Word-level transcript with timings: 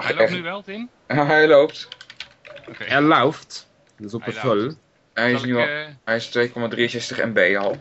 Ach, 0.00 0.06
Hij 0.06 0.14
loopt 0.14 0.28
echt? 0.28 0.36
nu 0.38 0.42
wel, 0.42 0.62
Tim? 0.62 0.88
Ja, 1.08 1.26
hij 1.26 1.48
loopt. 1.48 1.88
Oké. 2.68 2.84
Er 2.84 3.02
loopt. 3.02 3.68
Dat 3.96 4.06
is 4.06 4.14
op 4.14 4.24
Hij 4.24 4.32
de 4.32 4.38
vol. 4.40 4.70
Hij 5.14 5.32
is, 5.32 5.42
nu 5.42 5.50
ik, 5.50 5.56
al, 5.68 5.74
eh, 5.74 5.86
hij 6.04 6.16
is 6.16 6.28
2,63 6.28 7.24
MB 7.24 7.56
al. 7.58 7.76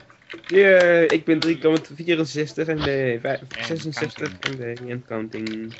Yeah, 0.47 1.03
ik 1.11 1.25
ben 1.25 1.39
3,64 1.39 2.67
MB, 2.67 3.19
vijf- 3.21 3.41
En 3.57 3.65
66 3.65 4.31
MB 4.51 4.89
en 4.89 5.05
counting. 5.07 5.73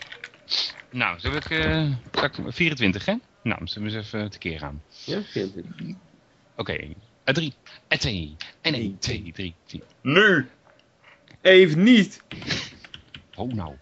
nou, 0.90 1.20
zullen 1.20 1.42
we 1.48 1.56
het... 1.56 1.66
eh, 1.66 1.92
zal 2.12 2.24
ik- 2.24 2.54
24, 2.54 3.06
hè? 3.06 3.14
Nou, 3.44 3.62
zullen 3.68 3.90
we 3.92 3.96
eens 3.98 4.06
even 4.06 4.30
tekeer 4.30 4.60
gaan. 4.60 4.82
Ja, 5.06 5.22
24. 5.22 5.96
Oké. 6.56 6.78
En 7.24 7.34
3, 7.34 7.54
en 7.88 8.00
2, 8.00 8.36
en 8.62 8.74
1, 8.74 8.98
2, 9.00 9.32
3, 9.34 9.56
4. 9.66 9.82
Nu! 10.02 10.48
Even 11.42 11.84
niet! 11.84 12.22
Oh, 13.36 13.54
nou. 13.54 13.76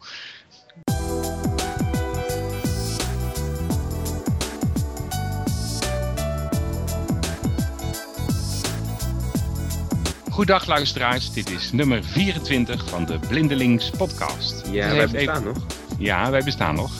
Goedendag 10.38 10.68
luisteraars, 10.68 11.32
dit 11.32 11.50
is 11.50 11.72
nummer 11.72 12.04
24 12.04 12.90
van 12.90 13.06
de 13.06 13.20
Blindelings 13.20 13.90
podcast. 13.90 14.68
Ja, 14.72 14.86
Het 14.88 14.96
wij 14.96 15.08
bestaan 15.08 15.42
even- 15.42 15.54
nog. 15.54 15.66
Ja, 16.00 16.32
wij 16.32 16.44
bestaan 16.44 16.76
nog. 16.76 16.92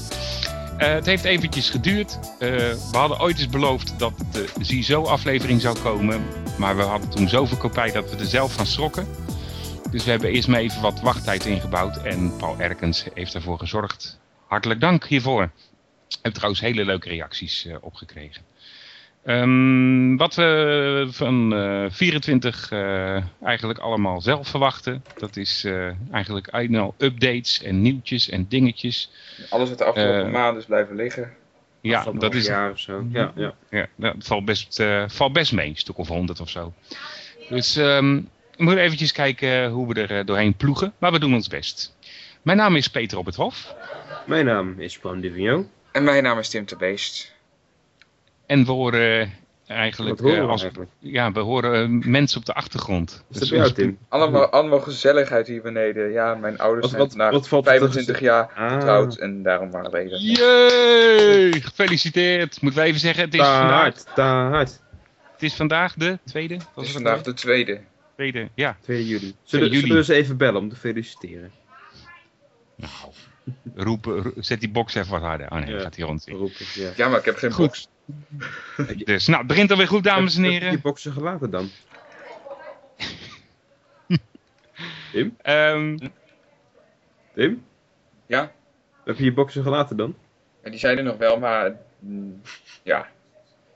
Eh, 0.78 0.94
het 0.94 1.06
heeft 1.06 1.24
eventjes 1.24 1.70
geduurd. 1.70 2.20
Eh, 2.40 2.50
we 2.92 2.98
hadden 2.98 3.20
ooit 3.20 3.38
eens 3.38 3.48
beloofd 3.50 4.00
dat 4.00 4.14
de 4.32 4.50
ZISO-aflevering 4.62 5.62
zou 5.62 5.80
komen. 5.80 6.26
Maar 6.58 6.76
we 6.78 6.82
hadden 6.82 7.10
toen 7.10 7.30
zoveel 7.30 7.58
kopij 7.58 7.92
dat 7.92 8.10
we 8.10 8.18
er 8.18 8.26
zelf 8.26 8.54
van 8.54 8.66
schrokken. 8.66 9.08
Dus 9.92 10.04
we 10.04 10.10
hebben 10.12 10.30
eerst 10.30 10.48
maar 10.48 10.60
even 10.60 10.82
wat 10.82 11.02
wachttijd 11.02 11.46
ingebouwd. 11.46 11.98
En 11.98 12.36
Paul 12.38 12.60
Erkens 12.60 13.06
heeft 13.14 13.34
daarvoor 13.34 13.60
gezorgd. 13.60 14.20
Hartelijk 14.48 14.80
dank 14.80 15.06
hiervoor. 15.06 15.44
Ik 16.10 16.18
heb 16.22 16.34
trouwens 16.34 16.62
hele 16.62 16.86
leuke 16.86 17.10
reacties 17.10 17.66
eh, 17.66 17.76
opgekregen. 17.82 18.42
Ehm, 19.28 20.16
wat 20.16 20.36
we 20.36 21.08
van 21.10 21.54
eh, 21.54 21.86
24 21.90 22.72
eh, 22.72 23.24
eigenlijk 23.44 23.80
allemaal 23.80 24.22
zelf 24.22 24.48
verwachten. 24.48 25.04
Dat 25.18 25.36
is 25.36 25.64
eh, 25.64 26.12
eigenlijk 26.12 26.50
al 26.50 26.96
updates 26.98 27.64
en 27.64 27.82
nieuwtjes 27.82 28.30
en 28.30 28.46
dingetjes. 28.48 29.12
Alles 29.50 29.70
wat 29.70 29.78
de 29.78 29.84
afgelopen 29.84 30.26
Eh, 30.26 30.32
maanden 30.32 30.62
is 30.62 30.66
blijven 30.66 30.96
liggen. 30.96 31.34
Ja, 31.82 32.12
dat 32.12 32.34
is, 32.34 32.46
jaar 32.46 32.72
of 32.72 32.80
zo. 32.80 33.08
Ja, 33.10 33.32
ja. 33.36 33.54
ja, 33.70 33.88
dat 33.96 34.16
valt 34.18 34.46
best, 34.46 34.80
eh, 34.80 35.04
valt 35.08 35.34
best 35.34 35.52
mee, 35.52 35.70
een 35.70 35.76
stuk 35.76 35.98
of 35.98 36.08
honderd 36.08 36.40
of 36.40 36.50
zo. 36.50 36.74
Dus 37.50 37.76
ehm, 37.76 38.16
we 38.56 38.64
moeten 38.64 38.84
eventjes 38.84 39.12
kijken 39.12 39.70
hoe 39.70 39.94
we 39.94 40.02
er 40.02 40.20
eh, 40.20 40.26
doorheen 40.26 40.56
ploegen, 40.56 40.94
maar 40.98 41.12
we 41.12 41.20
doen 41.20 41.34
ons 41.34 41.48
best. 41.48 41.96
Mijn 42.42 42.58
naam 42.58 42.76
is 42.76 42.88
Peter 42.88 43.18
op 43.18 43.26
het 43.26 43.36
Hof 43.36 43.76
Mijn 44.26 44.46
naam 44.46 44.80
is 44.80 44.98
Paul 44.98 45.20
Divigno. 45.22 45.66
En 45.92 46.04
mijn 46.04 46.24
naam 46.24 46.40
is 46.40 46.50
Tim 46.50 46.66
de 46.66 46.76
Beest. 46.76 47.36
En 48.48 48.66
we 48.66 48.72
horen 48.72 49.34
eigenlijk, 49.68 50.16
Wat 50.16 50.20
horen 50.26 50.38
eh, 50.40 50.46
we 50.46 50.52
als, 50.52 50.62
eigenlijk? 50.62 50.92
ja, 51.00 51.32
we 51.32 51.40
horen 51.40 52.02
eh, 52.02 52.08
mensen 52.08 52.40
op 52.40 52.46
de 52.46 52.54
achtergrond. 52.54 53.10
Is 53.12 53.18
dat 53.30 53.40
Dus 53.40 53.50
bij 53.50 53.58
jou, 53.58 53.72
Tim? 53.72 53.98
Allemaal, 54.10 54.50
allemaal 54.50 54.80
gezelligheid 54.80 55.48
hier 55.48 55.62
beneden. 55.62 56.12
Ja, 56.12 56.36
mijn 56.36 56.58
ouders 56.58 56.82
Wat- 56.82 56.90
zijn 56.90 57.02
wat- 57.02 57.12
vandaag 57.12 57.32
wat 57.32 57.48
valt 57.48 57.66
er 57.66 57.72
25 57.72 58.20
jaar 58.20 58.52
Ah. 58.56 58.72
getrouwd 58.74 59.16
en 59.18 59.44
daarom 59.44 59.72
waren 59.72 59.92
we 59.92 60.00
hier. 60.18 60.38
Jee, 60.38 61.62
gefeliciteerd. 61.62 62.62
Moeten 62.62 62.82
we 62.82 62.88
even 62.88 63.00
zeggen, 63.00 63.24
het 63.24 63.34
is, 63.34 63.40
vandaag, 63.40 64.06
hard, 64.50 64.80
het 65.34 65.44
is 65.44 65.54
vandaag 65.54 65.94
de 65.94 66.20
tweede? 66.26 66.54
Het 66.54 66.64
is 66.76 66.84
het 66.84 66.92
vandaag 66.92 67.22
de 67.22 67.34
tweede. 67.34 67.82
tweede? 68.16 68.50
Ja. 68.56 68.78
2 68.82 69.06
juli. 69.08 69.36
Zullen, 69.44 69.68
juli. 69.68 69.80
zullen 69.80 69.96
we 69.96 70.04
ze 70.04 70.14
even 70.14 70.38
bellen 70.38 70.62
om 70.62 70.70
te 70.70 70.76
feliciteren? 70.76 71.52
Nou, 72.76 73.12
zet 74.40 74.60
die 74.60 74.70
box 74.70 74.96
even 74.96 75.12
wat 75.12 75.22
harder. 75.22 75.52
Oh 75.52 75.60
nee, 75.60 75.74
Ja. 75.76 75.80
gaat 75.80 75.96
hier 75.96 76.06
rond. 76.06 76.24
Ja. 76.74 76.90
Ja, 76.96 77.08
maar 77.10 77.20
ik 77.20 77.26
heb 77.26 77.38
geen 77.38 77.52
Goed. 77.52 77.66
box. 77.66 77.88
Dus, 79.06 79.28
nou, 79.28 79.38
het 79.40 79.48
begint 79.48 79.72
alweer 79.72 79.88
goed, 79.88 80.04
dames 80.04 80.36
en 80.36 80.44
Heb- 80.44 80.52
heb 80.52 80.60
je 80.62 80.66
heren. 80.66 80.78
je 80.78 80.84
boxen 80.84 81.12
gelaten 81.12 81.50
dan? 81.50 81.70
Tim? 85.12 85.36
Ehm, 85.42 85.98
Tim? 87.34 87.64
Ja? 88.26 88.52
Heb 89.06 89.18
je 89.18 89.24
je 89.24 89.34
boxen 89.34 89.64
gelaten 89.64 89.98
dan? 89.98 90.16
Ja, 90.64 90.70
die 90.70 90.80
zijn 90.80 90.98
er 90.98 91.04
nog 91.04 91.18
wel, 91.18 91.40
maar 91.40 91.76
mm, 92.00 92.42
ja. 92.84 93.08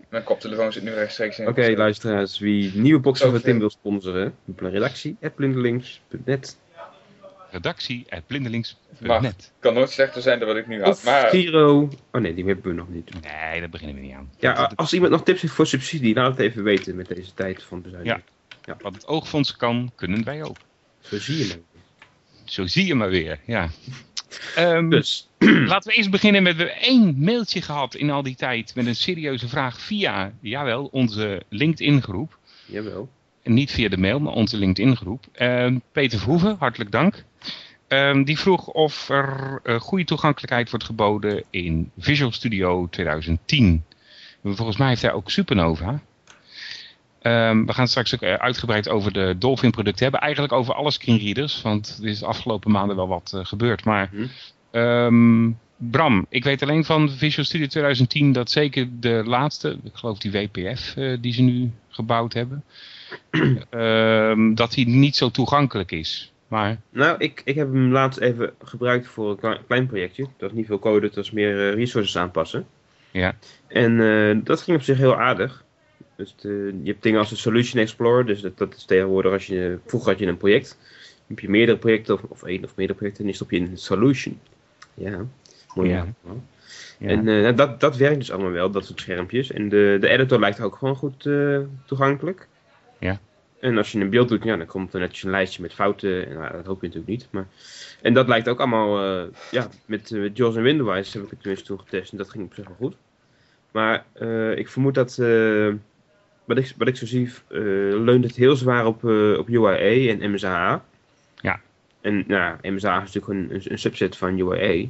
Mijn 0.09 0.23
koptelefoon 0.23 0.73
zit 0.73 0.84
nu 0.84 0.91
rechtstreeks 0.91 1.39
in. 1.39 1.47
Oké, 1.47 1.73
luisteraars, 1.75 2.39
wie 2.39 2.72
nieuwe 2.75 3.00
boxen 3.00 3.31
van. 3.31 3.41
Tim 3.41 3.59
wil 3.59 3.69
sponsoren, 3.69 4.35
blindelings.net 4.45 4.73
redactie 4.73 5.17
at 5.22 6.57
blindelings.net. 8.28 9.22
Mag. 9.22 9.34
Kan 9.59 9.73
nooit 9.73 9.89
slechter 9.89 10.22
zijn 10.22 10.39
dan 10.39 10.47
wat 10.47 10.57
ik 10.57 10.67
nu 10.67 10.81
had. 10.84 10.89
of 10.89 11.06
Maar 11.06 11.28
Giro. 11.29 11.89
Oh 12.12 12.22
nee, 12.22 12.34
die 12.34 12.45
hebben 12.45 12.63
we 12.66 12.73
nog 12.73 12.89
niet. 12.89 13.09
Nee, 13.13 13.59
daar 13.59 13.69
beginnen 13.69 13.95
we 13.95 14.01
niet 14.01 14.13
aan. 14.13 14.31
Ja, 14.39 14.72
als 14.75 14.94
iemand 14.94 15.12
nog 15.12 15.23
tips 15.23 15.41
heeft 15.41 15.53
voor 15.53 15.67
subsidie, 15.67 16.16
laat 16.16 16.31
het 16.31 16.40
even 16.40 16.63
weten 16.63 16.95
met 16.95 17.07
deze 17.07 17.34
tijd 17.34 17.63
van 17.63 17.81
bezuiniging. 17.81 18.23
Wat 18.79 18.94
het 18.94 19.07
oogfonds 19.07 19.56
kan, 19.56 19.91
kunnen 19.95 20.23
wij 20.23 20.44
ook. 20.44 20.57
Zo 21.00 21.17
zie 21.19 21.38
je 21.38 21.44
het. 21.44 21.59
Zo 22.45 22.66
zie 22.66 22.85
je 22.85 22.95
maar 22.95 23.09
weer, 23.09 23.40
ja. 23.45 23.69
Ehm, 24.56 24.90
Dus, 24.90 25.29
Laten 25.72 25.90
we 25.91 25.97
eerst 25.97 26.11
beginnen 26.11 26.44
met 26.44 26.56
we 26.56 26.63
hebben 26.63 26.81
één 26.81 27.16
mailtje 27.23 27.61
gehad 27.61 27.95
in 27.95 28.09
al 28.09 28.23
die 28.23 28.35
tijd 28.35 28.75
met 28.75 28.85
een 28.85 28.95
serieuze 28.95 29.47
vraag 29.47 29.79
via, 29.81 30.34
jawel, 30.41 30.85
onze 30.91 31.44
LinkedIn 31.50 32.01
groep. 32.01 32.38
jawel. 32.66 33.09
En 33.44 33.53
niet 33.53 33.72
via 33.72 33.90
de 33.90 33.97
mail, 33.97 34.19
maar 34.19 34.34
onze 34.34 34.57
LinkedIn 34.57 34.95
groep. 34.95 35.25
Ehm, 35.31 35.78
Peter 35.91 36.19
Verhoeven, 36.19 36.56
hartelijk 36.59 36.91
dank. 36.91 37.23
Ehm, 37.91 38.24
die 38.24 38.40
vroeg 38.40 38.68
of 38.68 39.09
er 39.09 39.59
eh, 39.63 39.79
goede 39.79 40.03
toegankelijkheid 40.03 40.69
wordt 40.69 40.85
geboden 40.85 41.44
in 41.50 41.91
Visual 41.97 42.31
Studio 42.31 42.88
2010. 42.90 43.84
Volgens 44.44 44.78
mij 44.78 44.88
heeft 44.88 45.02
hij 45.02 45.13
ook 45.13 45.29
Supernova. 45.29 46.02
Ehm, 47.22 47.66
we 47.66 47.74
gaan 47.74 47.88
straks 47.88 48.13
ook 48.13 48.22
eh, 48.22 48.34
uitgebreid 48.34 48.90
over 48.90 49.13
de 49.13 49.35
Dolphin 49.38 49.72
producten 49.72 50.03
hebben. 50.03 50.22
Eigenlijk 50.22 50.53
over 50.53 50.74
alle 50.74 50.91
screenreaders, 50.91 51.62
want 51.62 52.00
er 52.02 52.07
is 52.07 52.19
de 52.19 52.25
afgelopen 52.25 52.72
maanden 52.72 52.96
wel 52.96 53.07
wat 53.07 53.31
eh, 53.35 53.46
gebeurd. 53.46 53.85
Maar 53.85 54.09
Hm. 54.12 54.25
ehm, 54.72 55.52
Bram, 55.78 56.25
ik 56.29 56.44
weet 56.44 56.62
alleen 56.62 56.85
van 56.85 57.09
Visual 57.09 57.46
Studio 57.46 57.68
2010 57.68 58.31
dat 58.31 58.52
zeker 58.52 58.88
de 59.00 59.23
laatste, 59.25 59.78
ik 59.84 59.91
geloof 59.94 60.18
die 60.18 60.31
WPF 60.31 60.94
die 61.22 61.34
ze 61.34 61.41
nu 61.41 61.72
gebouwd 61.90 62.34
hebben, 62.34 62.63
dat 64.56 64.72
die 64.72 64.88
niet 64.88 65.16
zo 65.16 65.29
toegankelijk 65.29 65.91
is. 65.91 66.31
Maar 66.51 66.78
Nou, 66.89 67.16
ik, 67.17 67.41
ik 67.45 67.56
heb 67.56 67.67
hem 67.73 67.91
laatst 67.91 68.19
even 68.19 68.53
gebruikt 68.63 69.07
voor 69.07 69.38
een 69.41 69.57
klein, 69.67 69.88
projectje. 69.88 70.23
Dat 70.23 70.31
was 70.50 70.51
niet 70.51 70.66
veel 70.66 70.79
code, 70.79 71.06
het 71.06 71.16
was 71.16 71.31
meer 71.31 71.67
eh, 71.69 71.73
resources 71.73 72.17
aanpassen. 72.17 72.67
Ja. 73.12 73.35
En 73.67 74.00
eh, 74.01 74.38
dat 74.44 74.61
ging 74.61 74.78
op 74.78 74.84
zich 74.84 74.97
heel 74.97 75.19
aardig. 75.19 75.63
Dus 76.16 76.35
de- 76.35 76.79
je 76.84 76.91
hebt 76.91 77.03
dingen 77.03 77.19
als 77.19 77.29
de 77.29 77.35
Solution 77.35 77.81
Explorer. 77.81 78.25
Dus 78.25 78.41
dat, 78.41 78.57
dat 78.57 78.75
is 78.75 78.85
tegenwoordig 78.85 79.31
als 79.31 79.45
je... 79.47 79.78
Vroeger 79.85 80.09
had 80.11 80.19
je 80.19 80.25
een 80.25 80.38
project. 80.38 80.78
Dan 80.79 81.25
heb 81.28 81.40
je 81.40 81.50
meerdere 81.50 81.78
projecten, 81.78 82.13
of, 82.13 82.22
of 82.23 82.44
één 82.44 82.63
of 82.63 82.75
meerdere 82.75 82.97
projecten. 82.97 83.22
En 83.23 83.29
die 83.29 83.35
stop 83.35 83.51
je 83.51 83.57
in 83.57 83.63
een 83.72 83.78
Solution. 83.78 84.40
Ja, 84.94 85.25
mooi. 85.75 85.90
Ja. 85.90 86.06
En 87.00 87.28
eh, 87.28 87.56
dat, 87.56 87.79
dat 87.79 87.97
werkt 87.97 88.17
dus 88.19 88.31
allemaal 88.31 88.51
wel, 88.51 88.72
dat 88.72 88.85
soort 88.85 89.00
schermpjes. 89.00 89.51
En 89.51 89.69
de, 89.69 89.97
de 90.00 90.07
editor 90.07 90.40
lijkt 90.40 90.61
ook 90.61 90.75
gewoon 90.75 90.95
goed 90.95 91.29
toegankelijk. 91.85 92.47
Ja. 93.00 93.19
En 93.61 93.77
als 93.77 93.91
je 93.91 93.99
een 93.99 94.09
beeld 94.09 94.29
doet, 94.29 94.44
ja, 94.44 94.57
dan 94.57 94.66
komt 94.66 94.94
er 94.94 94.99
netjes 94.99 95.23
een 95.23 95.29
lijstje 95.29 95.61
met 95.61 95.73
fouten. 95.73 96.27
En, 96.27 96.38
nou, 96.38 96.51
dat 96.51 96.66
hoop 96.66 96.81
je 96.81 96.88
natuurlijk 96.88 97.13
niet. 97.13 97.27
Maar... 97.31 97.47
En 98.01 98.13
dat 98.13 98.27
lijkt 98.27 98.49
ook 98.49 98.59
allemaal, 98.59 99.03
eh, 99.03 99.27
ja, 99.51 99.67
met, 99.85 100.11
uh, 100.11 100.22
met 100.22 100.38
JAWS 100.38 100.55
en 100.55 100.63
Windows 100.63 101.13
heb 101.13 101.23
ik 101.23 101.29
het 101.29 101.39
tenminste 101.39 101.67
toen 101.67 101.79
getest. 101.79 102.11
En 102.11 102.17
dat 102.17 102.29
ging 102.29 102.45
op 102.45 102.53
zich 102.53 102.67
wel 102.67 102.75
goed. 102.75 102.95
Maar 103.72 104.05
eh, 104.13 104.57
ik 104.57 104.69
vermoed 104.69 104.94
dat, 104.94 105.16
wat, 106.45 106.57
ik, 106.57 106.73
wat 106.77 106.88
ik 106.88 106.95
zo 106.95 107.05
zie, 107.05 107.29
leunt 107.49 108.23
het 108.23 108.35
heel 108.35 108.55
zwaar 108.55 108.85
op, 108.85 109.03
op 109.38 109.49
UIA 109.49 110.17
en 110.17 110.31
MSAA. 110.31 110.83
Ja. 111.41 111.59
En 112.01 112.23
nou, 112.28 112.57
MSA 112.61 113.01
is 113.03 113.13
natuurlijk 113.13 113.28
een, 113.28 113.55
een, 113.55 113.72
een 113.72 113.79
subset 113.79 114.17
van 114.17 114.39
UIA. 114.39 114.88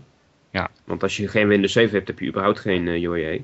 Ja. 0.49 0.69
Want 0.83 1.03
als 1.03 1.17
je 1.17 1.27
geen 1.27 1.47
Windows 1.47 1.71
7 1.71 1.93
hebt, 1.93 2.07
heb 2.07 2.19
je 2.19 2.27
überhaupt 2.27 2.59
geen 2.59 2.87
UIA. 2.87 3.39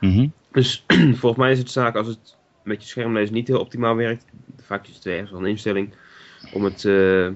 Mhm. 0.00 0.28
Dus 0.52 0.84
volgens 1.20 1.36
mij 1.36 1.50
is 1.50 1.58
het 1.58 1.70
zaak 1.70 1.96
als 1.96 2.06
het 2.06 2.38
met 2.62 2.82
je 2.82 2.88
schermlezer 2.88 3.34
niet 3.34 3.48
heel 3.48 3.60
optimaal 3.60 3.96
werkt. 3.96 4.24
Vaak 4.62 4.86
is 4.86 4.94
het 4.94 5.06
ergens 5.06 5.30
wel 5.30 5.40
een 5.40 5.46
instelling 5.46 5.94
om 6.52 6.64
het, 6.64 6.84
uh, 6.84 7.26
uh, 7.26 7.32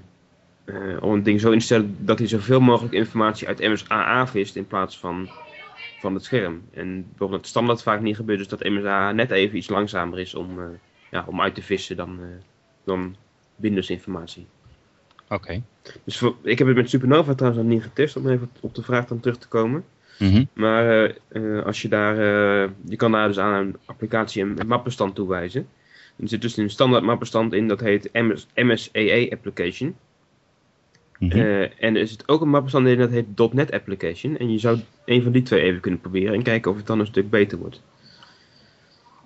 om 1.00 1.14
het 1.14 1.24
ding 1.24 1.40
zo 1.40 1.50
in 1.50 1.58
te 1.58 1.64
stellen 1.64 1.96
dat 1.98 2.18
hij 2.18 2.28
zoveel 2.28 2.60
mogelijk 2.60 2.94
informatie 2.94 3.46
uit 3.46 3.60
MSAA 3.60 4.26
vist 4.26 4.56
in 4.56 4.66
plaats 4.66 4.98
van, 4.98 5.30
van 6.00 6.14
het 6.14 6.24
scherm. 6.24 6.62
En 6.72 7.06
bijvoorbeeld 7.08 7.40
het 7.40 7.50
standaard 7.50 7.82
vaak 7.82 8.00
niet 8.00 8.16
gebeurt, 8.16 8.38
dus 8.38 8.48
dat 8.48 8.64
MSAA 8.64 9.12
net 9.12 9.30
even 9.30 9.56
iets 9.56 9.68
langzamer 9.68 10.18
is 10.18 10.34
om, 10.34 10.58
uh, 10.58 10.64
ja, 11.10 11.24
om 11.26 11.40
uit 11.40 11.54
te 11.54 11.62
vissen 11.62 11.96
dan, 11.96 12.20
dan 12.84 13.16
Windows 13.56 13.90
informatie. 13.90 14.46
Oké. 15.24 15.34
Okay. 15.34 15.62
Dus 16.04 16.18
voor, 16.18 16.36
ik 16.42 16.58
heb 16.58 16.66
het 16.66 16.76
met 16.76 16.90
Supernova 16.90 17.34
trouwens 17.34 17.62
nog 17.62 17.72
niet 17.72 17.82
getest, 17.82 18.16
om 18.16 18.28
even 18.28 18.50
op 18.60 18.74
de 18.74 18.82
vraag 18.82 19.06
dan 19.06 19.20
terug 19.20 19.38
te 19.38 19.48
komen. 19.48 19.84
Mm 20.18 20.30
-hmm. 20.30 20.48
Maar 20.52 21.04
uh, 21.04 21.14
uh, 21.32 21.64
als 21.64 21.82
je 21.82 21.88
daar, 21.88 22.14
uh, 22.14 22.70
je 22.84 22.96
kan 22.96 23.12
daar 23.12 23.28
dus 23.28 23.38
aan 23.38 23.54
een 23.54 23.76
applicatie 23.84 24.42
een, 24.42 24.60
een 24.60 24.66
mappenstand 24.66 25.14
toewijzen. 25.14 25.68
Er 26.16 26.28
zit 26.28 26.42
dus 26.42 26.56
een 26.56 26.70
standaard 26.70 27.04
mappenstand 27.04 27.52
in, 27.52 27.68
dat 27.68 27.80
heet 27.80 28.12
MS, 28.12 28.46
MSAA 28.54 29.26
application. 29.30 29.96
Mhm. 31.18 31.38
Eh, 31.38 31.62
en 31.62 31.96
er 31.96 32.00
is 32.00 32.16
ook 32.26 32.40
een 32.40 32.50
mapbestand 32.50 32.86
in 32.86 32.98
dat 32.98 33.10
heet 33.10 33.52
.NET 33.52 33.72
Application. 33.72 34.36
En 34.36 34.52
je 34.52 34.58
zou 34.58 34.78
een 35.04 35.22
van 35.22 35.32
die 35.32 35.42
twee 35.42 35.62
even 35.62 35.80
kunnen 35.80 36.00
proberen 36.00 36.34
en 36.34 36.42
kijken 36.42 36.70
of 36.70 36.76
het 36.76 36.86
dan 36.86 37.00
een 37.00 37.06
stuk 37.06 37.30
beter 37.30 37.58
wordt. 37.58 37.82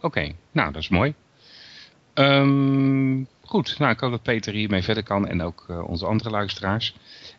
Oké, 0.01 0.33
nou 0.53 0.73
dat 0.73 0.83
is 0.83 0.89
mooi. 0.89 1.15
Ehm, 2.15 3.23
goed, 3.41 3.79
nou 3.79 3.93
ik 3.93 4.01
hoop 4.01 4.11
dat 4.11 4.23
Peter 4.23 4.53
hiermee 4.53 4.83
verder 4.83 5.03
kan 5.03 5.27
en 5.27 5.43
ook 5.43 5.65
eh, 5.69 5.89
onze 5.89 6.07
andere 6.07 6.31
luisteraars. 6.31 6.97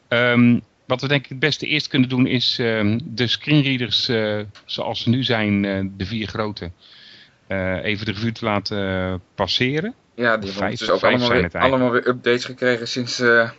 Ehm, 0.07 0.59
wat 0.89 1.01
we 1.01 1.07
denk 1.07 1.23
ik 1.23 1.29
het 1.29 1.39
beste 1.39 1.65
eerst 1.65 1.87
kunnen 1.87 2.09
doen 2.09 2.27
is 2.27 2.57
ehm, 2.59 2.99
de 3.03 3.27
screenreaders 3.27 4.07
eh, 4.09 4.39
zoals 4.65 5.01
ze 5.01 5.09
nu 5.09 5.23
zijn, 5.23 5.65
eh, 5.65 5.79
de 5.97 6.05
vier 6.05 6.27
grote, 6.27 6.71
eh, 7.47 7.83
even 7.83 8.05
de 8.05 8.11
revue 8.11 8.31
te 8.31 8.45
laten 8.45 9.21
passeren. 9.35 9.93
Ja, 10.15 10.23
die 10.23 10.27
hebben 10.29 10.51
Vijf- 10.53 10.79
dus 10.79 10.89
ook 10.89 11.03
allemaal 11.03 11.29
weer, 11.29 11.61
allemaal 11.61 11.91
weer 11.91 12.07
updates 12.07 12.45
gekregen 12.45 12.87
sinds... 12.87 13.19
eh, 13.19 13.49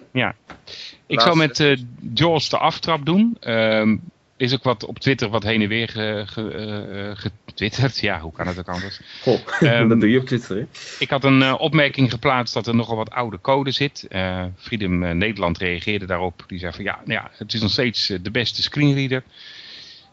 Ik 1.06 1.20
zou 1.20 1.36
met 1.36 1.60
eh 1.60 1.76
Jaws 2.14 2.48
de 2.48 2.58
aftrap 2.58 3.06
doen. 3.06 3.36
Ehm, 3.40 3.96
is 4.36 4.54
ook 4.54 4.62
wat 4.62 4.84
op 4.84 4.98
Twitter 4.98 5.28
wat 5.28 5.42
heen 5.42 5.62
en 5.62 5.68
weer 5.68 5.88
ge, 5.88 6.22
ge- 6.26 7.14
getwitterd. 7.50 7.98
Ja, 8.10 8.20
hoe 8.20 8.32
kan 8.32 8.46
het 8.46 8.58
ook 8.58 8.68
anders? 8.68 9.00
Goh, 9.22 9.38
Ehm, 9.60 9.88
dat 9.88 10.00
doe 10.00 10.10
je 10.10 10.18
op 10.18 10.26
Twitter, 10.26 10.56
hè? 10.56 10.66
Ik 10.98 11.10
had 11.10 11.24
een 11.24 11.42
eh, 11.42 11.54
opmerking 11.58 12.10
geplaatst 12.10 12.54
dat 12.54 12.66
er 12.66 12.74
nogal 12.74 12.96
wat 12.96 13.10
oude 13.10 13.40
code 13.40 13.70
zit. 13.70 14.06
Eh 14.08 14.44
Freedom 14.56 15.02
eh, 15.02 15.14
Nederland 15.14 15.58
reageerde 15.58 16.06
daarop. 16.06 16.44
Die 16.46 16.58
zei 16.58 16.72
van 16.72 16.84
ja, 16.84 17.00
nou 17.04 17.20
ja, 17.20 17.30
het 17.32 17.54
is 17.54 17.60
nog 17.60 17.70
steeds 17.70 18.06
de 18.22 18.30
beste 18.30 18.62
screenreader. 18.62 19.22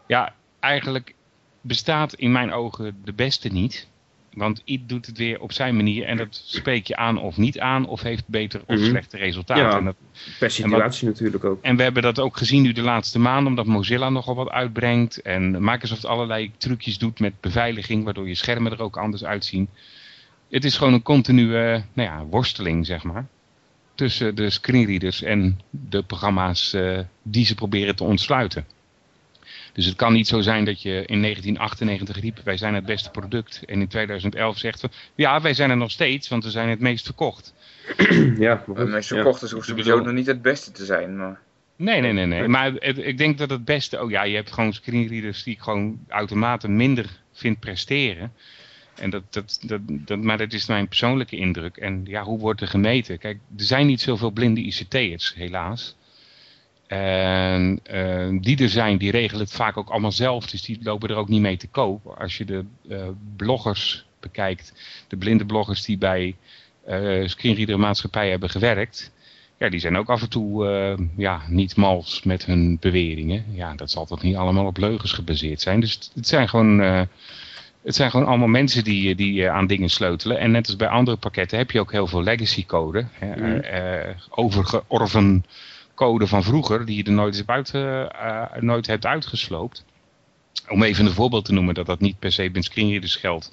Ja, 0.07 0.33
eigenlijk 0.59 1.13
bestaat 1.61 2.13
in 2.13 2.31
mijn 2.31 2.53
ogen 2.53 2.97
de 3.03 3.13
beste 3.13 3.47
niet. 3.47 3.87
Want 4.37 4.61
ieder 4.65 4.87
doet 4.87 5.05
het 5.05 5.17
weer 5.17 5.41
op 5.41 5.51
zijn 5.51 5.75
manier 5.75 6.05
en 6.05 6.17
dat 6.17 6.41
spreek 6.45 6.87
je 6.87 6.95
aan 6.95 7.17
of 7.19 7.37
niet 7.37 7.59
aan 7.59 7.87
of 7.87 8.01
heeft 8.01 8.27
beter 8.27 8.61
of 8.65 8.75
Mhm. 8.75 8.85
slechte 8.85 9.17
resultaten. 9.17 9.63
Ja. 9.63 9.77
En, 9.77 9.85
dat, 9.85 9.95
Per 10.39 10.51
situatie 10.51 11.07
natuurlijk 11.07 11.43
ook. 11.43 11.63
en 11.63 11.75
we 11.75 11.83
hebben 11.83 12.01
dat 12.03 12.19
ook 12.19 12.37
gezien 12.37 12.61
nu 12.61 12.71
de 12.71 12.81
laatste 12.81 13.19
maanden, 13.19 13.47
omdat 13.47 13.65
Mozilla 13.65 14.09
nogal 14.09 14.35
wat 14.35 14.49
uitbrengt 14.49 15.21
en 15.21 15.63
Microsoft 15.63 16.05
allerlei 16.05 16.51
trucjes 16.57 16.97
doet 16.97 17.19
met 17.19 17.33
beveiliging, 17.41 18.03
waardoor 18.03 18.27
je 18.27 18.35
schermen 18.35 18.71
er 18.71 18.81
ook 18.81 18.97
anders 18.97 19.23
uitzien. 19.23 19.69
Het 20.49 20.65
is 20.65 20.77
gewoon 20.77 20.93
een 20.93 21.01
continue 21.01 21.83
nou 21.93 22.09
ja, 22.09 22.25
worsteling, 22.25 22.85
zeg 22.85 23.03
maar, 23.03 23.25
tussen 23.95 24.35
de 24.35 24.49
screenreaders 24.49 25.21
en 25.23 25.59
de 25.69 26.03
programma's 26.03 26.73
eh, 26.73 26.99
die 27.23 27.45
ze 27.45 27.55
proberen 27.55 27.95
te 27.95 28.03
ontsluiten. 28.03 28.65
Dus 29.77 29.85
het 29.85 29.95
kan 29.95 30.13
niet 30.13 30.27
zo 30.27 30.41
zijn 30.41 30.65
dat 30.65 30.81
je 30.81 30.89
in 31.05 31.21
1998 31.21 32.19
riep, 32.19 32.39
wij 32.43 32.57
zijn 32.57 32.73
het 32.73 32.85
beste 32.85 33.09
product. 33.11 33.63
En 33.65 33.81
in 33.81 33.87
2011 33.87 34.57
zegt 34.57 34.79
van, 34.79 34.91
ja, 35.15 35.41
wij 35.41 35.53
zijn 35.53 35.69
er 35.69 35.77
nog 35.77 35.91
steeds, 35.91 36.27
want 36.27 36.43
we 36.43 36.49
zijn 36.49 36.69
het 36.69 36.79
meest 36.79 37.05
verkocht. 37.05 37.53
Ja, 38.37 38.55
goed, 38.55 38.77
meeste 38.77 39.15
ja. 39.15 39.21
verkochten 39.21 39.49
hoeft 39.55 39.67
sowieso 39.67 39.99
nog 39.99 40.13
niet 40.13 40.25
het 40.25 40.41
beste 40.41 40.71
te 40.71 40.85
zijn. 40.85 41.17
Maar... 41.17 41.39
Nee, 41.75 42.01
nee, 42.01 42.11
nee, 42.11 42.25
nee. 42.25 42.47
Maar 42.47 42.71
het- 42.73 42.97
ik 42.97 43.17
denk 43.17 43.37
dat 43.37 43.49
het 43.49 43.65
beste... 43.65 44.03
Oh 44.03 44.09
ja, 44.09 44.23
je 44.23 44.35
hebt 44.35 44.51
gewoon 44.51 44.73
screenreaders 44.73 45.43
die 45.43 45.53
ik 45.53 45.59
gewoon 45.61 45.99
automaten 46.07 46.75
minder 46.75 47.05
vind 47.33 47.59
presteren. 47.59 48.33
En 48.95 49.09
dat, 49.09 49.23
dat, 49.29 49.59
dat, 49.61 49.81
dat, 49.85 50.21
maar 50.21 50.37
dat 50.37 50.53
is 50.53 50.67
mijn 50.67 50.87
persoonlijke 50.87 51.35
indruk. 51.35 51.77
En 51.77 52.01
ja, 52.05 52.23
hoe 52.23 52.39
wordt 52.39 52.61
er 52.61 52.67
gemeten? 52.67 53.17
Kijk, 53.17 53.39
er 53.57 53.63
zijn 53.63 53.85
niet 53.87 54.01
zoveel 54.01 54.31
blinde 54.31 54.61
ICT'ers, 54.61 55.33
helaas. 55.35 55.95
En 56.87 57.79
eh, 57.83 58.27
die 58.41 58.61
er 58.63 58.69
zijn, 58.69 58.97
die 58.97 59.11
regelen 59.11 59.41
het 59.43 59.53
vaak 59.53 59.77
ook 59.77 59.89
allemaal 59.89 60.11
zelf. 60.11 60.45
Dus 60.49 60.61
die 60.61 60.79
lopen 60.81 61.09
er 61.09 61.15
ook 61.15 61.27
niet 61.29 61.41
mee 61.41 61.57
te 61.57 61.67
koop. 61.67 62.05
Als 62.19 62.37
je 62.37 62.45
de 62.45 62.65
eh, 62.89 63.07
bloggers 63.35 64.05
bekijkt, 64.19 64.73
de 65.07 65.17
blinde 65.17 65.45
bloggers 65.45 65.83
die 65.85 65.97
bij 65.97 66.35
eh 66.85 67.27
screenreader 67.27 67.79
maatschappij 67.79 68.29
hebben 68.29 68.49
gewerkt. 68.49 69.11
Ja, 69.59 69.69
die 69.69 69.79
zijn 69.79 69.97
ook 69.97 70.09
af 70.09 70.21
en 70.21 70.29
toe 70.29 70.65
ja, 71.17 71.41
niet 71.47 71.75
mals 71.75 72.23
met 72.23 72.45
hun 72.45 72.77
beweringen. 72.79 73.45
Ja, 73.51 73.73
dat 73.75 73.91
zal 73.91 74.05
toch 74.05 74.21
niet 74.23 74.35
allemaal 74.35 74.65
op 74.65 74.77
leugens 74.77 75.11
gebaseerd 75.11 75.61
zijn. 75.61 75.79
Dus 75.79 75.93
het- 75.93 76.11
het 76.15 76.27
zijn 76.27 76.49
gewoon, 76.49 76.79
het 77.83 77.95
zijn 77.95 78.11
gewoon 78.11 78.25
allemaal 78.25 78.47
mensen 78.47 78.83
die, 78.83 79.15
die 79.15 79.49
aan 79.49 79.67
dingen 79.67 79.89
sleutelen. 79.89 80.39
En 80.39 80.51
net 80.51 80.67
als 80.67 80.75
bij 80.75 80.87
andere 80.87 81.17
pakketten 81.17 81.57
heb 81.57 81.71
je 81.71 81.79
ook 81.79 81.91
heel 81.91 82.07
veel 82.07 82.23
legacy 82.23 82.65
code. 82.65 83.05
Hè, 83.11 83.35
Mhm. 83.35 84.13
overgeorven 84.29 85.45
code 85.97 86.27
van 86.27 86.43
vroeger 86.43 86.85
die 86.85 86.97
je 86.97 87.03
er 87.03 87.11
nooit, 87.11 87.35
hebt 87.35 87.49
uit, 87.49 87.73
eh, 87.73 88.03
eh, 88.03 88.61
nooit 88.61 88.87
hebt 88.87 89.05
uitgesloopt. 89.05 89.85
Om 90.69 90.83
even 90.83 91.05
een 91.05 91.11
voorbeeld 91.11 91.45
te 91.45 91.53
noemen 91.53 91.73
dat 91.73 91.85
dat 91.85 91.99
niet 91.99 92.19
per 92.19 92.31
se 92.31 92.51
bij 92.51 92.61
screenreaders 92.61 93.15
geldt. 93.15 93.51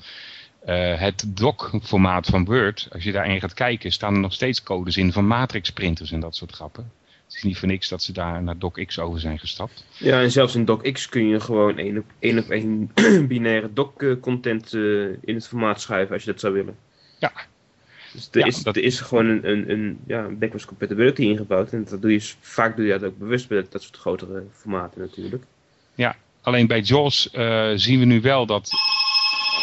Eh, 0.64 0.98
het 0.98 1.24
doc-formaat 1.28 2.26
van 2.26 2.44
Word, 2.44 2.88
als 2.92 3.04
je 3.04 3.12
daarin 3.12 3.40
gaat 3.40 3.54
kijken, 3.54 3.92
staan 3.92 4.14
er 4.14 4.20
nog 4.20 4.32
steeds 4.32 4.62
codes 4.62 4.96
in 4.96 5.12
van 5.12 5.26
matrix 5.26 5.70
printers 5.70 6.12
en 6.12 6.20
dat 6.20 6.36
soort 6.36 6.52
grappen. 6.52 6.92
Het 7.24 7.34
is 7.34 7.42
niet 7.42 7.58
voor 7.58 7.68
niks 7.68 7.88
dat 7.88 8.02
ze 8.02 8.12
daar 8.12 8.42
naar 8.42 8.58
DocX 8.58 8.98
over 8.98 9.20
zijn 9.20 9.38
gestapt. 9.38 9.84
Ja, 9.96 10.20
en 10.20 10.30
zelfs 10.30 10.54
in 10.54 10.64
DocX 10.64 11.08
kun 11.08 11.28
je 11.28 11.40
gewoon 11.40 11.78
één 11.78 11.98
op 11.98 12.04
één, 12.18 12.38
op 12.38 12.48
één 12.48 12.90
binaire 13.28 13.72
doc-content 13.72 14.72
in 15.20 15.34
het 15.34 15.48
formaat 15.48 15.80
schuiven 15.80 16.14
als 16.14 16.24
je 16.24 16.30
dat 16.30 16.40
zou 16.40 16.52
willen. 16.52 16.76
Ja. 17.18 17.32
Dus 18.14 18.28
er, 18.32 18.38
Ja, 18.40 18.46
is, 18.46 18.62
dat- 18.62 18.76
er 18.76 18.82
is 18.82 19.00
gewoon 19.00 19.26
een, 19.26 19.48
een, 19.50 19.70
een, 19.70 19.98
ja, 20.06 20.24
een 20.24 20.38
backwards 20.38 20.64
compatibility 20.66 21.22
ingebouwd. 21.22 21.72
En 21.72 21.86
dat 21.90 22.02
doe 22.02 22.12
je, 22.12 22.20
vaak 22.40 22.76
doe 22.76 22.86
je 22.86 22.92
dat 22.92 23.04
ook 23.04 23.18
bewust 23.18 23.48
bij 23.48 23.64
dat, 23.70 23.82
soort 23.82 23.96
grotere 23.96 24.42
formaten 24.52 25.00
natuurlijk. 25.00 25.44
Alleen 26.44 26.66
bij 26.66 26.80
JAWS 26.80 27.30
eh, 27.30 27.70
zien 27.74 27.98
we 27.98 28.04
nu 28.04 28.20
wel 28.20 28.46
dat... 28.46 28.70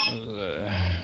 eh, 0.09 0.99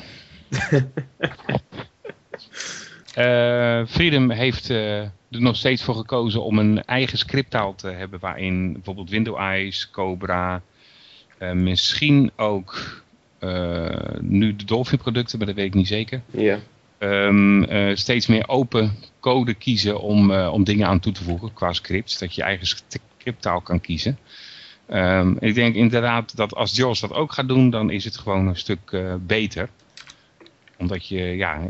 eh, 3.81 3.88
Freedom 3.88 4.29
heeft 4.29 4.69
er 4.69 5.11
nog 5.29 5.55
steeds 5.55 5.83
voor 5.83 5.95
gekozen 5.95 6.44
om 6.44 6.59
een 6.59 6.83
eigen 6.83 7.17
scripttaal 7.17 7.75
te 7.75 7.88
hebben 7.88 8.19
waarin 8.19 8.73
bijvoorbeeld 8.73 9.09
Window 9.09 9.38
Eyes, 9.38 9.89
Cobra, 9.89 10.61
misschien 11.53 12.31
ook 12.35 13.01
nu 14.19 14.55
de 14.55 14.65
Dolphin 14.65 14.97
producten, 14.97 15.38
maar 15.38 15.47
dat 15.47 15.55
weet 15.55 15.65
ik 15.65 15.73
niet 15.73 15.88
zeker. 15.88 16.21
Ja. 16.31 16.59
Ehm, 16.97 17.63
eh, 17.63 17.95
steeds 17.95 18.27
meer 18.27 18.47
open 18.47 18.91
code 19.19 19.53
kiezen 19.53 19.99
om, 19.99 20.31
eh, 20.31 20.53
om 20.53 20.63
dingen 20.63 20.88
aan 20.88 20.99
toe 20.99 21.13
te 21.13 21.23
voegen 21.23 21.53
qua 21.53 21.73
scripts. 21.73 22.17
Dat 22.17 22.35
je 22.35 22.41
eigen 22.44 22.67
scripttaal 22.67 23.61
kan 23.61 23.81
kiezen. 23.81 24.17
Ehm, 24.88 25.35
ik 25.39 25.55
denk 25.55 25.75
inderdaad 25.75 26.35
dat 26.35 26.55
als 26.55 26.75
JAWS 26.75 26.99
dat 26.99 27.13
ook 27.13 27.33
gaat 27.33 27.47
doen, 27.47 27.69
dan 27.69 27.89
is 27.89 28.03
het 28.03 28.17
gewoon 28.17 28.47
een 28.47 28.55
stuk 28.55 28.91
eh, 28.91 29.15
beter. 29.19 29.69
Omdat 30.77 31.07
je, 31.07 31.23
ja, 31.23 31.61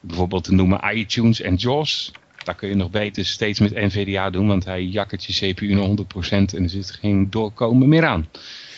bijvoorbeeld 0.00 0.44
te 0.44 0.54
noemen 0.54 0.96
iTunes 0.96 1.40
en 1.40 1.54
JAWS, 1.54 2.12
daar 2.44 2.54
kun 2.54 2.68
je 2.68 2.74
nog 2.74 2.90
beter 2.90 3.26
steeds 3.26 3.60
met 3.60 3.74
NVDA 3.74 4.30
doen, 4.30 4.46
want 4.46 4.64
hij 4.64 4.84
jakkert 4.84 5.24
je 5.24 5.52
CPU 5.52 5.74
naar 5.74 5.84
100% 5.84 6.54
en 6.54 6.62
er 6.62 6.68
zit 6.68 6.90
geen 6.90 7.30
doorkomen 7.30 7.88
meer 7.88 8.04
aan. 8.04 8.28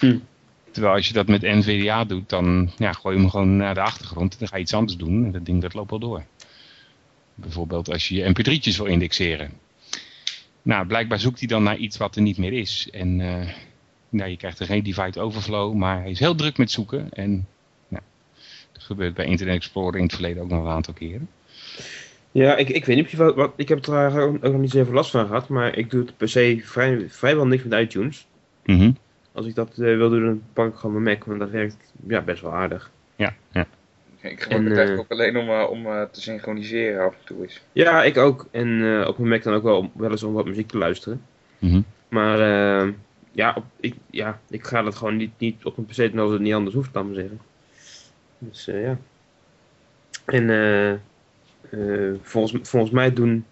Hm. 0.00 0.18
Terwijl 0.76 0.96
als 0.96 1.06
je 1.06 1.12
dat 1.12 1.26
met 1.28 1.42
NVDA 1.42 2.04
doet, 2.04 2.28
dan 2.28 2.70
ja, 2.78 2.92
gooi 2.92 3.14
je 3.14 3.20
hem 3.20 3.30
gewoon 3.30 3.56
naar 3.56 3.74
de 3.74 3.80
achtergrond 3.80 4.32
en 4.32 4.38
dan 4.38 4.48
ga 4.48 4.56
je 4.56 4.62
iets 4.62 4.74
anders 4.74 4.96
doen 4.98 5.24
en 5.24 5.32
dat 5.32 5.44
ding 5.44 5.62
dat 5.62 5.74
loopt 5.74 5.90
wel 5.90 5.98
door. 5.98 6.24
Bijvoorbeeld 7.34 7.90
als 7.92 8.08
je 8.08 8.14
je 8.14 8.28
mp3'tjes 8.30 8.76
wil 8.76 8.86
indexeren. 8.86 9.52
Nou, 10.62 10.86
blijkbaar 10.86 11.18
zoekt 11.18 11.38
hij 11.38 11.48
dan 11.48 11.62
naar 11.62 11.76
iets 11.76 11.96
wat 11.96 12.16
er 12.16 12.22
niet 12.22 12.38
meer 12.38 12.52
is. 12.52 12.88
En 12.92 13.20
eh, 13.20 13.48
nou, 14.08 14.30
je 14.30 14.36
krijgt 14.36 14.58
er 14.58 14.66
geen 14.66 14.82
divide 14.82 15.20
overflow, 15.20 15.74
maar 15.74 16.00
hij 16.00 16.10
is 16.10 16.18
heel 16.18 16.34
druk 16.34 16.58
met 16.58 16.70
zoeken. 16.70 17.08
En 17.12 17.46
nou, 17.88 18.02
dat 18.72 18.82
gebeurt 18.82 19.14
bij 19.14 19.24
Internet 19.26 19.54
Explorer 19.56 19.96
in 19.96 20.02
het 20.02 20.12
verleden 20.14 20.42
ook 20.42 20.50
nog 20.50 20.64
een 20.64 20.70
aantal 20.70 20.94
keren. 20.94 21.28
Ja, 22.32 22.56
ik, 22.56 22.68
ik 22.68 22.84
weet 22.84 22.96
niet 22.96 23.04
of 23.04 23.10
je 23.10 23.16
wat, 23.16 23.34
wat- 23.34 23.52
ik 23.56 23.68
heb 23.68 23.86
er 23.86 24.20
ook 24.20 24.42
nog 24.42 24.60
niet 24.60 24.70
zoveel 24.70 24.94
last 24.94 25.10
van 25.10 25.26
gehad, 25.26 25.48
maar 25.48 25.76
ik 25.76 25.90
doe 25.90 26.00
het 26.00 26.16
per 26.16 26.28
se 26.28 26.60
vrij, 26.64 27.06
vrijwel 27.08 27.46
niks 27.46 27.62
met 27.64 27.80
iTunes. 27.80 28.26
Mhm. 28.64 28.90
Als 29.36 29.46
ik 29.46 29.54
dat 29.54 29.70
eh, 29.70 29.76
wil 29.76 30.10
doen, 30.10 30.24
dan 30.24 30.42
pak 30.52 30.68
ik 30.68 30.74
gewoon 30.78 31.02
mijn 31.02 31.16
Mac, 31.18 31.26
want 31.26 31.38
dat 31.40 31.50
werkt 31.50 31.76
ja, 32.06 32.20
best 32.20 32.42
wel 32.42 32.52
aardig. 32.52 32.90
Ja, 33.16 33.34
ja. 33.52 33.66
Ik 34.20 34.40
gebruik 34.42 34.62
En, 34.64 34.68
het 34.68 34.78
eigenlijk 34.78 35.10
eh, 35.10 35.16
ook 35.16 35.20
alleen 35.20 35.36
om, 35.36 35.48
eh, 35.48 35.70
om 35.70 35.86
eh, 35.86 36.02
te 36.10 36.20
synchroniseren 36.20 37.04
af 37.04 37.12
en 37.12 37.24
toe 37.24 37.42
eens. 37.42 37.60
Ja, 37.72 38.02
ik 38.02 38.16
ook. 38.16 38.46
En 38.50 39.00
eh, 39.00 39.08
op 39.08 39.18
mijn 39.18 39.30
Mac 39.30 39.42
dan 39.42 39.54
ook 39.54 39.62
wel, 39.62 39.78
om- 39.78 39.92
wel 39.94 40.10
eens 40.10 40.22
om 40.22 40.32
wat 40.32 40.44
muziek 40.46 40.68
te 40.68 40.78
luisteren. 40.78 41.22
Mhm. 41.58 41.80
Maar 42.08 42.40
eh, 42.40 42.88
ja, 43.32 43.52
op, 43.56 43.64
ik, 43.80 43.94
ja, 44.10 44.40
ik 44.48 44.64
ga 44.66 44.82
dat 44.82 44.94
gewoon 44.94 45.16
niet, 45.16 45.30
niet 45.38 45.64
op 45.64 45.76
een 45.76 45.86
PC 45.86 45.96
doen 45.96 46.18
als 46.18 46.32
het 46.32 46.40
niet 46.40 46.54
anders 46.54 46.74
hoeft, 46.74 46.94
laat 46.94 47.04
maar 47.04 47.14
zeggen. 47.14 47.40
Dus 48.38 48.68
eh, 48.68 48.82
ja. 48.82 48.98
En 50.24 50.50
eh, 50.50 50.90
eh, 50.90 52.14
volgens, 52.22 52.68
volgens 52.68 52.92
mij 52.92 53.12
doen, 53.12 53.44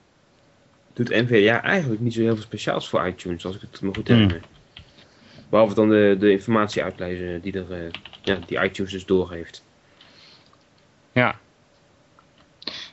doet 0.92 1.08
NVDA 1.08 1.62
eigenlijk 1.62 2.00
niet 2.00 2.14
zo 2.14 2.20
heel 2.20 2.34
veel 2.34 2.42
speciaals 2.44 2.88
voor 2.88 3.06
iTunes, 3.06 3.46
als 3.46 3.54
ik 3.56 3.60
het 3.60 3.80
me 3.80 3.94
goed 3.94 4.08
Hmm. 4.08 4.16
herinner. 4.16 4.40
Behalve 5.48 5.74
dan 5.74 5.88
de, 5.88 6.16
de 6.18 6.30
informatie 6.30 6.82
uitlezen 6.82 7.40
die, 7.40 7.52
er, 7.52 7.72
eh, 7.72 7.90
ja, 8.22 8.38
die 8.46 8.62
iTunes 8.62 8.92
dus 8.92 9.06
doorgeeft. 9.06 9.64
Ja. 11.12 11.38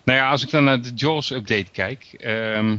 Nou 0.03 0.19
ja, 0.19 0.29
als 0.29 0.43
ik 0.43 0.49
dan 0.49 0.63
naar 0.63 0.81
de 0.81 0.91
JAWS 0.95 1.31
update 1.31 1.71
kijk. 1.71 2.03
ehm 2.19 2.77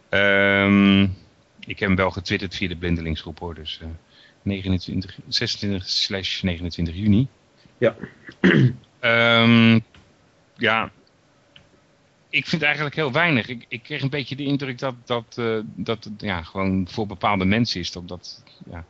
Ehm, 0.08 1.02
ik 1.60 1.78
heb 1.78 1.88
hem 1.88 1.96
wel 1.96 2.10
getwitterd 2.10 2.54
via 2.54 2.68
de 2.68 2.76
blindelingsgroep 2.76 3.38
hoor. 3.38 3.54
Dus 3.54 3.80
29, 4.44 5.18
26 5.28 5.88
slash 5.88 6.42
29 6.42 6.94
juni. 6.94 7.28
Ja. 7.78 7.96
Ehm, 9.00 9.80
ja. 10.56 10.90
Ik 12.28 12.46
vind 12.46 12.62
eigenlijk 12.62 12.94
heel 12.94 13.12
weinig. 13.12 13.48
Ik, 13.48 13.64
ik 13.68 13.82
kreeg 13.82 14.02
een 14.02 14.10
beetje 14.10 14.36
de 14.36 14.44
indruk 14.44 14.78
dat, 14.78 14.94
dat, 15.04 15.34
eh, 15.38 15.58
dat 15.64 16.04
het 16.04 16.20
ja, 16.20 16.42
gewoon 16.42 16.88
voor 16.90 17.06
bepaalde 17.06 17.44
mensen 17.44 17.80
is. 17.80 17.96
Omdat, 17.96 18.42
ja, 18.70 18.84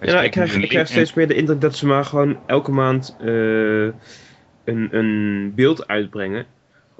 Ja, 0.00 0.08
spreken 0.08 0.24
ik 0.24 0.30
krijg, 0.30 0.54
ik 0.54 0.68
krijg 0.68 0.88
steeds 0.88 1.14
meer 1.14 1.28
de 1.28 1.34
indruk 1.34 1.60
dat 1.60 1.76
ze 1.76 1.86
maar 1.86 2.04
gewoon 2.04 2.38
elke 2.46 2.70
maand 2.70 3.16
eh, 3.20 3.26
een, 4.64 4.88
een 4.90 5.52
beeld 5.54 5.88
uitbrengen. 5.88 6.46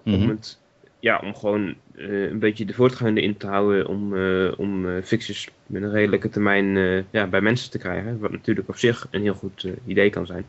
Mhm. 0.02 0.14
Om, 0.14 0.28
het, 0.28 0.58
ja, 1.04 1.20
om 1.24 1.34
gewoon 1.34 1.74
eh, 1.96 2.30
een 2.30 2.38
beetje 2.38 2.64
de 2.64 2.74
voortgang 2.74 3.16
erin 3.16 3.36
te 3.36 3.46
houden. 3.46 3.86
Om, 3.86 4.16
eh, 4.16 4.58
om 4.58 4.88
eh, 4.88 5.02
fixes 5.02 5.48
met 5.66 5.82
een 5.82 5.90
redelijke 5.90 6.28
termijn 6.28 6.76
ja, 7.10 7.26
bij 7.26 7.40
mensen 7.40 7.70
te 7.70 7.78
krijgen. 7.78 8.18
Wat 8.18 8.30
natuurlijk 8.30 8.68
op 8.68 8.76
zich 8.76 9.06
een 9.10 9.22
heel 9.22 9.34
goed 9.34 9.68
idee 9.86 10.10
kan 10.10 10.26
zijn. 10.26 10.44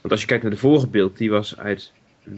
Want 0.00 0.12
als 0.12 0.20
je 0.20 0.26
kijkt 0.26 0.42
naar 0.42 0.52
de 0.52 0.58
vorige 0.58 0.88
beeld, 0.88 1.16
die 1.16 1.30
was 1.30 1.58
uit 1.58 1.92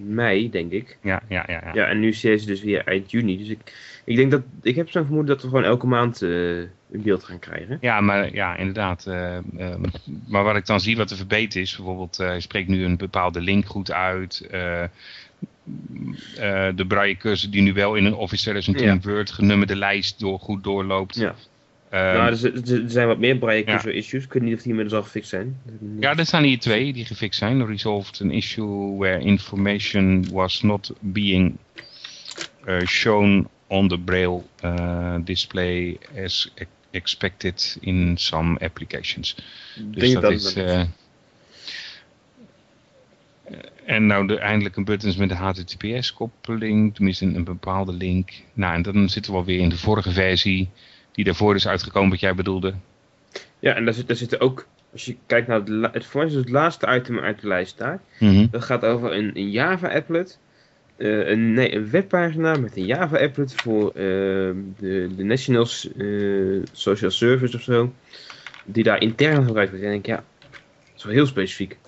mei, 0.06 0.50
denk 0.50 0.72
ik. 0.72 0.98
Ja, 1.00 1.22
ja, 1.28 1.44
ja. 1.46 1.60
ja. 1.64 1.70
Ja, 1.74 1.86
en 1.86 2.00
nu 2.00 2.08
is 2.08 2.20
deze 2.20 2.46
dus 2.46 2.62
weer 2.62 2.84
eind 2.84 3.10
juni. 3.10 3.38
Dus 3.38 3.48
ik, 3.48 3.72
ik 4.04 4.16
denk 4.16 4.30
dat, 4.30 4.42
ik 4.62 4.76
heb 4.76 4.90
zo'n 4.90 5.04
vermoeden 5.04 5.34
dat 5.34 5.42
we 5.42 5.48
gewoon 5.48 5.64
elke 5.64 5.86
maand 5.86 6.20
een 6.20 6.70
beeld 6.90 7.24
gaan 7.24 7.38
krijgen. 7.38 7.78
Ja, 7.80 8.00
maar 8.00 8.34
ja, 8.34 8.56
inderdaad. 8.56 9.06
maar 10.28 10.44
wat 10.44 10.56
ik 10.56 10.66
dan 10.66 10.80
zie 10.80 10.96
wat 10.96 11.10
er 11.10 11.16
verbeterd 11.16 11.56
is, 11.56 11.76
bijvoorbeeld, 11.76 12.16
hij 12.16 12.40
spreekt 12.40 12.68
nu 12.68 12.84
een 12.84 12.96
bepaalde 12.96 13.40
link 13.40 13.66
goed 13.66 13.92
uit. 13.92 14.48
Eh, 16.36 16.68
de 16.74 16.86
braille 16.86 17.16
cursus 17.16 17.50
die 17.50 17.62
nu 17.62 17.72
wel 17.72 17.94
in 17.94 18.04
een 18.04 18.14
Office 18.14 18.42
2010 18.42 18.86
Ja. 18.86 19.00
Word 19.14 19.30
genummerde 19.30 19.76
lijst 19.76 20.20
door, 20.20 20.38
goed 20.38 20.64
doorloopt. 20.64 21.14
Ja. 21.16 21.34
Nou, 21.90 22.32
er, 22.32 22.54
er 22.54 22.90
zijn 22.90 23.06
wat 23.06 23.18
meer 23.18 23.36
braille 23.36 23.66
ja. 23.66 23.84
issues. 23.84 24.24
Ik 24.24 24.32
weet 24.32 24.42
niet 24.42 24.54
of 24.54 24.60
die 24.60 24.68
inmiddels 24.68 24.96
al 24.96 25.02
gefixt 25.02 25.28
zijn. 25.28 25.60
ja, 26.00 26.16
er 26.16 26.26
staan 26.26 26.42
hier 26.42 26.58
twee 26.58 26.92
die 26.92 27.04
gefixt 27.04 27.38
zijn. 27.38 27.66
Resolved 27.66 28.20
an 28.22 28.30
issue 28.30 28.96
where 28.96 29.20
information 29.20 30.26
was 30.32 30.62
not 30.62 30.92
being 31.00 31.56
eh, 32.64 32.80
shown 32.80 33.48
on 33.66 33.88
the 33.88 33.98
braille 33.98 34.42
eh, 34.60 35.16
display 35.24 35.98
as 36.24 36.52
e- 36.54 36.64
expected 36.90 37.76
in 37.80 38.16
some 38.18 38.58
applications. 38.58 39.36
Dus 39.80 40.12
dat, 40.12 40.22
dat 40.22 40.32
is. 40.32 40.54
En 43.84 44.06
nou 44.06 44.26
de, 44.26 44.38
eindelijk 44.38 44.76
een 44.76 44.84
buttons 44.84 45.16
met 45.16 45.28
de 45.28 45.34
HTTPS-koppeling, 45.34 46.94
tenminste 46.94 47.24
een, 47.24 47.34
een 47.34 47.44
bepaalde 47.44 47.92
link. 47.92 48.30
Nou, 48.52 48.74
en 48.74 48.82
dan 48.82 49.08
zitten 49.08 49.32
we 49.32 49.38
alweer 49.38 49.58
in 49.58 49.68
de 49.68 49.78
vorige 49.78 50.10
versie, 50.10 50.70
die 51.12 51.24
daarvoor 51.24 51.54
is 51.54 51.68
uitgekomen, 51.68 52.10
wat 52.10 52.20
jij 52.20 52.34
bedoelde. 52.34 52.74
Ja, 53.58 53.74
en 53.74 53.84
daar, 53.84 53.94
zit, 53.94 54.06
daar 54.06 54.16
zitten 54.16 54.40
ook, 54.40 54.66
als 54.92 55.04
je 55.04 55.16
kijkt 55.26 55.48
naar 55.48 55.60
het, 55.60 55.94
het, 55.94 56.06
voor 56.06 56.20
mij 56.20 56.30
is 56.30 56.36
het 56.36 56.48
laatste 56.48 56.94
item 56.94 57.18
uit 57.18 57.40
de 57.40 57.46
lijst 57.46 57.78
daar. 57.78 58.00
Mhm. 58.20 58.46
Dat 58.50 58.64
gaat 58.64 58.84
over 58.84 59.12
een, 59.12 59.30
een 59.34 59.50
Java-applet. 59.50 60.38
Eh, 60.96 61.28
een, 61.28 61.52
nee, 61.52 61.74
een 61.74 61.90
webpagina 61.90 62.56
met 62.56 62.76
een 62.76 62.86
Java-applet 62.86 63.54
voor 63.54 63.88
eh, 63.88 63.94
de, 64.78 65.08
de 65.16 65.24
National 65.24 65.66
eh, 65.98 66.62
Social 66.72 67.10
Service 67.10 67.56
of 67.56 67.62
zo. 67.62 67.92
Die 68.64 68.84
daar 68.84 69.00
intern 69.00 69.44
gebruikt 69.44 69.70
wordt. 69.70 69.84
En 69.84 69.92
ik 69.92 70.04
denk, 70.04 70.18
ja, 70.18 70.24
dat 70.50 70.96
is 70.96 71.04
wel 71.04 71.12
heel 71.12 71.26
specifiek. 71.26 71.78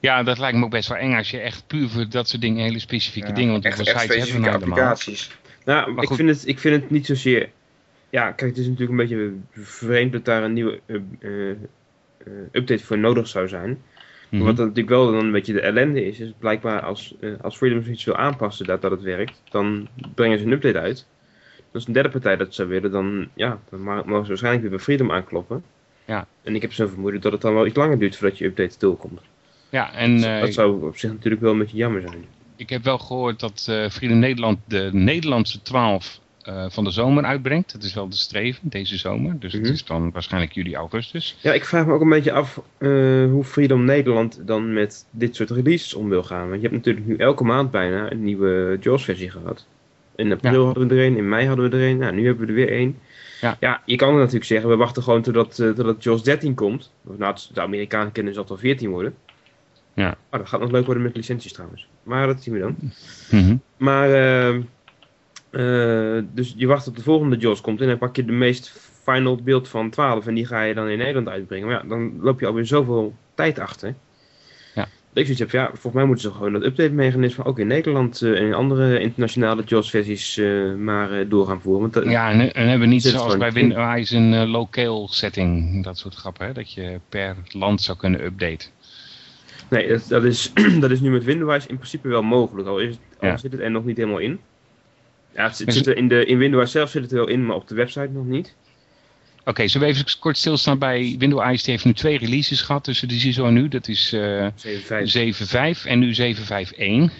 Ja, 0.00 0.22
dat 0.22 0.38
lijkt 0.38 0.58
me 0.58 0.64
ook 0.64 0.70
best 0.70 0.88
wel 0.88 0.98
eng 0.98 1.14
als 1.14 1.30
je 1.30 1.38
echt 1.38 1.66
puur 1.66 1.88
voor 1.88 2.08
dat 2.08 2.28
soort 2.28 2.42
dingen, 2.42 2.62
hele 2.62 2.78
specifieke 2.78 3.28
Ja, 3.28 3.34
dingen, 3.34 3.52
want 3.52 3.64
echt, 3.64 3.86
echt 3.86 4.00
specifieke 4.00 4.50
applicaties. 4.50 5.30
Nou, 5.64 5.92
Maar 5.92 6.02
ik 6.02 6.08
goed. 6.08 6.16
vind, 6.16 6.28
het, 6.28 6.46
ik 6.46 6.58
vind 6.58 6.82
het 6.82 6.90
niet 6.90 7.06
zozeer... 7.06 7.48
Ja, 8.10 8.32
kijk, 8.32 8.50
het 8.50 8.58
is 8.58 8.68
natuurlijk 8.68 8.90
een 8.90 8.96
beetje 8.96 9.32
vreemd 9.52 10.12
dat 10.12 10.24
daar 10.24 10.42
een 10.42 10.52
nieuwe 10.52 10.80
uh, 10.86 11.00
uh, 11.20 11.48
uh, 11.48 11.54
update 12.52 12.84
voor 12.84 12.98
nodig 12.98 13.28
zou 13.28 13.48
zijn. 13.48 13.68
Mhm. 13.68 14.36
Maar 14.36 14.46
wat 14.46 14.56
dan 14.56 14.66
natuurlijk 14.66 14.94
wel 14.94 15.10
dan 15.10 15.24
een 15.24 15.32
beetje 15.32 15.52
de 15.52 15.60
ellende 15.60 16.06
is, 16.06 16.20
is 16.20 16.32
blijkbaar 16.38 16.80
als, 16.80 17.14
uh, 17.20 17.34
als 17.40 17.56
Freedom 17.56 17.92
iets 17.92 18.04
wil 18.04 18.16
aanpassen 18.16 18.66
dat, 18.66 18.82
dat 18.82 18.90
het 18.90 19.02
werkt, 19.02 19.42
dan 19.50 19.88
brengen 20.14 20.38
ze 20.38 20.44
een 20.44 20.52
update 20.52 20.78
uit. 20.78 21.06
Als 21.72 21.86
een 21.86 21.92
derde 21.92 22.08
partij 22.08 22.36
dat 22.36 22.54
zou 22.54 22.68
willen, 22.68 22.90
dan, 22.90 23.28
ja, 23.34 23.60
dan 23.70 23.80
mogen 23.80 24.22
ze 24.22 24.28
waarschijnlijk 24.28 24.62
weer 24.62 24.70
bij 24.70 24.80
Freedom 24.80 25.12
aankloppen. 25.12 25.64
Ja. 26.04 26.26
En 26.42 26.54
ik 26.54 26.62
heb 26.62 26.72
zo'n 26.72 26.88
vermoeden 26.88 27.20
dat 27.20 27.32
het 27.32 27.40
dan 27.40 27.54
wel 27.54 27.66
iets 27.66 27.76
langer 27.76 27.98
duurt 27.98 28.16
voordat 28.16 28.38
je 28.38 28.44
update 28.44 28.78
doorkomt. 28.78 29.20
Ja, 29.70 29.92
en 29.94 30.34
eh, 30.34 30.40
dat 30.40 30.52
zou 30.54 30.86
op 30.86 30.96
zich 30.96 31.10
natuurlijk 31.10 31.42
wel 31.42 31.52
een 31.52 31.58
beetje 31.58 31.76
jammer 31.76 32.00
zijn. 32.00 32.24
ik 32.56 32.70
heb 32.70 32.84
wel 32.84 32.98
gehoord 32.98 33.40
dat 33.40 33.62
Freedom 33.90 34.18
Nederland 34.18 34.58
de 34.64 34.88
Nederlandse 34.92 35.62
12 35.62 36.20
eh, 36.42 36.64
van 36.68 36.84
de 36.84 36.90
zomer 36.90 37.24
uitbrengt. 37.24 37.72
Dat 37.72 37.82
is 37.82 37.94
wel 37.94 38.08
de 38.08 38.16
streven, 38.16 38.68
deze 38.68 38.96
zomer. 38.96 39.38
Dus 39.38 39.52
Mhm. 39.54 39.62
het 39.62 39.72
is 39.72 39.84
dan 39.84 40.10
waarschijnlijk 40.12 40.52
juli, 40.52 40.74
augustus. 40.74 41.36
Ja, 41.42 41.52
ik 41.52 41.64
vraag 41.64 41.86
me 41.86 41.92
ook 41.92 42.00
een 42.00 42.08
beetje 42.08 42.32
af 42.32 42.60
hoe 43.30 43.44
Freedom 43.44 43.84
Nederland 43.84 44.40
dan 44.46 44.72
met 44.72 45.06
dit 45.10 45.36
soort 45.36 45.50
releases 45.50 45.94
om 45.94 46.08
wil 46.08 46.22
gaan. 46.22 46.48
Want 46.48 46.60
je 46.60 46.68
hebt 46.68 46.72
natuurlijk 46.84 47.06
nu 47.06 47.16
elke 47.16 47.44
maand 47.44 47.70
bijna 47.70 48.10
een 48.12 48.22
nieuwe 48.24 48.76
JAWS-versie 48.80 49.30
gehad. 49.30 49.66
In 50.16 50.32
april 50.32 50.52
Ja. 50.60 50.64
hadden 50.66 50.88
we 50.88 50.94
er 50.94 51.04
een, 51.06 51.16
in 51.16 51.28
mei 51.28 51.46
hadden 51.46 51.70
we 51.70 51.76
er 51.76 51.88
een, 51.88 51.98
nou, 51.98 52.14
nu 52.14 52.26
hebben 52.26 52.42
we 52.46 52.52
er 52.52 52.56
weer 52.58 52.70
één. 52.70 52.98
Ja. 53.40 53.56
ja, 53.60 53.82
je 53.84 53.96
kan 53.96 54.16
natuurlijk 54.16 54.44
zeggen, 54.44 54.68
we 54.68 54.76
wachten 54.76 55.02
gewoon 55.02 55.22
totdat, 55.22 55.58
uh, 55.58 55.70
totdat 55.70 56.02
JAWS 56.04 56.22
13 56.22 56.54
komt. 56.54 56.90
Of, 57.06 57.18
nou, 57.18 57.36
de 57.54 57.60
Amerikanen 57.60 58.12
kennen 58.12 58.32
zal 58.32 58.42
het 58.42 58.50
wel 58.52 58.60
14 58.60 58.90
worden. 58.90 59.14
Ja. 59.96 60.10
Oh, 60.30 60.38
dat 60.38 60.48
gaat 60.48 60.60
nog 60.60 60.70
leuk 60.70 60.84
worden 60.84 61.02
met 61.02 61.16
licenties 61.16 61.52
trouwens. 61.52 61.86
Maar 62.02 62.26
dat 62.26 62.42
zien 62.42 62.54
we 62.54 62.60
dan. 62.60 62.76
Mhm. 63.30 63.56
Maar, 63.76 64.10
ehm, 64.12 64.60
eh, 65.50 66.22
dus 66.34 66.54
je 66.56 66.66
wacht 66.66 66.84
tot 66.84 66.96
de 66.96 67.02
volgende 67.02 67.36
JAWS 67.36 67.60
komt 67.60 67.80
en 67.80 67.86
dan 67.86 67.98
pak 67.98 68.16
je 68.16 68.24
de 68.24 68.32
meest 68.32 68.72
final 69.04 69.36
beeld 69.42 69.68
van 69.68 69.90
12 69.90 70.26
en 70.26 70.34
die 70.34 70.46
ga 70.46 70.62
je 70.62 70.74
dan 70.74 70.88
in 70.88 70.98
Nederland 70.98 71.28
uitbrengen. 71.28 71.66
Maar 71.66 71.76
ja, 71.82 71.88
dan 71.88 72.12
loop 72.20 72.40
je 72.40 72.46
alweer 72.46 72.66
zoveel 72.66 73.14
tijd 73.34 73.58
achter. 73.58 73.94
Ja. 74.74 74.82
Dat 74.82 74.88
ik 75.12 75.36
zoiets 75.36 75.38
heb, 75.38 75.50
ja, 75.50 75.66
volgens 75.66 75.92
mij 75.94 76.04
moeten 76.04 76.24
ze 76.30 76.36
gewoon 76.36 76.52
dat 76.52 76.64
update 76.64 76.92
mechanisme 76.92 77.44
ook 77.44 77.58
in 77.58 77.66
Nederland 77.66 78.22
eh, 78.22 78.30
en 78.30 78.46
in 78.46 78.54
andere 78.54 79.00
internationale 79.00 79.62
JAWS 79.66 79.90
versies 79.90 80.36
eh, 80.38 80.74
maar 80.74 81.28
door 81.28 81.46
gaan 81.46 81.60
voeren. 81.60 81.80
Want 81.80 81.92
dat- 81.92 82.04
Ja, 82.04 82.30
en, 82.30 82.54
en 82.54 82.68
hebben 82.68 82.88
we 82.88 82.94
niet 82.94 83.02
zoals 83.02 83.36
bij 83.36 83.48
in. 83.48 83.54
Windows 83.54 84.10
een 84.10 84.34
eh, 84.34 84.50
local 84.50 85.08
setting, 85.08 85.84
dat 85.84 85.98
soort 85.98 86.14
grappen, 86.14 86.46
hè? 86.46 86.52
dat 86.52 86.72
je 86.72 87.00
per 87.08 87.36
land 87.48 87.80
zou 87.82 87.98
kunnen 87.98 88.24
updaten. 88.24 88.68
Nee, 89.68 89.88
dat, 89.88 90.08
dat, 90.08 90.24
is, 90.24 90.52
dat 90.80 90.90
is 90.90 91.00
nu 91.00 91.10
met 91.10 91.24
Windows 91.24 91.66
in 91.66 91.76
principe 91.76 92.08
wel 92.08 92.22
mogelijk, 92.22 92.68
al, 92.68 92.78
is 92.78 92.88
het, 92.88 92.98
al 93.20 93.28
Ja. 93.28 93.36
zit 93.36 93.52
het 93.52 93.60
er 93.60 93.70
nog 93.70 93.84
niet 93.84 93.96
helemaal 93.96 94.18
in. 94.18 94.40
Ja, 95.34 95.44
het 95.44 95.56
zit, 95.56 95.86
er 95.86 95.96
in, 95.96 96.08
de, 96.08 96.24
in 96.24 96.38
Windows 96.38 96.70
zelf 96.70 96.90
zit 96.90 97.02
het 97.02 97.10
er 97.10 97.16
wel 97.16 97.28
in, 97.28 97.46
maar 97.46 97.56
op 97.56 97.68
de 97.68 97.74
website 97.74 98.08
nog 98.12 98.24
niet. 98.24 98.54
Oké, 99.44 99.68
zullen 99.68 99.86
we 99.88 99.92
even 99.94 100.18
kort 100.18 100.36
stilstaan 100.38 100.78
bij 100.78 101.16
Windows? 101.18 101.62
Die 101.62 101.72
heeft 101.72 101.84
nu 101.84 101.92
twee 101.92 102.18
releases 102.18 102.60
gehad 102.60 102.84
tussen 102.84 103.08
de 103.08 103.14
CISO 103.18 103.46
en 103.46 103.52
nu. 103.52 103.68
Dat 103.68 103.88
is 103.88 104.12
eh 104.12 104.46
7.5. 104.46 105.76
7.5 105.76 105.86
en 105.86 105.98
nu 105.98 106.14
7.5.1. 106.14 107.12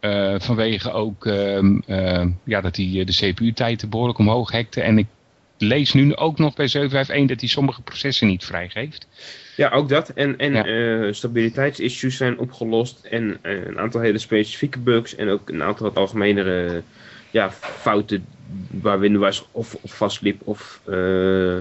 Eh, 0.00 0.34
vanwege 0.38 0.92
ook 0.92 1.26
ehm, 1.26 1.78
ehm, 1.86 2.30
ja, 2.44 2.60
dat 2.60 2.76
hij 2.76 3.02
de 3.04 3.12
CPU-tijd 3.12 3.90
behoorlijk 3.90 4.18
omhoog 4.18 4.50
hekte. 4.52 4.80
En 4.80 4.98
ik 4.98 5.06
lees 5.58 5.92
nu 5.92 6.16
ook 6.16 6.38
nog 6.38 6.54
bij 6.54 6.68
7.5.1 6.76 7.24
dat 7.24 7.40
hij 7.40 7.48
sommige 7.48 7.82
processen 7.82 8.26
niet 8.26 8.44
vrijgeeft. 8.44 9.06
Ja, 9.56 9.70
ook 9.70 9.88
dat. 9.88 10.08
En, 10.08 10.38
en 10.38 10.52
Ja. 10.52 10.64
eh, 10.64 11.12
stabiliteitsissues 11.12 12.16
zijn 12.16 12.38
opgelost. 12.38 13.04
En 13.04 13.38
eh, 13.42 13.66
een 13.66 13.78
aantal 13.78 14.00
hele 14.00 14.18
specifieke 14.18 14.78
bugs. 14.78 15.14
En 15.16 15.28
ook 15.28 15.48
een 15.48 15.62
aantal 15.62 15.86
wat 15.86 15.96
algemenere 15.96 16.82
ja, 17.30 17.50
fouten 17.50 18.24
waar 18.70 18.98
Windows 19.00 19.46
of, 19.52 19.74
of 19.80 19.94
vastliep. 19.94 20.40
Of 20.44 20.80
eh, 20.84 21.56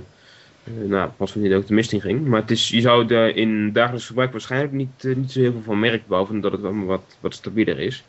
nou, 0.86 1.10
pas 1.18 1.34
wanneer 1.34 1.58
ook 1.58 1.68
de 1.68 1.74
mist 1.74 1.92
in 1.92 2.01
ging. 2.01 2.25
Maar 2.25 2.42
het 2.42 2.51
is, 2.51 2.70
je 2.70 2.82
zou 2.82 3.13
er 3.13 3.36
in 3.36 3.72
dagelijks 3.74 4.08
gebruik 4.08 4.32
waarschijnlijk 4.32 4.74
niet, 4.74 5.04
niet 5.16 5.32
zo 5.32 5.39
heel 5.39 5.51
veel 5.51 5.62
van 5.62 5.80
merken. 5.80 6.08
Behalve 6.08 6.39
dat 6.39 6.51
het 6.51 6.62
wel 6.62 6.86
wat, 6.86 7.18
wat 7.20 7.34
stabieler 7.34 7.80
is. 7.80 8.04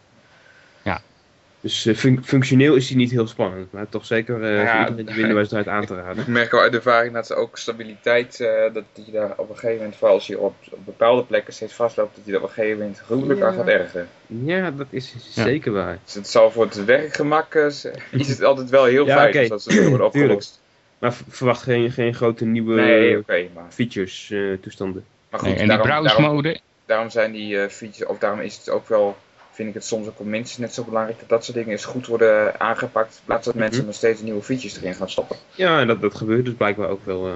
Dus 1.61 1.87
eh, 1.87 1.95
fun- 1.95 2.25
functioneel 2.25 2.75
is 2.75 2.87
die 2.87 2.97
niet 2.97 3.11
heel 3.11 3.27
spannend. 3.27 3.73
Maar 3.73 3.89
toch 3.89 4.05
zeker 4.07 4.43
eh 4.43 4.63
Ja, 4.65 4.71
voor 4.87 4.89
iedereen 4.91 5.07
die 5.15 5.25
Windows 5.25 5.51
eruit 5.51 5.69
aan 5.69 5.87
te 5.87 5.95
raden. 5.95 6.23
Ik 6.23 6.27
merk 6.27 6.53
al 6.53 6.61
uit 6.61 6.75
ervaring 6.75 7.15
dat 7.15 7.27
ze 7.27 7.35
ook 7.35 7.59
stabiliteit, 7.59 8.41
eh, 8.41 8.73
dat 8.73 8.85
die 8.93 9.11
daar 9.13 9.33
op 9.37 9.49
een 9.51 9.55
gegeven 9.55 9.77
moment, 9.77 9.97
vooral 9.97 10.15
als 10.17 10.27
je 10.27 10.39
op, 10.39 10.55
op 10.71 10.79
bepaalde 10.85 11.23
plekken 11.25 11.53
steeds 11.53 11.73
vastloopt, 11.75 12.17
dat 12.17 12.25
die 12.25 12.35
er 12.35 12.43
op 12.43 12.49
een 12.49 12.55
gegeven 12.55 12.79
moment 12.79 12.99
gruwelijk 12.99 13.43
aan 13.43 13.55
gaat 13.55 13.67
ergeren. 13.69 14.09
Ja, 14.27 14.71
dat 14.71 14.87
is 14.91 15.15
Ja. 15.35 15.43
zeker 15.43 15.73
waar. 15.73 15.99
Dus 16.05 16.15
het 16.15 16.29
zal 16.29 16.51
voor 16.51 16.65
het 16.65 16.85
werkgemak, 16.85 17.55
is 17.55 18.29
het 18.29 18.43
altijd 18.43 18.71
wel 18.71 18.85
heel 18.85 19.07
Ja, 19.07 19.15
fijn 19.17 19.29
oké. 19.29 19.39
als 19.39 19.49
dat 19.49 19.63
ze 19.63 19.89
worden 19.89 20.07
opgelost. 20.13 20.61
Maar 20.99 21.15
verwacht 21.29 21.63
geen, 21.63 21.91
geen 21.91 22.15
grote 22.15 22.45
nieuwe 22.45 22.75
Nee, 22.75 23.19
oké, 23.19 23.47
maar, 23.55 23.67
features 23.69 24.31
eh, 24.31 24.41
toestanden. 24.61 25.05
maar 25.31 25.41
goed, 25.41 25.49
Nee, 25.49 25.59
en 25.59 25.69
die 25.69 25.77
daarom, 25.77 25.87
browse 25.89 26.17
daarom, 26.17 26.35
mode, 26.35 26.61
daarom 26.87 27.11
zijn 27.11 27.33
die 27.33 27.61
eh, 27.61 27.69
features, 27.69 28.09
of 28.11 28.19
daarom 28.19 28.41
is 28.41 28.57
het 28.57 28.69
ook 28.71 28.89
wel, 28.89 29.17
vind 29.59 29.69
ik 29.69 29.75
het 29.75 29.85
soms 29.85 30.07
ook 30.07 30.19
minstens 30.25 30.59
net 30.59 30.75
zo 30.75 30.85
belangrijk 30.85 31.19
dat 31.19 31.29
dat 31.29 31.45
soort 31.45 31.57
dingen 31.57 31.73
eens 31.73 31.85
goed 31.85 32.07
worden 32.07 32.61
aangepakt, 32.61 33.15
in 33.15 33.23
plaats 33.25 33.45
dat 33.45 33.55
Mhm. 33.55 33.63
mensen 33.63 33.85
nog 33.87 33.95
steeds 33.95 34.21
nieuwe 34.23 34.43
features 34.43 34.77
erin 34.77 34.95
gaan 34.95 35.11
stoppen. 35.11 35.37
Ja, 35.55 35.81
en 35.81 35.87
dat, 35.87 36.01
dat 36.01 36.15
gebeurt 36.15 36.45
dus 36.45 36.55
blijkbaar 36.55 36.89
ook 36.89 37.05
wel. 37.05 37.29
eh. 37.29 37.35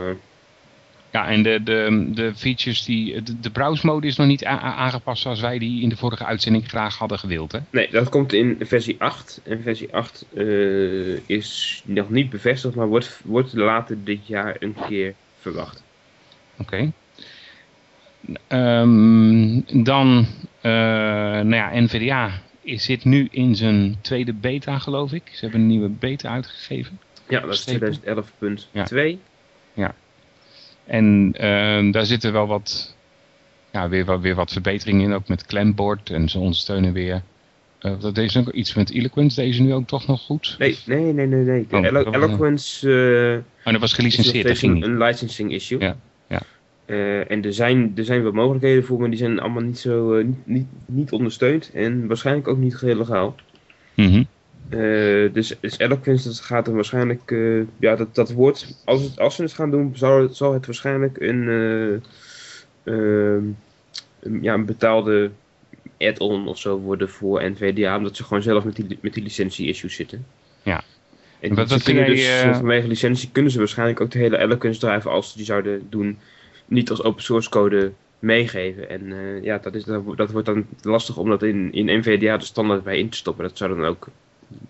Ja, 1.10 1.26
en 1.28 1.42
de, 1.42 1.62
de, 1.62 2.08
de 2.14 2.32
features, 2.34 2.84
die, 2.84 3.22
de, 3.22 3.40
de 3.40 3.50
browse 3.50 3.86
mode 3.86 4.06
is 4.06 4.16
nog 4.16 4.26
niet 4.26 4.44
aangepast 4.44 5.22
zoals 5.22 5.40
wij 5.40 5.58
die 5.58 5.82
in 5.82 5.88
de 5.88 5.96
vorige 5.96 6.24
uitzending 6.24 6.68
graag 6.68 6.96
hadden 6.98 7.18
gewild, 7.18 7.52
hè? 7.52 7.58
Nee, 7.70 7.88
dat 7.90 8.08
komt 8.08 8.32
in 8.32 8.56
versie 8.60 8.96
8. 8.98 9.40
En 9.44 9.62
versie 9.62 9.94
8 9.94 10.24
eh, 10.34 11.28
is 11.28 11.82
nog 11.86 12.10
niet 12.10 12.30
bevestigd, 12.30 12.74
maar 12.74 12.86
wordt, 12.86 13.20
wordt 13.24 13.52
later 13.54 14.04
dit 14.04 14.26
jaar 14.26 14.56
een 14.58 14.76
keer 14.88 15.14
verwacht. 15.40 15.82
Oké. 16.58 16.92
Ehm, 18.46 19.60
dan, 19.84 20.26
eh, 20.60 20.70
nou 21.40 21.54
ja, 21.54 21.70
NVDA 21.80 22.30
is- 22.60 22.84
zit 22.84 23.04
nu 23.04 23.28
in 23.30 23.56
zijn 23.56 23.96
tweede 24.00 24.32
beta, 24.32 24.78
geloof 24.78 25.12
ik. 25.12 25.22
Ze 25.32 25.40
hebben 25.40 25.60
een 25.60 25.66
nieuwe 25.66 25.88
beta 25.88 26.28
uitgegeven. 26.28 26.98
Ja, 27.28 27.40
dat 27.40 27.52
is 27.52 27.60
Strepen. 27.60 27.92
2011.2. 28.00 29.18
En 30.86 31.34
ehm, 31.36 31.90
daar 31.90 32.06
zitten 32.06 32.32
wel 32.32 32.46
wat, 32.46 32.96
ja, 33.72 33.88
weer, 33.88 34.04
wat, 34.04 34.20
weer 34.20 34.34
wat 34.34 34.52
verbeteringen 34.52 35.02
in, 35.08 35.12
ook 35.12 35.28
met 35.28 35.46
Clampboard 35.46 36.10
en 36.10 36.28
ze 36.28 36.38
ondersteunen 36.38 36.92
weer. 36.92 37.22
eh, 37.78 37.92
dat 38.00 38.14
deze 38.14 38.38
ook 38.38 38.50
iets 38.52 38.74
met 38.74 38.90
Eloquence, 38.90 39.40
deze 39.40 39.62
nu 39.62 39.72
ook 39.74 39.86
toch 39.86 40.06
nog 40.06 40.20
goed? 40.20 40.56
Nee, 40.58 40.78
nee, 40.86 41.12
nee, 41.12 41.26
nee. 41.26 41.66
Oh, 41.70 41.84
Elo- 41.84 42.10
Eloquence 42.10 42.88
eh, 42.90 43.66
Oh, 43.66 43.72
dat 43.72 43.80
was 43.80 43.90
is 43.90 43.96
gelicenseerd, 43.96 44.46
dat 44.46 44.58
ging 44.58 44.84
een 44.84 44.98
licensing 44.98 45.52
issue. 45.52 45.80
Ja, 45.80 45.96
Eh, 46.84 47.30
en 47.30 47.44
er 47.44 47.52
zijn, 47.52 47.92
er 47.96 48.04
zijn 48.04 48.22
wel 48.22 48.32
mogelijkheden 48.32 48.84
voor, 48.84 49.00
maar 49.00 49.08
die 49.08 49.18
zijn 49.18 49.40
allemaal 49.40 49.62
niet 49.62 49.78
zo 49.78 50.14
eh, 50.14 50.26
niet, 50.44 50.66
niet, 50.86 51.12
ondersteund 51.12 51.70
en 51.74 52.06
waarschijnlijk 52.06 52.48
ook 52.48 52.58
niet 52.58 52.76
geheel 52.76 52.96
legaal. 52.96 53.34
Mhm. 53.94 54.22
Eh, 54.68 55.32
dus, 55.32 55.56
dus 55.60 55.78
Eloquence, 55.78 56.28
dat 56.28 56.40
gaat 56.40 56.66
er 56.66 56.74
waarschijnlijk, 56.74 57.34
ja, 57.78 57.96
dat, 57.96 58.14
dat 58.14 58.32
wordt, 58.32 58.82
als, 58.84 59.02
het, 59.02 59.18
als 59.18 59.34
ze 59.34 59.42
het 59.42 59.52
gaan 59.52 59.70
doen, 59.70 59.92
zal 59.96 60.22
het, 60.22 60.36
zal 60.36 60.52
het 60.52 60.66
waarschijnlijk 60.66 61.20
een, 61.20 61.48
eh, 61.48 62.94
ehm, 62.94 63.44
een, 64.20 64.42
ja, 64.42 64.54
een 64.54 64.64
betaalde 64.64 65.30
add-on 65.98 66.46
of 66.46 66.58
zo 66.58 66.78
worden 66.78 67.08
voor 67.08 67.50
NVDA, 67.50 67.96
omdat 67.96 68.16
ze 68.16 68.24
gewoon 68.24 68.42
zelf 68.42 68.64
met 68.64 68.76
die, 68.76 68.98
met 69.00 69.14
die 69.14 69.22
licentie-issues 69.22 69.94
zitten. 69.94 70.26
Ja. 70.62 70.82
En 71.40 71.54
Wat- 71.54 71.68
dus, 71.68 71.82
vanwege 72.52 72.88
licentie 72.88 73.28
kunnen 73.32 73.52
ze 73.52 73.58
waarschijnlijk 73.58 74.00
ook 74.00 74.10
de 74.10 74.18
hele 74.18 74.38
Eloquence 74.38 74.80
drive, 74.80 75.08
als 75.08 75.30
ze 75.30 75.36
die 75.36 75.46
zouden 75.46 75.86
doen, 75.90 76.18
niet 76.72 76.90
als 76.90 77.02
open 77.02 77.22
source 77.22 77.48
code 77.48 77.92
meegeven. 78.18 78.88
En 78.88 79.12
eh, 79.12 79.42
ja, 79.42 79.58
dat, 79.58 79.74
is, 79.74 79.84
dat, 79.84 80.02
wo- 80.02 80.14
dat 80.14 80.30
wordt 80.30 80.46
dan 80.46 80.66
lastig 80.82 81.16
om 81.16 81.28
dat 81.28 81.42
in, 81.42 81.72
in 81.72 81.98
NVDA 81.98 82.36
de 82.36 82.44
standaard 82.44 82.82
bij 82.82 82.98
in 82.98 83.08
te 83.08 83.16
stoppen. 83.16 83.44
Dat 83.44 83.56
zou 83.56 83.76
dan 83.76 83.84
ook 83.84 84.06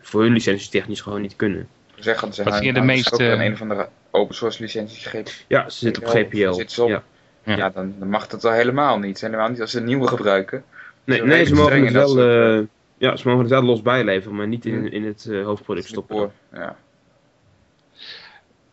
voor 0.01 0.23
hun 0.23 0.33
licenties 0.33 0.69
technisch 0.69 1.01
gewoon 1.01 1.21
niet 1.21 1.37
kunnen. 1.37 1.69
Zeggen, 1.95 2.33
ze 2.33 2.43
Wat 2.43 2.63
de 2.63 2.81
meest, 2.81 3.13
ook 3.13 3.21
eh, 3.21 3.45
een, 3.45 3.53
of 3.53 3.61
andere 3.61 3.89
open 4.11 4.35
source 4.35 4.63
licentie 4.63 5.03
gegeven. 5.03 5.45
Ja, 5.47 5.69
ze 5.69 5.79
zitten 5.79 6.03
op 6.03 6.09
GPL. 6.09 6.53
zit 6.53 6.73
ze 6.73 6.83
op. 6.83 6.89
Ja. 6.89 7.03
Ja. 7.45 7.57
Ja, 7.57 7.71
dan, 7.71 7.95
dan 7.99 8.09
mag 8.09 8.27
dat 8.27 8.43
wel 8.43 8.53
helemaal 8.53 8.99
niet. 8.99 9.21
Helemaal 9.21 9.49
niet 9.49 9.61
als 9.61 9.71
ze 9.71 9.79
een 9.79 9.85
nieuwe 9.85 10.07
gebruiken. 10.07 10.65
Nee, 11.05 11.19
Zo 11.19 11.25
nee 11.25 11.45
ze, 11.45 11.55
mogen 11.55 11.83
het 11.85 11.93
wel, 11.93 12.19
eh, 12.19 12.63
ja, 12.99 13.17
ze 13.17 13.29
mogen 13.29 13.43
het 13.43 13.51
wel 13.51 13.63
los 13.63 13.83
bijleveren, 13.83 14.37
maar 14.37 14.49
niet 14.49 14.67
in, 14.67 14.93
in 14.93 15.05
het 15.05 15.27
eh, 15.31 15.45
hoofdproduct 15.45 15.87
stoppen. 15.87 16.33
Ja. 16.53 16.77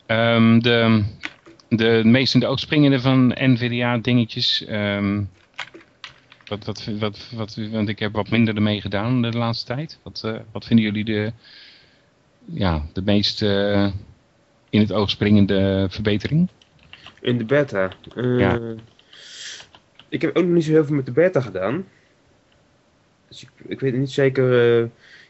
Ehm, 0.06 0.60
de, 0.60 1.04
de 1.70 2.02
meest 2.06 2.34
in 2.34 2.40
de 2.40 2.48
oog 2.48 2.60
springende 2.60 3.00
van 3.00 3.28
NVDA 3.36 3.98
dingetjes. 3.98 4.66
ehm, 4.66 5.24
wat, 6.48 6.66
wat, 6.66 6.86
wat, 7.00 7.30
wat, 7.36 7.56
want 7.72 7.90
ik 7.90 8.00
heb 8.00 8.14
wat 8.14 8.30
minder 8.30 8.56
ermee 8.56 8.82
gedaan 8.82 9.22
de 9.22 9.38
laatste 9.38 9.66
tijd. 9.66 10.00
Wat, 10.04 10.22
eh, 10.26 10.40
wat 10.52 10.66
vinden 10.66 10.86
jullie 10.86 11.04
de, 11.06 11.32
ja, 12.46 12.86
de 12.94 13.02
meest 13.02 13.42
eh, 13.42 13.88
in 14.70 14.80
het 14.80 14.92
oog 14.92 15.10
springende 15.10 15.88
verbetering? 15.90 16.48
In 17.22 17.38
de 17.38 17.46
beta. 17.46 17.92
eh, 18.16 18.40
Ja. 18.40 18.60
Ik 20.10 20.22
heb 20.22 20.36
ook 20.38 20.44
nog 20.44 20.54
niet 20.54 20.64
zo 20.64 20.72
heel 20.72 20.86
veel 20.86 20.96
met 20.96 21.06
de 21.06 21.12
beta 21.12 21.42
gedaan. 21.42 21.86
Dus 23.28 23.42
ik, 23.44 23.50
ik 23.68 23.80
weet 23.80 23.94
niet 23.98 24.12
zeker. 24.12 24.80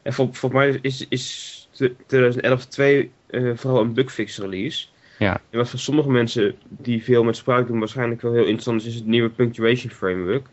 ja, 0.03 0.11
voor, 0.11 0.27
voor 0.35 0.51
mij 0.53 0.79
is, 0.81 1.05
is 1.07 1.67
2011 2.07 2.65
2 2.65 3.11
eh, 3.27 3.51
vooral 3.55 3.81
een 3.81 3.93
bugfix 3.93 4.37
release. 4.37 4.85
Ja. 5.19 5.41
En 5.49 5.57
wat 5.57 5.69
voor 5.69 5.79
sommige 5.79 6.09
mensen 6.09 6.55
die 6.67 7.03
veel 7.03 7.23
met 7.23 7.35
spraak 7.35 7.67
doen 7.67 7.79
waarschijnlijk 7.79 8.21
wel 8.21 8.31
heel 8.33 8.41
interessant 8.41 8.81
is, 8.81 8.87
is 8.87 8.95
het 8.95 9.05
nieuwe 9.05 9.29
punctuation 9.29 9.91
framework. 9.91 10.47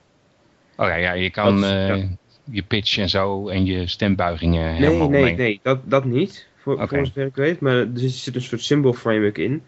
Oh 0.76 0.86
ja, 0.86 0.94
ja 0.94 1.12
je 1.12 1.30
kan 1.30 1.60
Dat- 1.60 1.70
eh, 1.70 1.88
ja. 1.88 2.08
je 2.50 2.62
pitch 2.62 2.98
en 2.98 3.08
zo 3.08 3.48
en 3.48 3.64
je 3.66 3.86
stembuigingen 3.86 4.72
Nee, 4.72 4.80
helemaal 4.82 5.08
nee, 5.08 5.22
mee. 5.22 5.34
nee, 5.36 5.60
dat, 5.62 5.80
dat 5.84 6.04
niet. 6.04 6.46
Voor, 6.56 6.80
Oké. 6.80 7.06
voor 7.06 7.30
weet. 7.34 7.60
Maar 7.60 7.74
er 7.76 7.88
zit, 7.94 8.34
een 8.34 8.42
soort 8.42 8.62
symbol 8.62 8.92
framework 8.92 9.38
in. 9.38 9.62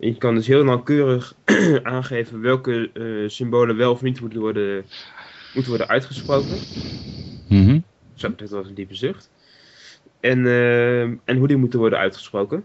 En 0.00 0.08
je 0.08 0.16
kan 0.16 0.34
dus 0.34 0.46
heel 0.46 0.64
nauwkeurig 0.64 1.34
aangeven 1.82 2.40
welke 2.40 2.90
eh, 2.92 3.28
symbolen 3.28 3.76
wel 3.76 3.92
of 3.92 4.02
niet 4.02 4.20
moeten 4.20 4.40
worden, 4.40 4.84
moeten 5.54 5.72
worden 5.72 5.88
uitgesproken. 5.88 6.56
Mhm. 7.48 7.78
Zo, 8.14 8.32
dat 8.36 8.50
was 8.50 8.68
een 8.68 8.74
diepe 8.74 8.94
zucht. 8.94 9.30
En, 10.20 10.46
eh, 10.46 11.00
en 11.02 11.36
hoe 11.36 11.48
die 11.48 11.56
moeten 11.56 11.78
worden 11.78 11.98
uitgesproken. 11.98 12.64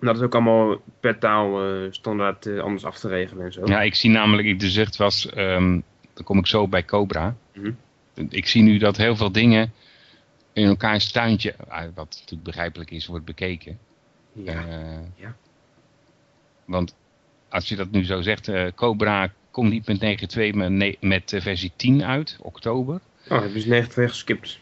En 0.00 0.06
dat 0.06 0.16
is 0.16 0.22
ook 0.22 0.34
allemaal 0.34 0.82
per 1.00 1.18
taal 1.18 1.64
eh, 1.64 1.92
standaard 1.92 2.46
eh, 2.46 2.58
anders 2.58 2.84
af 2.84 2.98
te 2.98 3.08
regelen 3.08 3.44
en 3.44 3.52
zo. 3.52 3.66
Ja, 3.66 3.82
ik 3.82 3.94
zie 3.94 4.10
namelijk, 4.10 4.60
de 4.60 4.70
zucht 4.70 4.96
was, 4.96 5.30
ehm, 5.30 5.80
dan 6.14 6.24
kom 6.24 6.38
ik 6.38 6.46
zo 6.46 6.68
bij 6.68 6.84
Cobra. 6.84 7.36
Mhm. 7.54 7.70
Ik 8.28 8.46
zie 8.46 8.62
nu 8.62 8.78
dat 8.78 8.96
heel 8.96 9.16
veel 9.16 9.32
dingen 9.32 9.72
in 10.52 10.66
elkaars 10.66 11.12
tuintje, 11.12 11.54
ah, 11.68 11.84
wat 11.94 12.16
natuurlijk 12.20 12.42
begrijpelijk 12.42 12.90
is, 12.90 13.06
wordt 13.06 13.24
bekeken. 13.24 13.78
Ja. 14.32 14.52
Eh, 14.52 14.98
ja. 15.14 15.36
Want 16.64 16.94
als 17.48 17.68
je 17.68 17.76
dat 17.76 17.90
nu 17.90 18.04
zo 18.04 18.22
zegt, 18.22 18.50
Cobra 18.74 19.32
komt 19.50 19.70
niet 19.70 19.86
met 19.86 20.00
9.2, 20.00 20.54
maar 20.54 20.94
met 21.00 21.36
versie 21.36 21.72
10 21.76 22.04
uit, 22.04 22.38
oktober. 22.42 23.00
Oh, 23.28 23.40
hebben 23.40 23.60
ze 23.60 23.66
92 23.66 24.08
geskipt. 24.10 24.58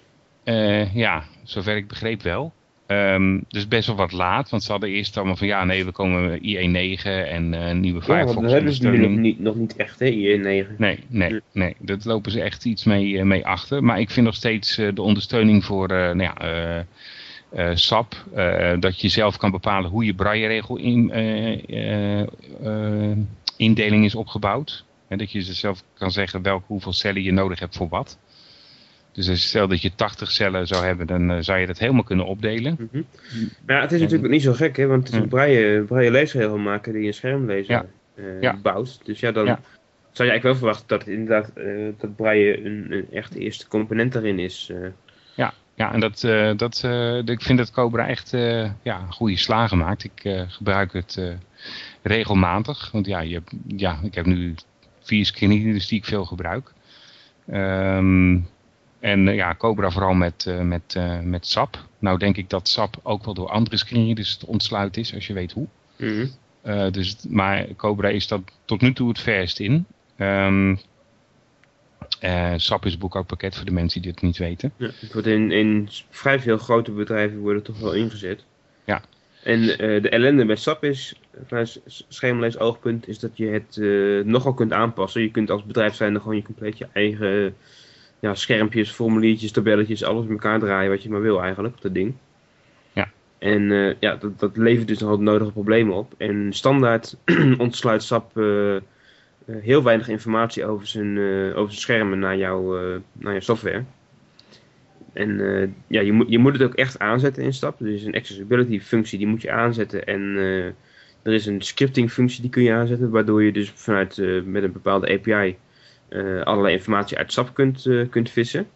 Ja, 0.94 1.25
zover 1.42 1.77
ik 1.77 1.88
begreep 1.88 2.23
wel. 2.23 2.53
Ehm, 2.87 3.40
dus 3.49 3.68
best 3.68 3.87
wel 3.87 3.97
wat 3.97 4.12
laat, 4.12 4.51
want 4.51 4.62
ze 4.62 4.70
hadden 4.70 4.90
eerst 4.90 5.16
allemaal 5.16 5.37
van 5.37 5.47
ja, 5.47 5.64
nee, 5.64 5.85
we 5.85 5.92
komen 5.92 6.31
met 6.31 6.40
IE9 6.40 7.03
en 7.05 7.55
eh, 7.55 7.75
nieuwe 7.75 7.99
Ja, 7.99 8.05
Firefox 8.05 8.40
dat 8.40 8.51
hebben 8.51 8.73
ze 8.73 8.88
nu 8.88 8.99
nog 8.99 9.11
niet, 9.11 9.40
nog 9.40 9.55
niet 9.55 9.77
echt, 9.77 9.99
hè, 9.99 10.11
IE9. 10.11 10.77
Nee, 10.77 10.99
nee, 11.09 11.40
nee. 11.53 11.77
Dat 11.79 12.05
lopen 12.05 12.31
ze 12.31 12.42
echt 12.42 12.64
iets 12.64 12.85
mee, 12.85 13.18
eh, 13.18 13.25
mee 13.25 13.47
achter. 13.47 13.85
Maar 13.85 14.01
ik 14.01 14.11
vind 14.11 14.27
nog 14.27 14.35
steeds 14.35 14.79
eh, 14.79 14.88
de 14.94 15.03
ondersteuning 15.03 15.64
voor 15.64 15.88
nou 15.88 16.23
ja, 16.23 16.85
SAP. 17.75 18.25
dat 18.81 19.01
je 19.01 19.09
zelf 19.09 19.37
kan 19.37 19.51
bepalen 19.51 19.90
hoe 19.90 20.05
je 20.05 20.14
braille-regel 20.14 20.77
in, 20.77 21.12
indeling 23.57 24.05
is 24.05 24.14
opgebouwd. 24.14 24.85
En 25.09 25.18
dat 25.18 25.33
je 25.33 25.42
zelf 25.42 25.83
kan 25.94 26.11
zeggen 26.11 26.42
welke, 26.42 26.64
hoeveel 26.66 26.92
cellen 26.92 27.23
je 27.23 27.33
nodig 27.33 27.59
hebt 27.59 27.77
voor 27.77 27.88
wat. 27.88 28.18
Dus 29.14 29.29
als 29.29 29.40
je 29.42 29.48
stel 29.48 29.68
dat 29.68 29.83
je 29.83 29.94
80 29.94 30.31
cellen 30.31 30.66
zou 30.66 30.85
hebben, 30.85 31.07
dan 31.07 31.31
eh, 31.31 31.37
zou 31.40 31.59
je 31.59 31.66
dat 31.66 31.79
helemaal 31.79 32.03
kunnen 32.03 32.27
opdelen. 32.27 32.77
Mhm. 32.92 33.03
Maar 33.66 33.77
ja, 33.77 33.83
het 33.83 33.92
is 33.92 34.00
natuurlijk 34.00 34.33
niet 34.33 34.42
zo 34.42 34.53
gek, 34.53 34.77
hè, 34.77 34.87
want 34.87 35.05
het 35.07 35.12
is 35.16 35.20
een 35.22 35.29
braille, 35.29 35.83
braille 35.83 36.11
leesregel 36.11 36.59
maken 36.59 36.92
die 36.92 37.07
een 37.07 37.14
schermlezer 37.14 37.74
Ja. 37.74 37.87
eh, 38.14 38.40
Ja. 38.40 38.57
bouwt. 38.62 39.00
Dus 39.05 39.20
ja, 39.20 39.33
dan 39.33 39.44
Ja. 39.46 39.61
zou 40.12 40.29
je 40.29 40.35
eigenlijk 40.35 40.42
wel 40.42 40.55
verwachten 40.55 40.98
dat 40.98 41.07
inderdaad 41.07 41.50
eh, 41.55 41.88
dat 41.98 42.16
braille 42.16 42.64
een, 42.64 42.87
een 42.90 43.07
echt 43.12 43.35
eerste 43.35 43.68
component 43.68 44.12
daarin 44.12 44.38
is. 44.38 44.70
eh. 44.72 44.88
Ja, 45.77 45.92
en 45.92 46.00
dat, 46.00 46.20
dat, 46.57 46.83
ik 47.31 47.42
vind 47.42 47.59
dat 47.59 47.70
Cobra 47.70 48.09
echt 48.09 48.31
ja, 48.83 49.07
goede 49.09 49.37
slagen 49.37 49.79
maakt. 49.79 50.05
Ik 50.05 50.44
gebruik 50.48 50.92
het 50.92 51.20
regelmatig. 52.03 52.90
Want 52.90 53.07
ja, 53.07 53.20
je, 53.20 53.42
ja, 53.66 53.98
ik 54.03 54.14
heb 54.14 54.27
nu 54.27 54.55
vier 55.03 55.27
screenreaders 55.27 55.87
die 55.88 55.98
ik 55.98 56.05
veel 56.05 56.24
gebruik. 56.24 56.72
Ehm, 57.46 58.38
en 59.05 59.29
eh, 59.29 59.35
ja, 59.35 59.55
Cobra 59.55 59.90
vooral 59.90 60.14
met, 60.14 60.47
eh, 60.47 60.61
met, 60.61 60.95
eh, 60.97 61.21
met 61.21 61.47
SAP. 61.47 61.87
Nou 61.99 62.19
denk 62.19 62.37
ik 62.37 62.51
dat 62.51 62.69
SAP 62.69 62.97
ook 63.03 63.25
wel 63.25 63.35
door 63.35 63.49
andere 63.49 63.77
screenreaders 63.77 64.37
te 64.37 64.47
ontsluiten 64.47 65.03
is, 65.03 65.14
als 65.14 65.27
je 65.27 65.33
weet 65.33 65.53
hoe. 65.53 65.67
Mhm. 65.97 66.27
Dus, 66.93 67.17
maar 67.29 67.67
Cobra 67.77 68.09
is 68.09 68.29
dat 68.29 68.40
tot 68.64 68.81
nu 68.81 68.93
toe 68.93 69.09
het 69.09 69.21
verst 69.21 69.61
in. 69.61 69.87
Ehm 70.17 70.77
eh, 72.21 72.53
SAP 72.57 72.87
is 72.87 72.99
boekhoudpakket 72.99 73.57
voor 73.57 73.64
de 73.64 73.71
mensen 73.73 74.03
die 74.03 74.12
dit 74.12 74.23
niet 74.23 74.37
weten. 74.38 74.73
Ja, 74.77 74.90
het 75.01 75.12
wordt 75.12 75.29
in, 75.29 75.51
in 75.53 75.88
vrij 76.11 76.40
veel 76.40 76.59
grote 76.59 76.90
bedrijven 76.90 77.38
worden 77.38 77.62
toch 77.62 77.79
wel 77.81 77.93
ingezet. 77.93 78.45
Ja. 78.85 79.03
En 79.43 79.62
de 80.03 80.09
ellende 80.09 80.45
met 80.45 80.59
SAP 80.61 80.85
is, 80.85 81.21
vanuit 81.47 81.81
s- 81.87 82.05
schermlees 82.09 82.59
oogpunt, 82.59 83.09
is 83.09 83.19
dat 83.19 83.31
je 83.35 83.47
het 83.47 83.77
nogal 84.27 84.55
kunt 84.55 84.73
aanpassen. 84.73 85.23
Je 85.23 85.31
kunt 85.31 85.51
als 85.51 85.64
bedrijf 85.64 85.95
zijn 85.95 86.21
gewoon 86.21 86.37
je 86.37 86.43
compleet 86.43 86.79
je 86.79 86.87
eigen 86.93 87.55
ja, 88.20 88.35
schermpjes, 88.35 88.90
formuliertjes, 88.90 89.53
tabelletjes, 89.53 90.05
alles 90.05 90.24
in 90.24 90.31
elkaar 90.31 90.59
draaien 90.59 90.90
wat 90.90 91.03
je 91.03 91.11
maar 91.11 91.22
wil 91.22 91.42
eigenlijk 91.42 91.74
op 91.74 91.83
dat 91.83 91.94
ding. 91.94 92.14
Ja. 92.92 93.11
En 93.38 93.72
eh, 93.72 93.94
ja, 94.00 94.16
dat, 94.16 94.38
dat 94.38 94.57
levert 94.57 94.88
dus 94.88 94.98
nogal 94.98 95.20
nodige 95.20 95.53
problemen 95.53 95.94
op. 95.94 96.14
En 96.16 96.53
standaard 96.53 97.16
ontsluit 97.59 98.03
SAP 98.03 98.38
eh, 98.38 98.77
eh, 98.77 98.83
heel 99.46 99.83
weinig 99.83 100.09
informatie 100.09 100.66
over 100.66 100.87
zijn, 100.87 101.18
over 101.55 101.72
zijn 101.72 101.83
schermen 101.83 102.18
naar, 102.18 102.37
jouw 102.37 102.79
eh, 102.79 103.00
naar 103.12 103.33
jouw 103.33 103.40
software. 103.40 103.85
En 105.12 105.74
ja, 105.87 106.00
je 106.00 106.12
moet, 106.12 106.29
je 106.29 106.38
moet 106.38 106.53
het 106.53 106.62
ook 106.62 106.74
echt 106.74 106.98
aanzetten 106.98 107.42
in 107.42 107.53
SAP. 107.53 107.79
Dus 107.79 108.03
een 108.03 108.14
accessibility 108.14 108.81
functie 108.81 109.18
die 109.18 109.27
moet 109.27 109.42
je 109.42 109.50
aanzetten. 109.50 110.07
En 110.07 110.37
er 111.22 111.33
is 111.33 111.46
een 111.46 111.62
scripting 111.62 112.12
functie 112.12 112.40
die 112.40 112.50
kun 112.50 112.62
je 112.62 112.72
aanzetten, 112.72 113.11
waardoor 113.11 113.42
je 113.42 113.53
dus 113.53 113.70
vanuit 113.74 114.16
met 114.44 114.62
een 114.62 114.72
bepaalde 114.72 115.12
API 115.12 115.57
allerlei 116.44 116.74
informatie 116.74 117.18
uit 117.18 117.33
SAP 117.33 117.55
kunt, 117.55 117.88
kunt 118.11 118.31
vissen. 118.31 118.66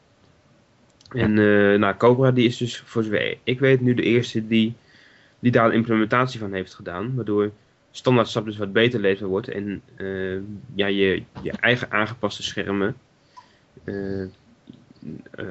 En 1.09 1.35
nou, 1.79 1.97
Cobra 1.97 2.31
die 2.31 2.47
is 2.47 2.57
dus, 2.57 2.83
voor 2.85 3.03
zover 3.03 3.37
ik 3.43 3.61
weet, 3.61 3.81
nu 3.81 3.95
de 3.95 4.03
eerste 4.03 4.47
die, 4.47 4.75
die 5.39 5.53
daar 5.53 5.67
een 5.67 5.73
implementatie 5.73 6.41
van 6.41 6.53
heeft 6.53 6.75
gedaan. 6.75 7.15
Waardoor 7.15 7.51
standaard 7.91 8.29
SAP 8.29 8.45
dus 8.45 8.57
wat 8.57 8.73
beter 8.73 9.01
leesbaar 9.01 9.29
wordt. 9.29 9.49
En 9.49 9.83
ja, 10.75 10.87
je, 10.87 11.23
je 11.43 11.53
eigen 11.61 11.91
aangepaste 11.91 12.43
schermen 12.43 12.97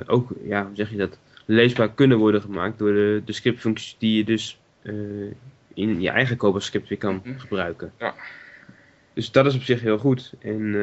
ook, 0.06 0.32
ja, 0.44 0.66
hoe 0.66 0.76
zeg 0.76 0.90
je 0.90 0.98
dat, 0.98 1.20
leesbaar 1.46 1.92
kunnen 1.92 2.18
worden 2.18 2.42
gemaakt 2.42 2.78
door 2.78 2.92
de, 2.92 3.22
de 3.26 3.34
scriptfuncties 3.34 3.96
die 4.00 4.18
je 4.18 4.24
dus 4.24 4.60
in 5.74 6.02
je 6.02 6.10
eigen 6.10 6.38
Cobra 6.38 6.60
script 6.60 6.90
weer 6.90 6.98
kan 6.98 7.22
mhm. 7.24 7.40
gebruiken. 7.40 7.92
Ja. 8.00 8.14
Dus 9.14 9.32
dat 9.32 9.46
is 9.46 9.56
op 9.56 9.62
zich 9.62 9.82
heel 9.82 9.98
goed. 9.98 10.34
En 10.40 10.76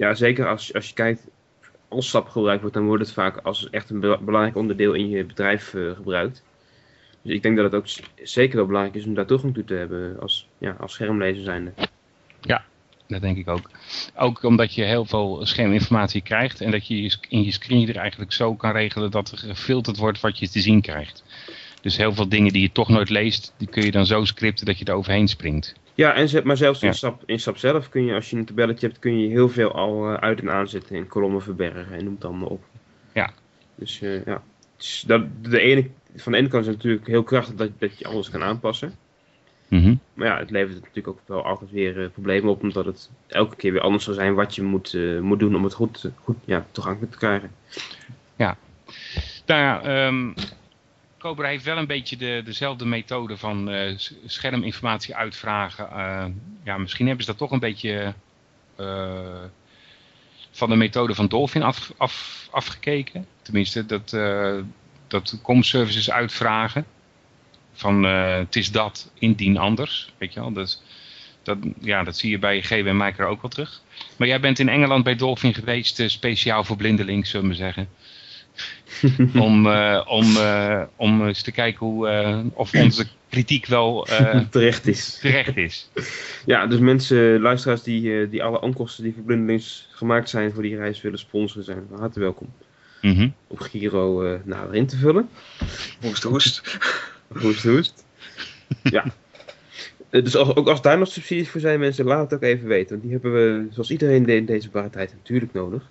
ja, 0.00 0.14
zeker 0.14 0.48
als, 0.48 0.74
als 0.74 0.88
je 0.88 0.94
kijkt 0.94 1.28
als 1.88 2.10
SAP 2.10 2.28
gebruikt 2.28 2.60
wordt, 2.60 2.76
dan 2.76 2.86
wordt 2.86 3.04
het 3.04 3.12
vaak 3.12 3.36
als 3.36 3.70
echt 3.70 3.90
een 3.90 4.00
belangrijk 4.00 4.56
onderdeel 4.56 4.92
in 4.92 5.08
je 5.08 5.24
bedrijf 5.24 5.74
uh, 5.74 5.92
gebruikt. 5.92 6.42
Dus 7.22 7.32
ik 7.32 7.42
denk 7.42 7.56
dat 7.56 7.64
het 7.64 7.74
ook 7.74 8.06
zeker 8.22 8.56
wel 8.56 8.66
belangrijk 8.66 8.96
is 8.96 9.04
om 9.04 9.14
daar 9.14 9.26
toegang 9.26 9.54
toe 9.54 9.64
te 9.64 9.74
hebben 9.74 10.20
als, 10.20 10.48
ja, 10.58 10.76
als 10.80 10.92
schermlezer 10.92 11.44
zijnde. 11.44 11.72
Ja, 12.40 12.64
dat 13.06 13.20
denk 13.20 13.36
ik 13.36 13.48
ook. 13.48 13.70
Ook 14.16 14.42
omdat 14.42 14.74
je 14.74 14.82
heel 14.82 15.04
veel 15.04 15.46
scherminformatie 15.46 16.22
krijgt 16.22 16.60
en 16.60 16.70
dat 16.70 16.86
je 16.86 17.16
in 17.28 17.42
je 17.42 17.52
screen 17.52 17.94
eigenlijk 17.94 18.32
zo 18.32 18.54
kan 18.54 18.72
regelen 18.72 19.10
dat 19.10 19.30
er 19.30 19.38
gefilterd 19.38 19.96
wordt 19.96 20.20
wat 20.20 20.38
je 20.38 20.48
te 20.48 20.60
zien 20.60 20.80
krijgt. 20.80 21.24
Dus 21.80 21.96
heel 21.96 22.14
veel 22.14 22.28
dingen 22.28 22.52
die 22.52 22.62
je 22.62 22.72
toch 22.72 22.88
nooit 22.88 23.10
leest, 23.10 23.54
die 23.56 23.68
kun 23.68 23.84
je 23.84 23.90
dan 23.90 24.06
zo 24.06 24.24
scripten 24.24 24.66
dat 24.66 24.78
je 24.78 24.84
er 24.84 24.94
overheen 24.94 25.28
springt. 25.28 25.74
Ja, 26.00 26.14
en, 26.14 26.28
maar 26.44 26.56
zelfs 26.56 26.82
in, 26.82 26.94
SAP, 26.94 27.22
in 27.26 27.40
SAP 27.40 27.56
zelf 27.56 27.88
kun 27.88 28.04
je, 28.04 28.14
als 28.14 28.30
je 28.30 28.36
een 28.36 28.44
tabelletje 28.44 28.86
hebt, 28.86 28.98
kun 28.98 29.18
je 29.18 29.28
heel 29.28 29.48
veel 29.48 29.72
al 29.72 30.10
uh, 30.10 30.14
uit- 30.14 30.40
en 30.40 30.50
aanzetten 30.50 30.96
in 30.96 31.06
kolommen 31.06 31.42
verbergen 31.42 31.92
en 31.92 32.04
noem 32.04 32.14
het 32.14 32.24
allemaal 32.24 32.48
op. 32.48 32.64
Ja. 33.12 33.30
Dus 33.74 34.00
uh, 34.00 34.24
ja, 34.24 34.42
dus 34.76 35.04
dat, 35.06 35.22
de 35.42 35.60
ene, 35.60 35.88
van 36.16 36.32
de 36.32 36.38
ene 36.38 36.48
kant 36.48 36.62
is 36.62 36.68
het 36.68 36.76
natuurlijk 36.76 37.06
heel 37.06 37.22
krachtig 37.22 37.54
dat, 37.54 37.70
dat 37.78 37.98
je 37.98 38.06
alles 38.06 38.30
kan 38.30 38.42
aanpassen. 38.42 38.94
Mm 39.68 40.00
Maar 40.14 40.26
ja, 40.26 40.38
het 40.38 40.50
levert 40.50 40.80
natuurlijk 40.80 41.08
ook 41.08 41.20
wel 41.26 41.44
altijd 41.44 41.70
weer 41.70 41.96
uh, 41.96 42.08
problemen 42.12 42.50
op, 42.50 42.62
omdat 42.62 42.84
het 42.84 43.10
elke 43.26 43.56
keer 43.56 43.72
weer 43.72 43.80
anders 43.80 44.04
zal 44.04 44.14
zijn 44.14 44.34
wat 44.34 44.54
je 44.54 44.62
moet, 44.62 44.96
moet 45.20 45.38
doen 45.38 45.56
om 45.56 45.64
het 45.64 45.74
goed, 45.74 46.10
goed 46.14 46.36
ja, 46.44 46.66
toegankelijk 46.70 47.12
te 47.12 47.18
krijgen. 47.18 47.50
Ja. 48.36 48.56
Nou 49.46 49.60
ja, 49.60 50.06
um, 50.06 50.34
Cobra 51.20 51.48
heeft 51.48 51.64
wel 51.64 51.76
een 51.76 51.86
beetje 51.86 52.16
de, 52.16 52.42
dezelfde 52.44 52.86
methode 52.86 53.36
van 53.36 53.74
uh, 53.74 53.98
scherminformatie 54.26 55.14
uitvragen. 55.14 55.88
Uh, 55.92 56.24
ja, 56.64 56.78
misschien 56.78 57.06
hebben 57.06 57.24
ze 57.24 57.30
dat 57.30 57.40
toch 57.40 57.50
een 57.50 57.58
beetje 57.58 58.14
uh, 58.80 59.44
van 60.50 60.68
de 60.68 60.76
methode 60.76 61.14
van 61.14 61.26
Dolphin 61.26 61.62
af, 61.62 61.92
af, 61.96 62.48
afgekeken. 62.50 63.26
Tenminste, 63.42 63.86
dat, 63.86 64.10
dat 65.08 65.38
com-services 65.42 66.10
uitvragen. 66.10 66.86
Van 67.72 68.02
het 68.02 68.56
is 68.56 68.70
dat, 68.70 69.12
indien 69.18 69.58
anders. 69.58 70.12
Weet 70.18 70.32
je 70.32 70.40
wel, 70.40 70.52
dus, 70.52 70.82
dat, 71.42 71.58
ja, 71.80 72.02
dat 72.02 72.16
zie 72.16 72.30
je 72.30 72.38
bij 72.38 72.62
GW 72.62 72.92
Micro 72.92 73.28
ook 73.28 73.42
wel 73.42 73.50
terug. 73.50 73.80
Maar 74.16 74.28
jij 74.28 74.40
bent 74.40 74.58
in 74.58 74.68
Engeland 74.68 75.04
bij 75.04 75.14
Dolphin 75.14 75.54
geweest, 75.54 76.02
speciaal 76.06 76.64
voor 76.64 76.76
blindelings, 76.76 77.30
zullen 77.30 77.48
we 77.48 77.54
zeggen. 77.54 77.88
om, 79.46 79.66
uh, 79.66 80.04
om, 80.06 80.36
uh, 80.36 80.82
om 80.96 81.26
eens 81.26 81.42
te 81.42 81.52
kijken 81.52 81.86
hoe, 81.86 82.08
uh, 82.08 82.38
of 82.54 82.74
onze 82.74 83.06
kritiek 83.28 83.66
wel 83.66 84.06
terecht 84.50 84.86
is. 84.86 85.18
Terecht 85.20 85.56
is. 85.56 85.90
Ja, 86.46 86.66
dus 86.66 86.78
mensen, 86.78 87.40
luisteraars 87.40 87.82
die, 87.82 88.28
die 88.28 88.42
alle 88.42 88.60
onkosten 88.60 89.04
die 89.04 89.12
voor 89.14 89.22
blindelings 89.22 89.88
gemaakt 89.90 90.28
zijn 90.28 90.52
voor 90.52 90.62
die 90.62 90.76
reis 90.76 91.00
willen 91.00 91.18
sponsoren 91.18 91.64
zijn 91.64 91.84
van 91.90 91.98
harte 91.98 92.20
welkom. 92.20 92.52
Mm 93.00 93.14
-hmm. 93.14 93.34
Op 93.46 93.58
Giro 93.58 94.38
nader 94.44 94.74
in 94.74 94.86
te 94.86 94.96
vullen. 94.96 95.28
Hoest, 96.00 96.22
hoest. 96.22 96.78
hoest, 97.28 97.62
hoest. 97.62 98.04
ja. 98.82 99.04
Dus 100.10 100.36
als, 100.36 100.54
ook 100.54 100.68
als 100.68 100.82
daar 100.82 100.98
nog 100.98 101.08
subsidies 101.08 101.48
voor 101.48 101.60
zijn, 101.60 101.80
mensen, 101.80 102.04
laat 102.04 102.30
het 102.30 102.34
ook 102.34 102.42
even 102.42 102.68
weten. 102.68 102.88
Want 102.88 103.02
die 103.02 103.12
hebben 103.12 103.32
we, 103.32 103.66
zoals 103.70 103.90
iedereen 103.90 104.28
in 104.28 104.44
deze 104.44 104.70
barre 104.70 104.90
tijd, 104.90 105.14
natuurlijk 105.14 105.52
nodig. 105.52 105.90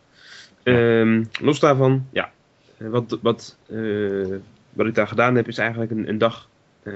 Um, 0.63 1.29
los 1.41 1.59
daarvan, 1.59 2.07
ja, 2.11 2.23
eh, 2.25 2.31
wat, 2.79 3.19
wat, 3.21 3.57
uh, 3.67 4.35
wat 4.73 4.87
ik 4.87 4.95
daar 4.95 5.07
gedaan 5.07 5.35
heb, 5.35 5.47
is 5.47 5.57
eigenlijk 5.57 5.91
een, 5.91 6.09
een 6.09 6.17
dag 6.17 6.49
uh, 6.83 6.93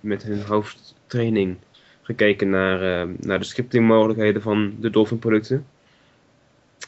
met 0.00 0.22
hun 0.22 0.40
hoofdtraining 0.40 1.56
gekeken 2.02 2.50
naar, 2.50 3.08
naar 3.20 3.38
de 3.38 3.44
scriptingmogelijkheden 3.44 4.42
van 4.42 4.74
de 4.80 4.90
Dolphin 4.90 5.18
producten. 5.18 5.66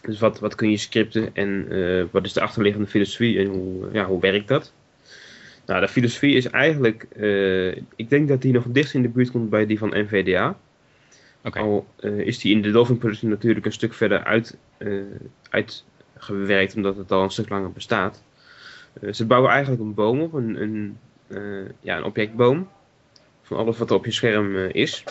Dus 0.02 0.18
wat, 0.18 0.40
wat 0.40 0.54
kun 0.54 0.70
je 0.70 0.76
scripten 0.76 1.34
en 1.34 1.68
wat 2.10 2.24
is 2.24 2.32
de 2.32 2.40
achterliggende 2.40 2.86
filosofie 2.86 3.38
en 3.38 3.46
hoe, 3.46 3.88
ja, 3.92 4.04
hoe 4.04 4.20
werkt 4.20 4.48
dat? 4.48 4.72
Nou, 5.66 5.80
de 5.80 5.88
filosofie 5.88 6.34
is 6.34 6.46
eigenlijk, 6.46 7.06
ik 7.96 8.08
denk 8.08 8.28
dat 8.28 8.42
die 8.42 8.52
nog 8.52 8.64
dicht 8.68 8.94
in 8.94 9.02
de 9.02 9.08
buurt 9.08 9.30
komt 9.30 9.50
bij 9.50 9.66
die 9.66 9.78
van 9.78 9.88
NVDA. 9.88 10.58
Okay. 11.42 11.62
Al 11.62 11.86
is 12.00 12.38
die 12.38 12.54
in 12.54 12.62
de 12.62 12.70
Dolphin 12.70 12.98
producten 12.98 13.28
natuurlijk 13.28 13.66
een 13.66 13.72
stuk 13.72 13.94
verder 13.94 14.24
uit, 14.24 14.56
uit 15.50 15.84
gewerkt 16.16 16.76
omdat 16.76 16.96
het 16.96 17.12
al 17.12 17.22
een 17.22 17.30
stuk 17.30 17.48
langer 17.48 17.72
bestaat. 17.72 18.22
Uh, 19.00 19.12
ze 19.12 19.26
bouwen 19.26 19.50
eigenlijk 19.50 19.82
een 19.82 19.94
boom 19.94 20.20
op, 20.20 20.32
een, 20.32 20.62
een, 20.62 20.98
uh, 21.28 21.68
ja, 21.80 21.96
een 21.96 22.04
objectboom. 22.04 22.68
Van 23.42 23.56
alles 23.56 23.78
wat 23.78 23.90
er 23.90 23.96
op 23.96 24.04
je 24.04 24.10
scherm 24.10 24.54
uh, 24.54 24.72
is. 24.72 25.04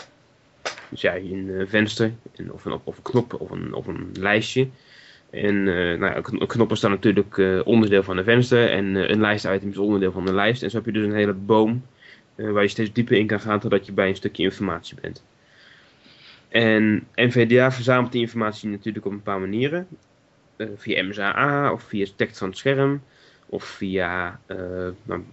Dus 0.88 1.00
ja, 1.00 1.16
een 1.16 1.66
venster, 1.68 2.12
en, 2.36 2.52
of, 2.52 2.64
een, 2.64 2.80
of 2.84 2.96
een 2.96 3.02
knop 3.02 3.40
of 3.40 3.50
een, 3.50 3.74
of 3.74 3.86
een 3.86 4.10
lijstje. 4.12 4.68
En 5.30 5.62
nou 5.98 6.04
ja, 6.04 6.46
knoppen 6.46 6.76
staan 6.76 6.90
natuurlijk 6.90 7.36
onderdeel 7.64 8.02
van 8.02 8.16
een 8.16 8.24
venster. 8.24 8.70
En 8.70 9.10
een 9.10 9.20
lijstitem 9.20 9.70
is 9.70 9.78
onderdeel 9.78 10.12
van 10.12 10.28
een 10.28 10.34
lijst. 10.34 10.62
En 10.62 10.70
zo 10.70 10.76
heb 10.76 10.86
je 10.86 10.92
dus 10.92 11.04
een 11.04 11.14
hele 11.14 11.32
boom 11.32 11.84
waar 12.34 12.62
je 12.62 12.68
steeds 12.68 12.92
dieper 12.92 13.16
in 13.16 13.26
kan 13.26 13.40
gaan 13.40 13.60
totdat 13.60 13.86
je 13.86 13.92
bij 13.92 14.08
een 14.08 14.16
stukje 14.16 14.42
informatie 14.42 14.96
bent. 15.00 15.24
En 16.48 17.06
NVDA 17.14 17.72
verzamelt 17.72 18.12
die 18.12 18.20
informatie 18.20 18.68
natuurlijk 18.68 19.06
op 19.06 19.12
een 19.12 19.22
paar 19.22 19.40
manieren. 19.40 19.86
Uh, 20.56 20.68
via 20.76 21.02
MSAA 21.04 21.72
of 21.72 21.82
via 21.82 22.06
tekst 22.16 22.38
van 22.38 22.48
het 22.48 22.58
scherm. 22.58 23.02
Of 23.46 23.64
via 23.64 24.40
uh, 24.46 24.86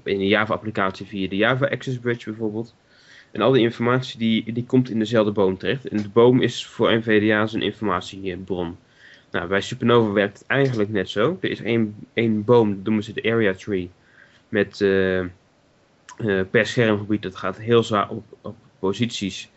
in 0.03 0.19
een 0.19 0.27
Java-applicatie 0.27 1.05
via 1.05 1.29
de 1.29 1.35
Java 1.35 1.67
Access 1.67 1.99
Bridge 1.99 2.29
bijvoorbeeld. 2.29 2.75
En 3.31 3.41
al 3.41 3.51
die 3.51 3.61
informatie 3.61 4.19
die, 4.19 4.53
die 4.53 4.65
komt 4.65 4.89
in 4.89 4.99
dezelfde 4.99 5.31
boom 5.31 5.57
terecht. 5.57 5.87
En 5.87 5.97
de 5.97 6.09
boom 6.09 6.41
is 6.41 6.65
voor 6.65 6.93
NVDA 6.93 7.41
een 7.41 7.61
informatiebron. 7.61 8.77
Nou, 9.31 9.47
bij 9.47 9.61
Supernova 9.61 10.11
werkt 10.11 10.39
het 10.39 10.47
eigenlijk 10.47 10.89
net 10.89 11.09
zo. 11.09 11.37
Er 11.41 11.49
is 11.49 11.61
één, 11.61 11.95
één 12.13 12.43
boom, 12.43 12.75
dat 12.75 12.83
noemen 12.83 13.03
ze 13.03 13.13
de 13.13 13.31
Area 13.31 13.53
Tree. 13.53 13.89
Met 14.49 14.79
uh, 14.79 15.25
per 16.51 16.65
schermgebied, 16.65 17.21
dat 17.21 17.35
gaat 17.35 17.57
heel 17.57 17.83
zwaar 17.83 18.09
op, 18.09 18.23
op 18.41 18.55
posities. 18.79 19.49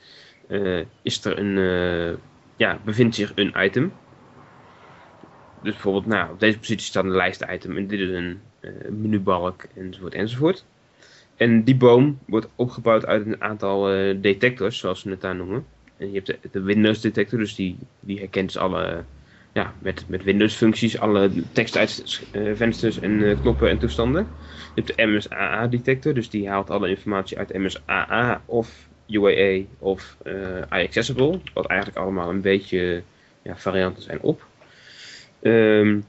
is 1.03 1.25
er 1.25 1.39
een, 1.39 2.19
ja, 2.57 2.81
bevindt 2.85 3.15
zich 3.15 3.33
een 3.35 3.55
item 3.57 3.93
dus 5.65 5.73
bijvoorbeeld, 5.73 6.07
nou, 6.07 6.33
op 6.33 6.41
deze 6.41 6.59
positie 6.59 6.87
staat 6.87 7.05
een 7.05 7.11
lijstitem 7.11 7.77
en 7.77 7.87
dit 7.87 8.01
is 8.01 8.11
een 8.11 8.41
uh, 8.61 8.71
menubalk 8.91 9.65
enzovoort 9.77 10.15
enzovoort. 10.15 10.65
En 11.37 11.65
die 11.65 11.77
boom 11.77 12.19
wordt 12.27 12.49
opgebouwd 12.55 13.07
uit 13.07 13.27
een 13.27 13.43
aantal 13.43 13.95
uh, 13.95 14.17
detectors, 14.21 14.79
zoals 14.79 15.03
we 15.03 15.11
het 15.11 15.21
daar 15.21 15.37
noemen. 15.37 15.67
En 15.97 16.13
je 16.13 16.23
hebt 16.25 16.53
de, 16.53 16.61
Windows 16.61 17.01
detector, 17.01 17.39
dus 17.39 17.55
die, 17.55 17.77
die 18.01 18.19
herkent 18.19 18.53
dus 18.53 18.63
alle, 18.63 19.05
ja, 19.53 19.75
met, 19.79 20.05
met 20.09 20.25
Windows 20.25 20.55
functies, 20.55 20.99
alle 20.99 21.31
tekst 21.53 21.77
en 23.01 23.39
knoppen 23.41 23.69
en 23.71 23.79
toestanden. 23.79 24.27
Je 24.75 24.83
hebt 24.83 24.97
de 24.97 25.07
MSAA 25.07 25.67
detector, 25.67 26.15
dus 26.15 26.31
die 26.31 26.49
haalt 26.49 26.71
alle 26.71 26.89
informatie 26.89 27.39
uit 27.39 27.59
MSAA 27.59 28.43
of 28.45 28.89
UAA 29.07 29.63
of 29.79 30.17
iAccessible. 30.71 31.41
Wat 31.55 31.67
eigenlijk 31.67 31.99
allemaal 31.99 32.31
een 32.31 32.41
beetje 32.41 33.03
ja, 33.43 33.57
varianten 33.57 34.03
zijn 34.03 34.21
op. 34.21 34.47
Um, 35.45 36.05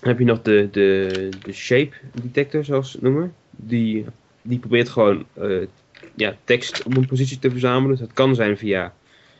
heb 0.00 0.18
je 0.18 0.24
nog 0.24 0.42
de, 0.42 0.68
de, 0.70 1.28
de 1.42 1.52
shape 1.52 1.96
detector, 2.22 2.64
zoals 2.64 2.90
ze 2.90 2.96
het 2.96 3.04
noemen. 3.04 3.34
Die, 3.50 4.04
die 4.42 4.58
probeert 4.58 4.88
gewoon 4.88 5.26
uh, 5.38 5.66
ja, 6.14 6.36
tekst 6.44 6.82
op 6.82 6.96
een 6.96 7.06
positie 7.06 7.38
te 7.38 7.50
verzamelen. 7.50 7.90
Dus 7.90 8.06
dat 8.06 8.12
kan 8.12 8.34
zijn 8.34 8.56
via 8.56 8.94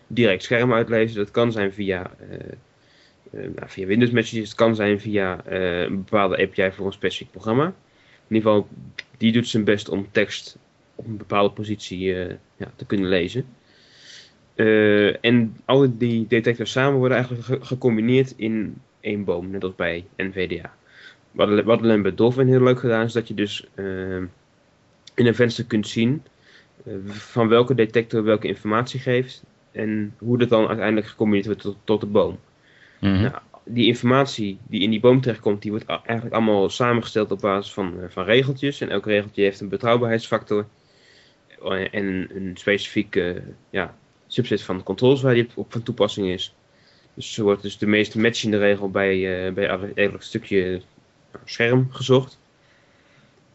direct 0.06 0.42
scherm 0.42 0.72
uitlezen. 0.72 1.16
Dat 1.16 1.30
kan 1.30 1.52
zijn 1.52 1.72
via, 1.72 2.10
uh, 2.30 2.36
uh, 3.30 3.54
nou, 3.54 3.68
via 3.68 3.86
Windows 3.86 4.10
Messages. 4.10 4.48
Het 4.48 4.56
kan 4.56 4.74
zijn 4.74 5.00
via 5.00 5.40
een 5.46 5.96
bepaalde 5.96 6.42
API 6.42 6.72
voor 6.72 6.86
een 6.86 6.92
specifiek 6.92 7.30
programma. 7.30 7.64
In 8.28 8.36
ieder 8.36 8.50
geval, 8.50 8.68
die 9.16 9.32
doet 9.32 9.48
zijn 9.48 9.64
best 9.64 9.88
om 9.88 10.08
tekst 10.10 10.58
op 10.94 11.06
een 11.06 11.16
bepaalde 11.16 11.54
positie 11.54 12.04
ja, 12.56 12.72
te 12.76 12.86
kunnen 12.86 13.08
lezen. 13.08 13.46
en 15.20 15.56
al 15.64 15.98
die 15.98 16.26
detectors 16.26 16.70
samen 16.70 16.98
worden 16.98 17.16
eigenlijk 17.16 17.64
gecombineerd 17.64 18.34
in 18.36 18.80
één 19.07 19.25
boom, 19.25 19.51
net 19.51 19.64
als 19.64 19.75
bij 19.75 20.07
NVDA. 20.16 20.75
Wat, 21.31 21.62
wat 21.64 21.83
alleen 21.83 22.03
bij 22.03 22.14
Dolphin 22.14 22.47
heel 22.47 22.62
leuk 22.62 22.79
gedaan 22.79 23.05
is 23.05 23.12
dat 23.12 23.29
je 23.29 23.35
dus 23.35 23.66
uh, 23.75 24.16
in 25.14 25.27
een 25.27 25.35
venster 25.35 25.64
kunt 25.64 25.88
zien 25.88 26.23
eh, 26.85 26.95
van 27.07 27.49
welke 27.49 27.75
detector 27.75 28.25
welke 28.25 28.47
informatie 28.47 29.01
geeft 29.01 29.45
en 29.73 30.14
hoe 30.19 30.38
dat 30.38 30.49
dan 30.49 30.66
uiteindelijk 30.66 31.07
gecombineerd 31.07 31.47
wordt 31.47 31.61
tot, 31.61 31.77
tot 31.85 32.01
de 32.01 32.07
boom. 32.07 32.38
Mhm. 33.01 33.23
Nou, 33.23 33.35
die 33.64 33.87
informatie 33.87 34.59
die 34.69 34.81
in 34.81 34.90
die 34.90 35.01
boom 35.01 35.21
terechtkomt, 35.21 35.62
die 35.62 35.71
wordt 35.71 35.87
eigenlijk 35.87 36.35
allemaal 36.35 36.69
samengesteld 36.69 37.31
op 37.31 37.40
basis 37.40 37.73
van, 37.73 38.01
eh, 38.01 38.09
van 38.09 38.25
regeltjes. 38.25 38.81
En 38.81 38.88
elk 38.88 39.07
regeltje 39.07 39.42
heeft 39.42 39.61
een 39.61 39.69
betrouwbaarheidsfactor 39.69 40.66
en 41.90 42.37
een, 42.37 42.51
specifieke 42.55 43.42
ja, 43.71 43.95
subset 44.27 44.62
van 44.62 44.83
controls 44.83 45.23
waar 45.23 45.35
die 45.35 45.49
op 45.55 45.73
van 45.73 45.83
toepassing 45.83 46.29
is. 46.29 46.55
Dus 47.16 47.33
zo 47.33 47.42
wordt 47.42 47.62
dus 47.62 47.79
de 47.79 47.87
meest 47.87 48.14
matchende 48.14 48.59
regel 48.59 48.90
bij, 48.90 49.46
eh, 49.46 49.52
bij 49.52 49.92
elk 49.94 50.22
stukje 50.22 50.83
scherm 51.44 51.90
gezocht. 51.90 52.38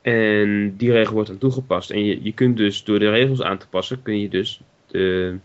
En 0.01 0.75
die 0.77 0.91
regel 0.91 1.13
wordt 1.13 1.29
dan 1.29 1.37
toegepast. 1.37 1.89
En 1.89 2.05
je, 2.05 2.23
je 2.23 2.33
kunt 2.33 2.57
dus 2.57 2.83
door 2.83 2.99
de 2.99 3.09
regels 3.09 3.41
aan 3.41 3.57
te 3.57 3.67
passen, 3.67 4.01
kun 4.01 4.19
je 4.19 4.29
dus 4.29 4.61
de, 4.87 5.37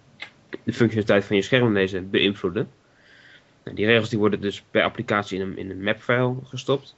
de 0.48 0.72
functionaliteit 0.72 1.24
van 1.24 1.36
je 1.36 1.42
schermlezer 1.42 2.08
beïnvloeden. 2.08 2.68
Nou, 3.64 3.76
die 3.76 3.86
regels 3.86 4.08
die 4.08 4.18
worden 4.18 4.40
dus 4.40 4.62
per 4.70 4.82
applicatie 4.82 5.40
in 5.40 5.46
een, 5.46 5.58
in 5.58 5.70
een 5.70 5.82
mapfile 5.82 6.34
gestopt. 6.44 6.96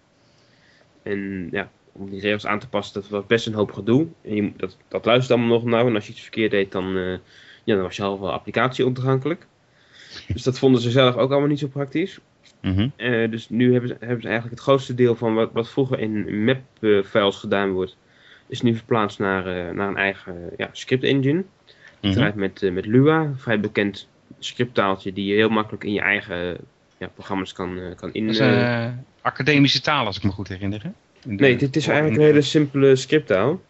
En 1.02 1.48
ja, 1.50 1.70
om 1.92 2.10
die 2.10 2.20
regels 2.20 2.46
aan 2.46 2.58
te 2.58 2.68
passen, 2.68 3.00
dat 3.00 3.10
was 3.10 3.26
best 3.26 3.46
een 3.46 3.54
hoop 3.54 3.72
gedoe. 3.72 4.06
En 4.22 4.34
je, 4.34 4.52
dat, 4.56 4.76
dat 4.88 5.04
luistert 5.04 5.38
allemaal 5.38 5.58
nog 5.58 5.64
naar. 5.64 5.86
En 5.86 5.94
als 5.94 6.06
je 6.06 6.12
iets 6.12 6.20
verkeerd 6.20 6.50
deed, 6.50 6.72
dan, 6.72 6.96
eh, 6.96 7.18
ja, 7.64 7.74
dan 7.74 7.82
was 7.82 7.96
je 7.96 8.02
halve 8.02 8.30
applicatie 8.30 8.86
ontoegankelijk. 8.86 9.46
Dus 10.26 10.42
dat 10.42 10.58
vonden 10.58 10.80
ze 10.80 10.90
zelf 10.90 11.16
ook 11.16 11.30
allemaal 11.30 11.48
niet 11.48 11.58
zo 11.58 11.66
praktisch. 11.68 12.18
Mhm. 12.62 12.88
Eh, 12.96 13.30
dus 13.30 13.48
nu 13.48 13.72
hebben 13.72 13.88
ze, 13.88 13.96
hebben 14.00 14.20
ze 14.20 14.26
eigenlijk 14.28 14.56
het 14.56 14.64
grootste 14.66 14.94
deel 14.94 15.16
van 15.16 15.34
wat, 15.34 15.50
wat 15.52 15.70
vroeger 15.70 15.98
in 15.98 16.44
map-files 16.44 17.36
gedaan 17.36 17.70
wordt, 17.70 17.96
is 18.46 18.60
nu 18.62 18.74
verplaatst 18.74 19.18
naar, 19.18 19.46
eh, 19.46 19.74
naar 19.74 19.88
een 19.88 19.96
eigen 19.96 20.50
ja, 20.56 20.68
script 20.72 21.02
engine. 21.04 21.44
Het 21.66 21.76
Mhm. 22.02 22.12
draait 22.12 22.34
met, 22.34 22.62
eh, 22.62 22.72
met 22.72 22.86
Lua, 22.86 23.20
een 23.20 23.38
vrij 23.38 23.60
bekend 23.60 24.08
scripttaaltje 24.38 25.12
die 25.12 25.26
je 25.26 25.34
heel 25.34 25.48
makkelijk 25.48 25.84
in 25.84 25.92
je 25.92 26.00
eigen 26.00 26.56
ja, 26.98 27.06
programma's 27.14 27.52
kan, 27.52 27.78
kan 27.96 28.12
in. 28.12 28.26
Dat 28.26 28.34
is 28.34 28.40
academische 29.22 29.80
taal, 29.80 30.06
als 30.06 30.16
ik 30.16 30.22
me 30.22 30.30
goed 30.30 30.48
herinner. 30.48 30.82
hè? 30.82 30.88
In 31.30 31.36
de- 31.36 31.42
nee, 31.42 31.56
dit 31.56 31.76
is 31.76 31.86
eigenlijk 31.88 32.18
een 32.20 32.26
hele 32.26 32.40
simpele 32.42 32.96
scripttaal. 32.96 33.60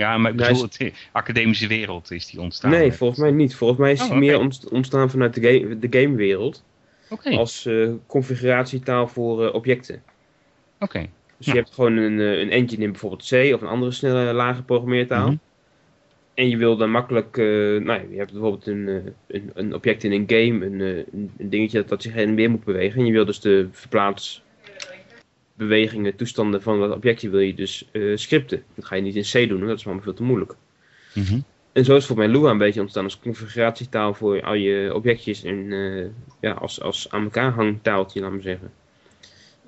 Ja, 0.00 0.18
maar 0.18 0.30
ik 0.30 0.36
bedoel, 0.36 0.62
het, 0.62 0.92
academische 1.12 1.66
wereld 1.66 2.10
is 2.10 2.26
die 2.26 2.40
ontstaan. 2.40 2.70
Nee, 2.70 2.92
volgens 2.92 3.18
mij 3.20 3.30
niet. 3.30 3.54
Volgens 3.54 3.78
mij 3.80 3.92
is 3.92 4.02
Oh, 4.02 4.08
die 4.08 4.18
meer 4.18 4.34
oké. 4.34 4.42
ontst- 4.44 4.68
ontstaan 4.68 5.10
vanuit 5.10 5.34
de, 5.34 5.40
game, 5.40 5.78
de 5.78 5.98
gamewereld 6.00 6.64
Oké, 7.10 7.30
als 7.30 7.66
eh, 7.66 7.88
configuratietaal 8.06 9.08
voor 9.08 9.46
eh, 9.46 9.54
objecten. 9.54 10.02
oké. 10.78 10.98
Dus 11.36 11.46
Ja. 11.46 11.52
je 11.52 11.58
hebt 11.58 11.74
gewoon 11.74 11.96
een, 11.96 12.20
eh, 12.20 12.38
een 12.38 12.50
engine 12.50 12.82
in 12.84 12.90
bijvoorbeeld 12.90 13.28
C 13.28 13.54
of 13.54 13.60
een 13.60 13.68
andere 13.68 13.92
snelle 13.92 14.32
lage 14.32 14.62
programmeertaal. 14.62 15.26
Mhm. 15.26 15.36
En 16.34 16.48
je 16.48 16.56
wil 16.56 16.76
dan 16.76 16.90
makkelijk, 16.90 17.36
eh, 17.36 17.44
nou 17.46 17.84
ja, 17.84 18.02
je 18.10 18.16
hebt 18.16 18.32
bijvoorbeeld 18.32 18.66
een, 18.66 19.14
een, 19.26 19.50
een 19.54 19.74
object 19.74 20.04
in 20.04 20.12
een 20.12 20.24
game, 20.26 20.66
een, 20.66 20.80
een, 21.12 21.30
dingetje 21.50 21.78
dat, 21.78 21.88
dat 21.88 22.02
zich 22.02 22.12
heen 22.12 22.28
en 22.28 22.34
weer 22.34 22.50
moet 22.50 22.64
bewegen. 22.64 23.00
En 23.00 23.06
je 23.06 23.12
wil 23.12 23.24
dus 23.24 23.40
de 23.40 23.68
verplaatsbewegingen, 25.70 26.16
toestanden 26.16 26.62
van 26.62 26.80
dat 26.80 26.94
objectje 26.94 27.30
wil 27.30 27.40
je 27.40 27.54
dus 27.54 27.88
eh, 27.92 28.16
scripten. 28.16 28.62
Dat 28.74 28.84
ga 28.84 28.94
je 28.94 29.02
niet 29.02 29.16
in 29.16 29.44
C 29.44 29.48
doen, 29.48 29.66
dat 29.66 29.78
is 29.78 29.84
allemaal 29.84 30.02
veel 30.04 30.14
te 30.14 30.22
moeilijk. 30.22 30.54
Mhm. 31.14 31.38
En 31.72 31.84
zo 31.84 31.96
is 31.96 32.06
volgens 32.06 32.28
mij 32.28 32.36
Lua 32.38 32.50
een 32.50 32.58
beetje 32.58 32.80
ontstaan 32.80 33.04
als 33.04 33.18
configuratietaal 33.18 34.14
voor 34.14 34.42
al 34.42 34.54
je 34.54 34.94
objectjes 34.94 35.42
en 35.44 35.72
eh, 35.72 36.06
ja, 36.40 36.52
als, 36.52 36.80
als 36.80 37.10
aan 37.10 37.22
elkaar 37.22 37.52
hangtaaltje, 37.52 38.20
laat 38.20 38.30
maar 38.30 38.40
zeggen. 38.40 38.72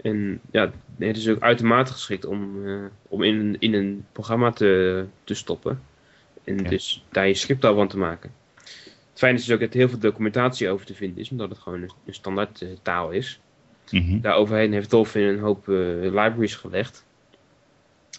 En 0.03 0.41
ja, 0.51 0.73
het 0.99 1.17
is 1.17 1.29
ook 1.29 1.41
uitermate 1.41 1.93
geschikt 1.93 2.25
om, 2.25 2.67
eh, 2.69 2.75
om 3.09 3.23
in, 3.23 3.35
een- 3.41 3.57
in 3.59 3.75
een 3.75 4.05
programma 4.13 4.51
te, 4.51 5.05
te 5.25 5.35
stoppen. 5.35 5.83
En 6.45 6.57
Ja. 6.59 6.69
dus 6.69 7.05
daar 7.11 7.27
je 7.29 7.35
scripttaal 7.35 7.75
van 7.75 7.89
te 7.89 7.99
maken. 7.99 8.33
Het 9.11 9.21
fijne 9.21 9.39
is 9.39 9.45
dus 9.45 9.55
ook 9.55 9.61
dat 9.61 9.71
er 9.73 9.79
heel 9.79 9.89
veel 9.89 9.99
documentatie 9.99 10.69
over 10.71 10.87
te 10.87 10.95
vinden 10.95 11.19
is, 11.21 11.31
omdat 11.31 11.49
het 11.51 11.59
gewoon 11.59 11.83
een, 11.83 11.91
een 12.07 12.15
standaard 12.15 12.65
taal 12.83 13.11
is. 13.11 13.41
Mhm. 13.91 14.21
Daaroverheen 14.21 14.73
heeft 14.73 14.91
Dolphin 14.91 15.23
een 15.23 15.39
hoop 15.39 15.69
eh, 15.69 15.75
libraries 16.01 16.55
gelegd. 16.55 17.05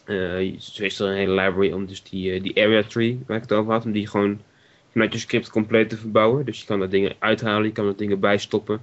Eh, 0.06 0.60
zo 0.60 0.84
is 0.84 1.00
er 1.00 1.08
een 1.08 1.16
hele 1.16 1.42
library 1.42 1.72
om 1.72 1.86
dus 1.86 2.04
die, 2.04 2.32
eh, 2.32 2.44
die 2.44 2.58
area 2.64 2.84
tree 2.84 3.20
waar 3.28 3.36
ik 3.38 3.44
het 3.44 3.52
over 3.54 3.72
had, 3.72 3.86
om 3.86 3.92
die 3.92 4.08
gewoon 4.08 4.42
vanuit 4.92 5.14
je 5.14 5.20
script 5.20 5.50
compleet 5.50 5.90
te 5.90 5.98
verbouwen. 5.98 6.46
Dus 6.46 6.60
je 6.60 6.66
kan 6.66 6.80
daar 6.80 6.90
dingen 6.90 7.16
uithalen, 7.20 7.64
je 7.64 7.72
kan 7.72 7.88
er 7.88 7.96
dingen 7.98 8.20
bijstoppen. 8.20 8.82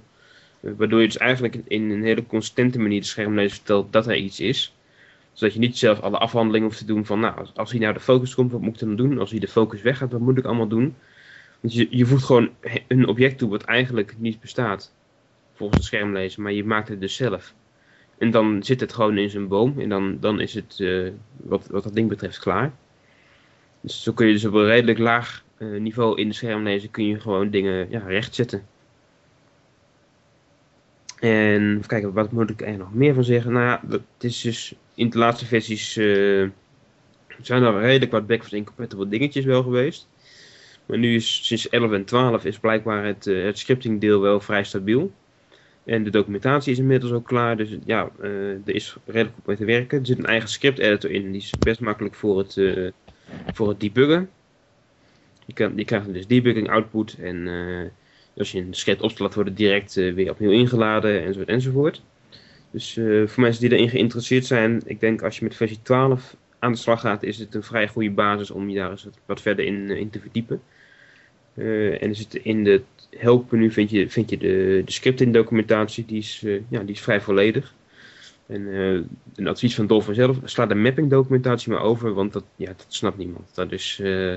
Waardoor 0.59 0.99
je 1.01 1.07
dus 1.07 1.17
eigenlijk 1.17 1.57
in- 1.67 1.89
een 1.89 2.03
hele 2.03 2.25
consistente 2.25 2.79
manier 2.79 2.99
de 2.99 3.05
schermlezer 3.07 3.55
vertelt 3.55 3.93
dat 3.93 4.07
er 4.07 4.15
iets 4.15 4.39
is. 4.39 4.75
Zodat 5.33 5.53
je 5.53 5.59
niet 5.59 5.77
zelf 5.77 5.99
alle 5.99 6.17
afhandelingen 6.17 6.67
hoeft 6.67 6.79
te 6.79 6.85
doen 6.85 7.05
van, 7.05 7.19
nou, 7.19 7.37
als, 7.39 7.51
als 7.55 7.71
hij 7.71 7.79
naar 7.79 7.93
de 7.93 7.99
focus 7.99 8.35
komt, 8.35 8.51
wat 8.51 8.61
moet 8.61 8.73
ik 8.73 8.79
dan 8.87 8.95
doen? 8.95 9.19
Als 9.19 9.31
hij 9.31 9.39
de 9.39 9.47
focus 9.47 9.81
weggaat, 9.81 10.11
wat 10.11 10.21
moet 10.21 10.37
ik 10.37 10.45
allemaal 10.45 10.67
doen? 10.67 10.95
Want 11.59 11.73
je, 11.73 11.87
je 11.89 12.05
voegt 12.05 12.23
gewoon 12.23 12.49
een 12.87 13.07
object 13.07 13.37
toe 13.37 13.49
wat 13.49 13.63
eigenlijk 13.63 14.15
niet 14.17 14.39
bestaat 14.39 14.93
volgens 15.61 15.81
de 15.81 15.87
schermlezer, 15.87 16.41
maar 16.41 16.51
je 16.51 16.63
maakt 16.63 16.87
het 16.87 17.01
dus 17.01 17.15
zelf. 17.15 17.53
En 18.17 18.31
dan 18.31 18.63
zit 18.63 18.79
het 18.79 18.93
gewoon 18.93 19.17
in 19.17 19.29
zijn 19.29 19.47
boom 19.47 19.79
en 19.79 19.89
dan, 19.89 20.17
dan 20.19 20.39
is 20.39 20.53
het 20.53 20.79
eh, 20.79 21.09
wat, 21.35 21.67
wat 21.67 21.83
dat 21.83 21.93
ding 21.93 22.09
betreft 22.09 22.39
klaar. 22.39 22.71
Dus 23.81 24.03
zo 24.03 24.13
kun 24.13 24.27
je 24.27 24.33
dus 24.33 24.45
op 24.45 24.53
een 24.53 24.65
redelijk 24.65 24.97
laag 24.97 25.43
eh, 25.57 25.67
niveau 25.67 26.19
in 26.19 26.27
de 26.27 26.33
schermlezer 26.33 26.89
kun 26.89 27.05
je 27.05 27.19
gewoon 27.19 27.49
dingen 27.49 27.89
ja, 27.89 27.99
rechtzetten. 27.99 28.67
En 31.19 31.75
even 31.75 31.87
kijken, 31.87 32.13
wat 32.13 32.31
moet 32.31 32.49
ik 32.49 32.61
er 32.61 32.77
nog 32.77 32.93
meer 32.93 33.13
van 33.13 33.23
zeggen? 33.23 33.51
Nou 33.51 33.65
ja, 33.65 33.81
dat 33.83 34.01
is 34.19 34.41
dus 34.41 34.75
in 34.95 35.09
de 35.09 35.17
laatste 35.17 35.45
versies 35.45 35.97
eh, 35.97 36.47
zijn 37.41 37.63
er 37.63 37.79
redelijk 37.79 38.11
wat 38.11 38.27
backwards 38.27 38.53
incompatible 38.53 39.07
dingetjes 39.07 39.45
wel 39.45 39.63
geweest. 39.63 40.07
Maar 40.85 40.97
nu 40.97 41.15
is 41.15 41.45
sinds 41.45 41.69
11 41.69 41.91
en 41.91 42.05
12 42.05 42.45
is 42.45 42.59
blijkbaar 42.59 43.05
het, 43.05 43.27
eh, 43.27 43.43
het 43.43 43.59
scripting 43.59 44.01
deel 44.01 44.21
wel 44.21 44.39
vrij 44.39 44.63
stabiel. 44.63 45.11
En 45.83 46.03
de 46.03 46.09
documentatie 46.09 46.71
is 46.71 46.79
inmiddels 46.79 47.11
ook 47.11 47.27
klaar, 47.27 47.57
dus 47.57 47.77
ja, 47.85 48.09
eh, 48.21 48.49
er 48.49 48.75
is 48.75 48.95
redelijk 49.05 49.35
goed 49.35 49.45
mee 49.45 49.55
te 49.55 49.65
werken. 49.65 49.99
Er 49.99 50.05
zit 50.05 50.17
een 50.17 50.25
eigen 50.25 50.49
script 50.49 50.79
editor 50.79 51.11
in, 51.11 51.31
die 51.31 51.41
is 51.41 51.53
best 51.59 51.79
makkelijk 51.79 52.15
voor 52.15 52.37
het, 52.37 52.57
eh, 52.57 52.87
voor 53.53 53.69
het 53.69 53.79
debuggen. 53.79 54.29
Je, 55.45 55.53
kan, 55.53 55.73
je 55.75 55.85
krijgt 55.85 56.13
dus 56.13 56.27
debugging 56.27 56.69
output 56.69 57.17
en 57.19 57.47
eh, 57.47 57.89
als 58.37 58.51
je 58.51 58.59
een 58.59 58.73
script 58.73 59.01
opstelt 59.01 59.33
wordt 59.33 59.49
het 59.49 59.57
direct 59.57 59.93
weer 59.93 60.29
opnieuw 60.29 60.51
ingeladen 60.51 61.23
enzovoort 61.23 61.49
enzovoort. 61.49 62.03
Dus 62.71 62.93
voor 63.25 63.43
mensen 63.43 63.61
die 63.61 63.77
erin 63.77 63.89
geïnteresseerd 63.89 64.45
zijn, 64.45 64.81
ik 64.85 64.99
denk 64.99 65.21
als 65.21 65.37
je 65.37 65.43
met 65.43 65.55
versie 65.55 65.79
12 65.81 66.35
aan 66.59 66.71
de 66.71 66.77
slag 66.77 67.01
gaat, 67.01 67.23
is 67.23 67.37
het 67.37 67.55
een 67.55 67.63
vrij 67.63 67.87
goede 67.87 68.11
basis 68.11 68.51
om 68.51 68.69
je 68.69 68.75
daar 68.75 68.91
eens 68.91 69.07
wat, 69.25 69.41
verder 69.41 69.65
in, 69.65 69.89
in 69.89 70.09
te 70.09 70.19
verdiepen. 70.19 70.61
En 71.55 72.09
er 72.09 72.15
zit 72.15 72.35
in 72.35 72.63
de 72.63 72.81
helpmenu 73.17 73.71
vind 73.71 73.89
je, 73.89 74.09
vind 74.09 74.29
je 74.29 74.37
de, 74.37 74.81
de 74.85 74.91
scripting 74.91 75.33
documentatie, 75.33 76.05
die 76.05 76.17
is, 76.17 76.41
eh, 76.45 76.59
ja, 76.69 76.79
die 76.79 76.95
is 76.95 77.01
vrij 77.01 77.21
volledig. 77.21 77.73
En 78.47 78.73
eh, 78.73 78.99
een 79.35 79.47
advies 79.47 79.75
van 79.75 79.87
Dolphin 79.87 80.15
zelf, 80.15 80.37
sla 80.43 80.65
de 80.65 80.75
mapping 80.75 81.09
documentatie 81.09 81.71
maar 81.71 81.81
over, 81.81 82.13
want 82.13 82.33
dat, 82.33 82.43
ja, 82.55 82.65
dat 82.65 82.85
snapt 82.87 83.17
niemand. 83.17 83.55
Dat 83.55 83.71
is, 83.71 83.99
eh, 84.03 84.33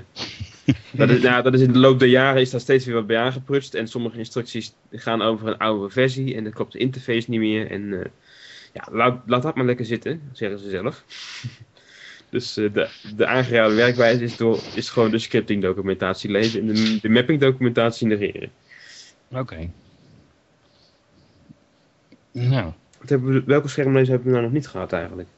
dat, 0.93 1.11
is, 1.11 1.23
nou, 1.23 1.43
dat 1.43 1.55
is 1.55 1.61
in 1.61 1.73
de 1.73 1.79
loop 1.79 1.99
der 1.99 2.09
jaren 2.09 2.41
is 2.41 2.51
daar 2.51 2.61
steeds 2.61 2.85
weer 2.85 2.95
wat 2.95 3.07
bij 3.07 3.19
aangeprutst. 3.19 3.75
En 3.75 3.89
sommige 3.89 4.19
instructies 4.19 4.75
gaan 4.91 5.23
over 5.23 5.49
een 5.49 5.59
oude 5.59 5.91
versie 5.91 6.35
en 6.35 6.45
dan 6.45 6.53
klopt 6.53 6.73
de 6.73 6.79
interface 6.79 7.31
niet 7.31 7.41
meer. 7.41 7.71
En 7.71 8.11
ja, 8.73 8.89
laat, 8.91 9.23
laat 9.27 9.43
dat 9.43 9.55
maar 9.55 9.65
lekker 9.65 9.85
zitten, 9.85 10.23
zeggen 10.33 10.59
ze 10.59 10.71
zelf. 10.71 11.05
Dus 12.31 12.55
de, 12.55 12.89
de 13.17 13.27
aangeraden 13.27 13.77
werkwijze 13.77 14.25
is, 14.25 14.37
door, 14.37 14.61
is 14.75 14.91
gewoon 14.91 15.11
de 15.11 15.19
scripting 15.19 15.63
documentatie 15.63 16.31
lezen 16.31 16.61
en 16.61 16.67
de, 16.67 16.99
de 17.01 17.09
mapping 17.09 17.41
documentatie 17.41 18.07
negeren. 18.07 18.51
Oké. 19.33 19.71
Nou, 22.33 22.73
Wat 23.01 23.09
hebben 23.09 23.33
we, 23.33 23.43
welke 23.47 23.69
schermlezer 23.69 24.09
hebben 24.15 24.27
we 24.27 24.33
nou 24.33 24.43
nog 24.45 24.53
niet 24.55 24.69
gehad 24.69 24.93
eigenlijk? 24.93 25.29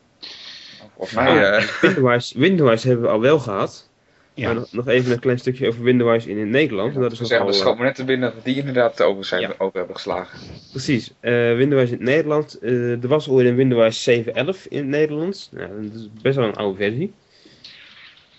Volgens 0.95 1.17
mij, 1.17 1.51
eh, 1.57 1.67
Windows, 1.95 2.33
Windows 2.33 2.83
hebben 2.83 3.05
we 3.05 3.11
al 3.11 3.21
wel 3.21 3.39
gehad. 3.39 3.89
ja. 4.35 4.47
Maar 4.47 4.55
nog, 4.55 4.73
nog 4.73 4.89
even 4.89 5.13
een 5.13 5.19
klein 5.19 5.39
stukje 5.39 5.69
over 5.69 5.83
Windows 5.83 6.27
in 6.27 6.39
het 6.39 6.49
Nederland. 6.49 6.95
en 6.95 7.01
dat 7.01 7.13
is 7.13 7.19
we 7.19 7.25
zeggen, 7.25 7.47
al, 7.47 7.53
de 7.53 7.59
eh, 7.59 7.63
schoot 7.65 7.79
me 7.79 7.85
net 7.85 7.95
te 7.95 8.05
binnen 8.05 8.29
dat 8.33 8.43
we 8.43 8.51
die 8.51 8.59
inderdaad 8.59 9.03
over, 9.03 9.25
zijn, 9.25 9.41
Ja. 9.41 9.55
over 9.59 9.79
hebben 9.79 9.97
geslagen. 9.97 10.39
Precies. 10.71 11.13
Eh, 11.21 11.33
Windows 11.33 11.91
in 11.91 12.03
Nederland. 12.05 12.59
eh, 12.59 13.03
er 13.03 13.09
was 13.09 13.29
ooit 13.29 13.47
een 13.47 13.55
Windows 13.57 14.03
7.11 14.11 14.69
in 14.69 14.79
het 14.79 14.87
Nederlands. 14.87 15.49
Nou, 15.53 15.83
dat 15.89 15.95
is 16.01 16.09
best 16.23 16.37
wel 16.37 16.47
een 16.47 16.57
oude 16.57 16.79
versie. 16.79 17.13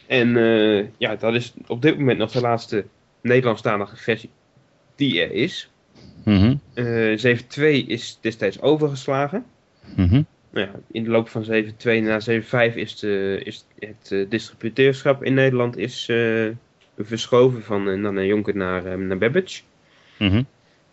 En 0.07 0.37
eh, 0.37 0.85
ja, 0.97 1.15
dat 1.15 1.33
is 1.33 1.53
op 1.67 1.81
dit 1.81 1.97
moment 1.97 2.17
nog 2.17 2.31
de 2.31 2.41
laatste 2.41 2.85
Nederlandstalige 3.21 3.95
versie 3.95 4.29
die 4.97 5.21
er 5.21 5.31
is. 5.31 5.69
Mhm. 6.23 6.55
Eh 6.73 7.17
7.2 7.17 7.87
is 7.87 8.17
destijds 8.21 8.61
overgeslagen. 8.61 9.45
Mhm. 9.95 10.21
Nou 10.51 10.67
ja, 10.67 10.79
in 10.91 11.03
de 11.03 11.09
loop 11.09 11.29
van 11.29 11.43
7.2 11.43 12.01
naar 12.01 12.21
7.5 12.21 12.75
is, 12.75 12.99
de, 12.99 13.41
is 13.43 13.65
het 13.79 14.11
eh, 14.11 14.29
distributeurschap 14.29 15.23
in 15.23 15.33
Nederland 15.33 15.77
is, 15.77 16.09
eh, 16.09 16.47
verschoven 16.97 17.63
van 17.63 17.87
uh, 17.87 17.97
Nana 17.97 18.23
Jonker 18.23 18.55
naar, 18.55 18.99
naar 18.99 19.17
Babbage. 19.17 19.61
Mhm. 20.19 20.43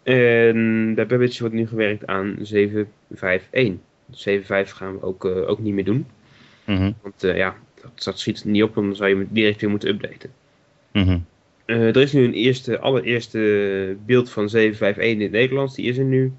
En 0.03 0.93
bij 0.95 1.07
Babbage 1.07 1.41
wordt 1.41 1.55
nu 1.55 1.67
gewerkt 1.67 2.07
aan 2.07 2.37
7.5.1. 2.43 3.83
7.5 4.11 4.73
gaan 4.73 4.93
we 4.93 5.03
ook, 5.03 5.25
ook 5.25 5.59
niet 5.59 5.75
meer 5.75 5.85
doen. 5.85 6.07
Mhm. 6.65 6.93
Want 7.03 7.21
ja, 7.21 7.57
dat, 7.83 8.05
dat 8.05 8.19
schiet 8.19 8.45
niet 8.45 8.63
op, 8.63 8.75
dan 8.75 8.97
zou 8.97 9.09
je 9.19 9.27
direct 9.31 9.61
weer 9.61 9.71
moeten 9.71 9.89
updaten. 9.89 10.31
Eh, 11.65 11.89
er 11.89 11.97
is 11.97 12.13
nu 12.13 12.25
een 12.25 12.33
eerste, 12.33 12.79
allereerste 12.79 13.97
beeld 14.07 14.31
van 14.31 14.49
751 14.49 15.05
in 15.05 15.21
het 15.21 15.31
Nederlands. 15.31 15.75
Die 15.75 15.89
is 15.89 15.99
er 15.99 16.05
nu. 16.05 16.33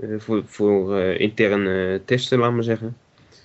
eh, 0.00 0.08
voor 0.18 0.42
voor 0.46 0.98
eh, 0.98 1.20
interne 1.20 2.00
testen, 2.04 2.38
laat 2.38 2.52
maar 2.52 2.62
zeggen. 2.62 2.96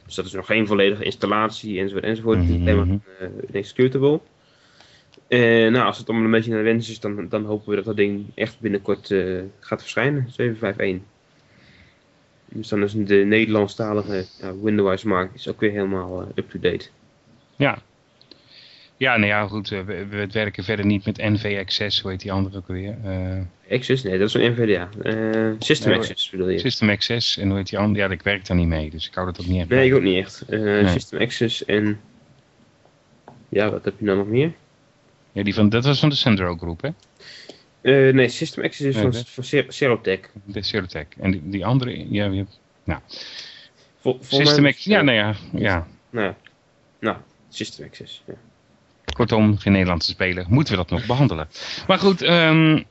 Dus 0.06 0.16
dat 0.16 0.26
is 0.26 0.32
nog 0.32 0.46
geen 0.46 0.68
volledige 0.68 1.04
installatie 1.04 1.80
enzovoort 1.80 2.04
enzovoort. 2.04 2.38
Het 2.40 2.50
is 2.50 2.56
alleen 2.56 2.78
maar 2.78 3.30
executable. 3.52 4.20
En 5.28 5.72
nou, 5.72 5.86
als 5.86 5.98
het 5.98 6.08
allemaal 6.08 6.26
een 6.26 6.32
beetje 6.32 6.50
naar 6.50 6.64
de 6.64 6.70
wens 6.70 6.90
is, 6.90 7.00
dan, 7.00 7.28
dan 7.30 7.46
hopen 7.46 7.70
we 7.70 7.76
dat 7.76 7.86
dat 7.86 7.96
ding 7.96 8.26
echt 8.36 8.60
binnenkort 8.60 9.14
gaat 9.60 9.82
verschijnen. 9.82 10.28
751. 10.32 11.08
Dus 12.46 12.68
dan 12.68 12.84
is 12.84 12.94
de 12.94 13.16
Nederlandstalige 13.16 14.26
Windows-markt 14.62 15.36
is 15.36 15.48
ook 15.48 15.60
weer 15.60 15.72
helemaal 15.72 16.32
up-to-date. 16.36 16.90
Ja. 17.56 17.82
Ja, 19.00 19.16
nou 19.18 19.28
ja, 19.28 19.48
goed. 19.48 19.72
eh, 19.72 19.82
We, 19.82 20.06
we 20.08 20.28
werken 20.32 20.64
verder 20.64 20.86
niet 20.86 21.06
met 21.06 21.18
NVXS, 21.18 22.02
hoe 22.02 22.12
heet 22.12 22.20
die 22.20 22.32
andere 22.32 22.58
ook 22.58 22.68
weer? 22.68 22.98
Eh 23.04 23.76
Access? 23.76 24.04
Nee, 24.04 24.18
dat 24.18 24.28
is 24.28 24.34
een 24.34 24.52
NVDA. 24.52 24.90
Eh, 25.02 25.52
System 25.60 25.90
Nee, 25.90 26.00
Access 26.00 26.30
bedoel 26.30 26.50
je? 26.50 26.60
System 26.60 26.90
Access 26.90 27.38
en 27.38 27.48
hoe 27.48 27.58
heet 27.58 27.70
die 27.70 27.80
andere? 27.80 28.06
Ja, 28.08 28.14
ik 28.14 28.22
werk 28.22 28.46
daar 28.48 28.58
niet 28.58 28.68
mee, 28.68 28.90
dus 28.90 29.08
ik 29.08 29.14
hou 29.16 29.26
dat 29.26 29.42
ook 29.42 29.48
niet 29.48 29.60
echt 29.60 29.70
Nee, 29.70 29.88
ik 29.88 29.94
ook 29.96 30.02
niet 30.02 30.18
echt. 30.26 30.42
Eh, 30.50 30.88
System 30.88 31.20
Access 31.20 31.66
en... 31.66 32.00
Ja, 33.50 33.70
wat 33.72 33.86
heb 33.86 33.94
je 34.00 34.06
nou 34.06 34.18
nog 34.18 34.28
meer? 34.28 34.52
Ja, 35.32 35.44
die 35.44 35.54
van, 35.54 35.70
dat 35.70 35.86
was 35.86 36.00
van 36.00 36.10
de 36.10 36.16
Sendro 36.16 36.58
groep, 36.58 36.82
hè? 36.82 36.90
Eh, 37.82 38.14
nee, 38.14 38.28
System 38.30 38.64
Access 38.64 38.88
is 38.88 38.96
Nee, 38.96 39.12
van, 39.12 39.44
van 39.44 39.64
Cerotech. 39.74 40.20
De 40.44 40.62
Cerotech. 40.64 41.06
En 41.20 41.32
die, 41.32 41.42
die 41.50 41.66
andere, 41.66 42.12
ja, 42.12 42.30
wie- 42.30 42.46
Vol, 42.86 44.14
volgens 44.22 44.28
System 44.30 44.62
mij- 44.62 44.72
Access. 44.72 44.86
Ja, 44.88 45.02
nou 45.02 45.18
ja, 45.18 45.36
ja. 45.54 45.88
Nou, 46.10 46.34
nou, 47.00 47.18
System 47.50 47.86
Access. 47.86 48.24
Ja. 48.28 48.34
Kortom, 49.14 49.58
geen 49.58 49.74
Nederlandse 49.74 50.10
speler. 50.12 50.46
Moeten 50.50 50.74
we 50.74 50.80
dat 50.80 50.90
nog 50.90 51.06
behandelen? 51.06 51.48
Maar 51.88 52.00
goed, 52.00 52.22
ehm, 52.22 52.84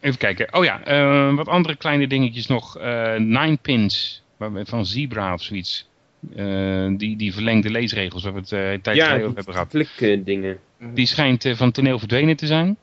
even 0.00 0.18
kijken. 0.18 0.54
Oh 0.54 0.64
ja, 0.64 0.84
eh, 0.84 1.34
wat 1.34 1.48
andere 1.48 1.76
kleine 1.76 2.06
dingetjes 2.06 2.46
nog. 2.46 2.78
Eh 2.78 3.14
nine 3.16 3.58
pins 3.62 4.22
van 4.64 4.86
Zebra 4.86 5.32
of 5.32 5.42
zoiets. 5.42 5.88
Eh, 6.36 6.86
die, 6.96 7.16
die 7.16 7.32
verlengde 7.32 7.70
leesregels 7.70 8.22
waar 8.22 8.32
we 8.32 8.38
het 8.40 8.52
eh, 8.52 8.72
een 8.72 8.80
tijd 8.80 8.96
Ja, 8.96 9.14
over 9.14 9.24
hebben 9.34 9.52
gehad. 9.54 9.68
klik 9.68 10.24
dingen. 10.26 10.58
Die 10.94 11.06
schijnt 11.06 11.44
eh, 11.44 11.54
van 11.54 11.70
toneel 11.70 11.98
verdwenen 11.98 12.36
te 12.36 12.46
zijn. 12.46 12.76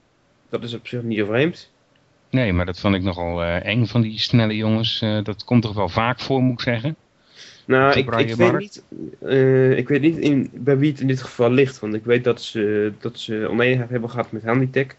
Dat 0.50 0.64
is 0.64 0.74
op 0.74 0.88
zich 0.88 1.02
niet 1.02 1.18
zo 1.18 1.26
vreemd. 1.26 1.72
Nee, 2.30 2.54
maar 2.54 2.66
dat 2.66 2.80
vond 2.80 2.96
ik 2.96 3.02
nogal 3.04 3.44
eh, 3.44 3.66
eng 3.66 3.86
van 3.86 4.02
die 4.02 4.20
snelle 4.20 4.56
jongens. 4.56 5.02
Eh, 5.02 5.24
dat 5.24 5.44
komt 5.44 5.62
toch 5.62 5.74
wel 5.74 5.90
vaak 5.90 6.20
voor, 6.20 6.42
moet 6.42 6.54
ik 6.54 6.60
zeggen. 6.62 6.96
Nou, 7.66 7.90
ik, 8.00 8.16
ik 8.16 8.36
weet 8.36 8.58
niet, 8.58 8.84
eh, 9.22 9.78
ik 9.78 9.88
weet 9.88 10.02
niet 10.02 10.18
in, 10.18 10.50
bij 10.54 10.78
wie 10.78 10.92
het 10.92 11.00
in 11.00 11.08
dit 11.08 11.22
geval 11.22 11.52
ligt. 11.52 11.80
Want 11.80 11.94
ik 11.94 12.04
weet 12.04 12.24
dat 12.24 12.42
ze, 12.42 12.94
dat 13.00 13.20
ze 13.20 13.48
oneenigheid 13.50 13.90
hebben 13.90 14.10
gehad 14.10 14.32
met 14.32 14.44
Handitech. 14.44 14.96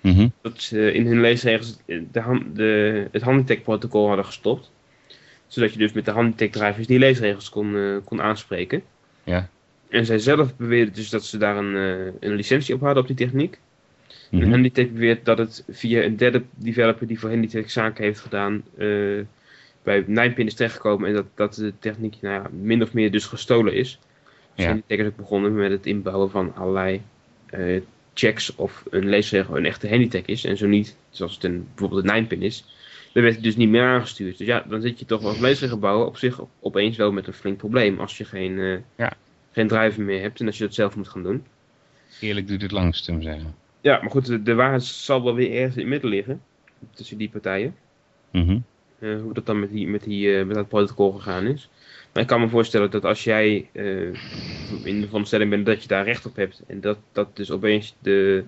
Mhm. 0.00 0.28
Dat 0.40 0.62
ze 0.62 0.92
in 0.92 1.06
hun 1.06 1.20
leesregels 1.20 1.78
de, 1.86 2.04
de, 2.52 3.08
het 3.12 3.22
Handitech-protocol 3.22 4.06
hadden 4.06 4.24
gestopt. 4.24 4.70
Zodat 5.46 5.72
je 5.72 5.78
dus 5.78 5.92
met 5.92 6.04
de 6.04 6.10
Handitech-drivers 6.10 6.86
die 6.86 6.98
leesregels 6.98 7.48
kon, 7.48 7.76
eh, 7.76 7.96
kon 8.04 8.22
aanspreken. 8.22 8.82
Ja. 9.24 9.48
En 9.88 10.06
zij 10.06 10.18
zelf 10.18 10.56
beweerden 10.56 10.94
dus 10.94 11.10
dat 11.10 11.24
ze 11.24 11.38
daar 11.38 11.56
een, 11.56 11.76
eh, 11.76 12.28
een 12.28 12.34
licentie 12.34 12.74
op 12.74 12.80
hadden 12.80 13.02
op 13.02 13.06
die 13.06 13.16
techniek. 13.16 13.58
En 14.30 14.38
Mhm. 14.38 14.50
Handitech 14.50 14.90
beweert 14.90 15.24
dat 15.24 15.38
het 15.38 15.64
via 15.68 16.02
een 16.02 16.16
derde 16.16 16.42
developer 16.54 17.06
die 17.06 17.18
voor 17.18 17.30
Handitech 17.30 17.70
zaken 17.70 18.04
heeft 18.04 18.20
gedaan, 18.20 18.62
bij 19.86 20.04
Ninepin 20.06 20.46
is 20.46 20.54
terechtgekomen 20.54 21.08
en 21.08 21.14
dat, 21.14 21.26
dat 21.34 21.54
de 21.54 21.72
techniek 21.78 22.16
nou 22.20 22.42
ja, 22.42 22.50
min 22.60 22.82
of 22.82 22.92
meer 22.92 23.10
dus 23.10 23.24
gestolen 23.24 23.74
is. 23.74 23.98
Dus 24.54 24.64
Ja. 24.64 24.70
Handitech 24.70 24.98
is 24.98 25.06
ook 25.06 25.16
begonnen 25.16 25.54
met 25.54 25.70
het 25.70 25.86
inbouwen 25.86 26.30
van 26.30 26.54
allerlei 26.54 27.00
eh, 27.46 27.80
checks 28.14 28.54
of 28.54 28.84
een 28.90 29.08
leesregel 29.08 29.56
een 29.56 29.64
echte 29.66 29.88
Handitech 29.88 30.24
is 30.24 30.44
en 30.44 30.56
zo 30.56 30.66
niet, 30.66 30.96
zoals 31.10 31.34
het 31.34 31.44
een, 31.44 31.66
bijvoorbeeld 31.68 32.04
een 32.08 32.14
Ninepin 32.14 32.42
is. 32.42 32.64
Dan 33.12 33.22
werd 33.22 33.34
het 33.34 33.44
dus 33.44 33.56
niet 33.56 33.68
meer 33.68 33.82
aangestuurd. 33.82 34.38
Dus 34.38 34.46
ja, 34.46 34.64
dan 34.68 34.80
zit 34.80 34.98
je 34.98 35.04
toch 35.04 35.22
als 35.22 35.38
leesregel 35.38 35.78
bouwen 35.78 36.06
op 36.06 36.16
zich 36.16 36.38
op- 36.40 36.50
opeens 36.60 36.96
wel 36.96 37.12
met 37.12 37.26
een 37.26 37.32
flink 37.32 37.56
probleem 37.56 37.98
als 38.00 38.18
je 38.18 38.24
geen, 38.24 38.58
eh, 38.58 38.76
Ja. 38.96 39.12
geen 39.52 39.68
driver 39.68 40.02
meer 40.02 40.20
hebt 40.20 40.40
en 40.40 40.46
als 40.46 40.58
je 40.58 40.64
dat 40.64 40.74
zelf 40.74 40.96
moet 40.96 41.08
gaan 41.08 41.22
doen. 41.22 41.44
Eerlijk 42.20 42.46
duurt 42.48 42.62
het 42.62 42.70
langst, 42.70 43.06
we 43.06 43.22
zeggen. 43.22 43.54
Ja, 43.80 43.98
maar 44.00 44.10
goed, 44.10 44.26
de, 44.26 44.42
de 44.42 44.54
waarheid 44.54 44.84
zal 44.84 45.24
wel 45.24 45.34
weer 45.34 45.52
ergens 45.52 45.74
in 45.74 45.80
het 45.80 45.90
midden 45.90 46.10
liggen. 46.10 46.40
Tussen 46.94 47.18
die 47.18 47.28
partijen. 47.28 47.74
Mhm. 48.30 48.58
Eh, 48.98 49.20
hoe 49.20 49.32
dat 49.34 49.46
dan 49.46 49.60
met, 49.60 49.70
die, 49.70 49.88
met, 49.88 50.04
die, 50.04 50.38
eh, 50.38 50.44
met 50.46 50.56
dat 50.56 50.68
protocol 50.68 51.12
gegaan 51.12 51.46
is. 51.46 51.68
Maar 52.12 52.22
ik 52.22 52.28
kan 52.28 52.40
me 52.40 52.48
voorstellen 52.48 52.90
dat 52.90 53.04
als 53.04 53.24
jij 53.24 53.68
eh, 53.72 54.06
in 54.82 55.00
de 55.00 55.04
veronderstelling 55.04 55.50
bent 55.50 55.66
dat 55.66 55.82
je 55.82 55.88
daar 55.88 56.04
recht 56.04 56.26
op 56.26 56.36
hebt. 56.36 56.62
En 56.66 56.80
dat, 56.80 56.98
dat 57.12 57.36
dus 57.36 57.50
opeens 57.50 57.94
de, 57.98 58.44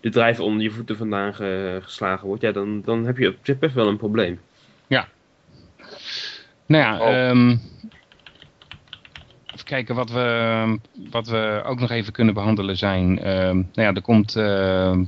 de 0.00 0.10
drijf 0.10 0.40
onder 0.40 0.62
je 0.62 0.70
voeten 0.70 0.96
vandaan 0.96 1.34
ge- 1.34 1.78
geslagen 1.82 2.26
wordt. 2.26 2.42
Ja, 2.42 2.52
dan, 2.52 2.82
dan 2.84 3.06
heb 3.06 3.18
je 3.18 3.28
op 3.28 3.36
zich 3.42 3.58
best 3.58 3.74
wel 3.74 3.88
een 3.88 3.96
probleem. 3.96 4.40
Nou 6.66 6.84
ja, 6.84 7.00
Oh. 7.00 7.08
ehm, 7.08 7.48
even 9.52 9.64
kijken 9.64 9.94
wat 9.94 10.10
we, 10.10 10.78
wat 11.10 11.28
we 11.28 11.62
ook 11.64 11.80
nog 11.80 11.90
even 11.90 12.12
kunnen 12.12 12.34
behandelen 12.34 12.76
zijn. 12.76 13.18
ehm, 13.18 13.56
nou 13.56 13.66
ja, 13.72 13.92
er 13.92 14.02
komt 14.02 14.36
ehm, 14.36 15.04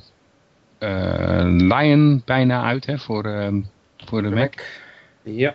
eh, 0.78 1.44
Lion 1.44 2.22
bijna 2.24 2.62
uit 2.62 2.86
hè, 2.86 2.98
voor, 2.98 3.24
ehm, 3.24 3.60
voor 4.04 4.22
de 4.22 4.30
Mac. 4.30 4.54
Ja, 5.22 5.54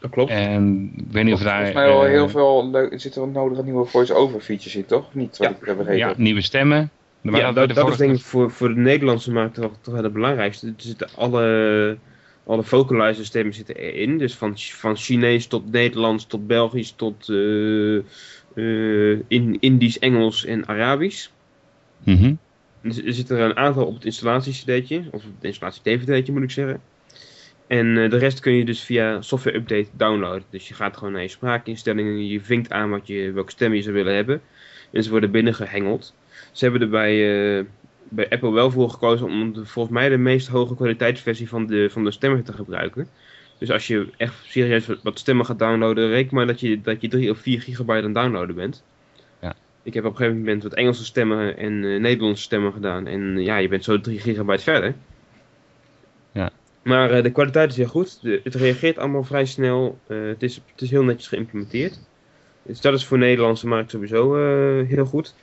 dat 0.00 0.10
klopt. 0.10 0.30
En 0.30 0.92
ik 0.96 1.04
weet 1.10 1.24
niet 1.24 1.34
of 1.34 1.40
daar... 1.40 1.54
Volgens 1.54 1.74
mij 1.74 1.86
wel 1.86 2.04
eh, 2.04 2.10
heel 2.10 2.28
veel 2.28 2.70
leuk. 2.70 2.92
Er 2.92 3.00
zitten 3.00 3.20
wat 3.20 3.32
nodige 3.32 3.62
nieuwe 3.62 3.84
voice-over 3.84 4.40
features 4.40 4.76
in, 4.76 4.86
toch? 4.86 5.14
Niet 5.14 5.36
wat 5.36 5.48
Ja. 5.48 5.54
ik 5.54 5.66
heb 5.66 5.76
begrepen. 5.76 6.08
Ja, 6.08 6.14
nieuwe 6.16 6.40
stemmen. 6.40 6.90
Maar 7.20 7.40
ja, 7.40 7.52
dat, 7.52 7.74
dat, 7.74 7.88
is 7.88 7.96
denk 7.96 8.14
ik 8.14 8.20
voor, 8.20 8.50
voor 8.50 8.68
de 8.68 8.80
Nederlandse 8.80 9.32
markt 9.32 9.54
toch, 9.54 9.72
toch 9.80 9.94
wel 9.94 10.02
het 10.02 10.12
belangrijkste. 10.12 10.66
Er 10.66 10.72
zitten 10.76 11.08
alle, 11.14 11.98
alle 12.46 12.62
vocalizer 12.62 13.24
stemmen 13.24 13.54
zitten 13.54 13.76
erin. 13.76 14.18
Dus 14.18 14.34
van, 14.34 14.52
van 14.56 14.96
Chinees 14.96 15.46
tot 15.46 15.72
Nederlands 15.72 16.26
tot 16.26 16.46
Belgisch 16.46 16.90
tot 16.90 17.28
eh, 17.28 17.96
eh, 17.96 19.20
in, 19.28 19.56
Indisch, 19.60 19.98
Engels 19.98 20.44
en 20.44 20.66
Arabisch. 20.66 21.28
Mhm. 22.04 22.34
Dus 22.82 23.02
er 23.02 23.12
zitten 23.12 23.38
er 23.38 23.44
een 23.44 23.56
aantal 23.56 23.86
op 23.86 23.94
het 23.94 24.04
installatie-cd'tje, 24.04 24.98
of 25.10 25.24
op 25.24 25.34
het 25.34 25.44
installatie-dvd'tje 25.44 26.32
moet 26.32 26.42
ik 26.42 26.50
zeggen. 26.50 26.80
En 27.66 27.98
eh, 27.98 28.10
de 28.10 28.16
rest 28.18 28.40
kun 28.40 28.52
je 28.52 28.64
dus 28.64 28.80
via 28.82 29.20
software 29.22 29.56
update 29.56 29.88
downloaden. 29.92 30.44
Dus 30.50 30.68
je 30.68 30.74
gaat 30.74 30.96
gewoon 30.96 31.12
naar 31.12 31.22
je 31.22 31.28
spraakinstellingen, 31.28 32.26
je 32.26 32.40
vinkt 32.40 32.72
aan 32.72 32.90
wat 32.90 33.06
je, 33.06 33.32
welke 33.32 33.50
stem 33.50 33.74
je 33.74 33.82
zou 33.82 33.94
willen 33.94 34.14
hebben. 34.14 34.40
En 34.90 35.02
ze 35.02 35.10
worden 35.10 35.30
binnengehengeld. 35.30 36.14
Ze 36.52 36.64
hebben 36.64 36.82
er 36.82 36.88
bij, 36.88 37.12
eh, 37.58 37.64
bij 38.08 38.28
Apple 38.28 38.50
wel 38.52 38.70
voor 38.70 38.90
gekozen 38.90 39.26
om 39.26 39.52
de, 39.52 39.64
volgens 39.66 39.94
mij 39.94 40.08
de 40.08 40.16
meest 40.16 40.48
hoge 40.48 40.74
kwaliteitsversie 40.74 41.48
van 41.48 41.66
de, 41.66 41.90
van 41.90 42.04
de 42.04 42.10
stemmen 42.10 42.44
te 42.44 42.52
gebruiken. 42.52 43.08
Dus 43.58 43.70
als 43.70 43.86
je 43.86 44.08
echt 44.16 44.34
serieus 44.46 44.86
wat- 45.02 45.18
stemmen 45.18 45.46
gaat 45.46 45.58
downloaden, 45.58 46.08
reken 46.08 46.34
maar 46.36 46.46
dat 46.46 46.60
je, 46.60 46.80
dat 46.80 47.00
je 47.00 47.08
3 47.08 47.30
of 47.30 47.38
4 47.38 47.60
gigabyte 47.60 47.98
aan 47.98 48.04
het 48.04 48.14
downloaden 48.14 48.54
bent. 48.54 48.84
Ja. 49.40 49.54
Ik 49.82 49.94
heb 49.94 50.04
op 50.04 50.10
een 50.10 50.16
gegeven 50.16 50.38
moment 50.38 50.62
wat 50.62 50.74
Engelse 50.74 51.04
stemmen 51.04 51.56
en 51.56 51.84
eh, 51.84 52.00
Nederlandse 52.00 52.42
stemmen 52.42 52.72
gedaan. 52.72 53.06
En 53.06 53.38
ja, 53.38 53.56
je 53.56 53.68
bent 53.68 53.84
zo 53.84 54.00
3 54.00 54.18
gigabyte 54.20 54.62
verder. 54.62 54.94
Ja. 56.32 56.50
Maar 56.86 57.10
eh, 57.10 57.22
de 57.22 57.30
kwaliteit 57.30 57.70
is 57.70 57.76
heel 57.76 57.86
goed. 57.86 58.18
De, 58.22 58.40
het 58.44 58.54
reageert 58.54 58.98
allemaal 58.98 59.24
vrij 59.24 59.44
snel. 59.44 59.98
Eh, 60.06 60.16
het, 60.26 60.42
is, 60.42 60.54
het 60.72 60.80
is 60.82 60.90
heel 60.90 61.02
netjes 61.02 61.28
geïmplementeerd. 61.28 62.00
Dus 62.62 62.80
dat 62.80 62.94
is 62.94 63.04
voor 63.04 63.18
de 63.18 63.24
Nederlandse 63.24 63.66
markt 63.66 63.90
sowieso 63.90 64.36
eh, 64.36 64.88
heel 64.88 65.04
goed. 65.04 65.34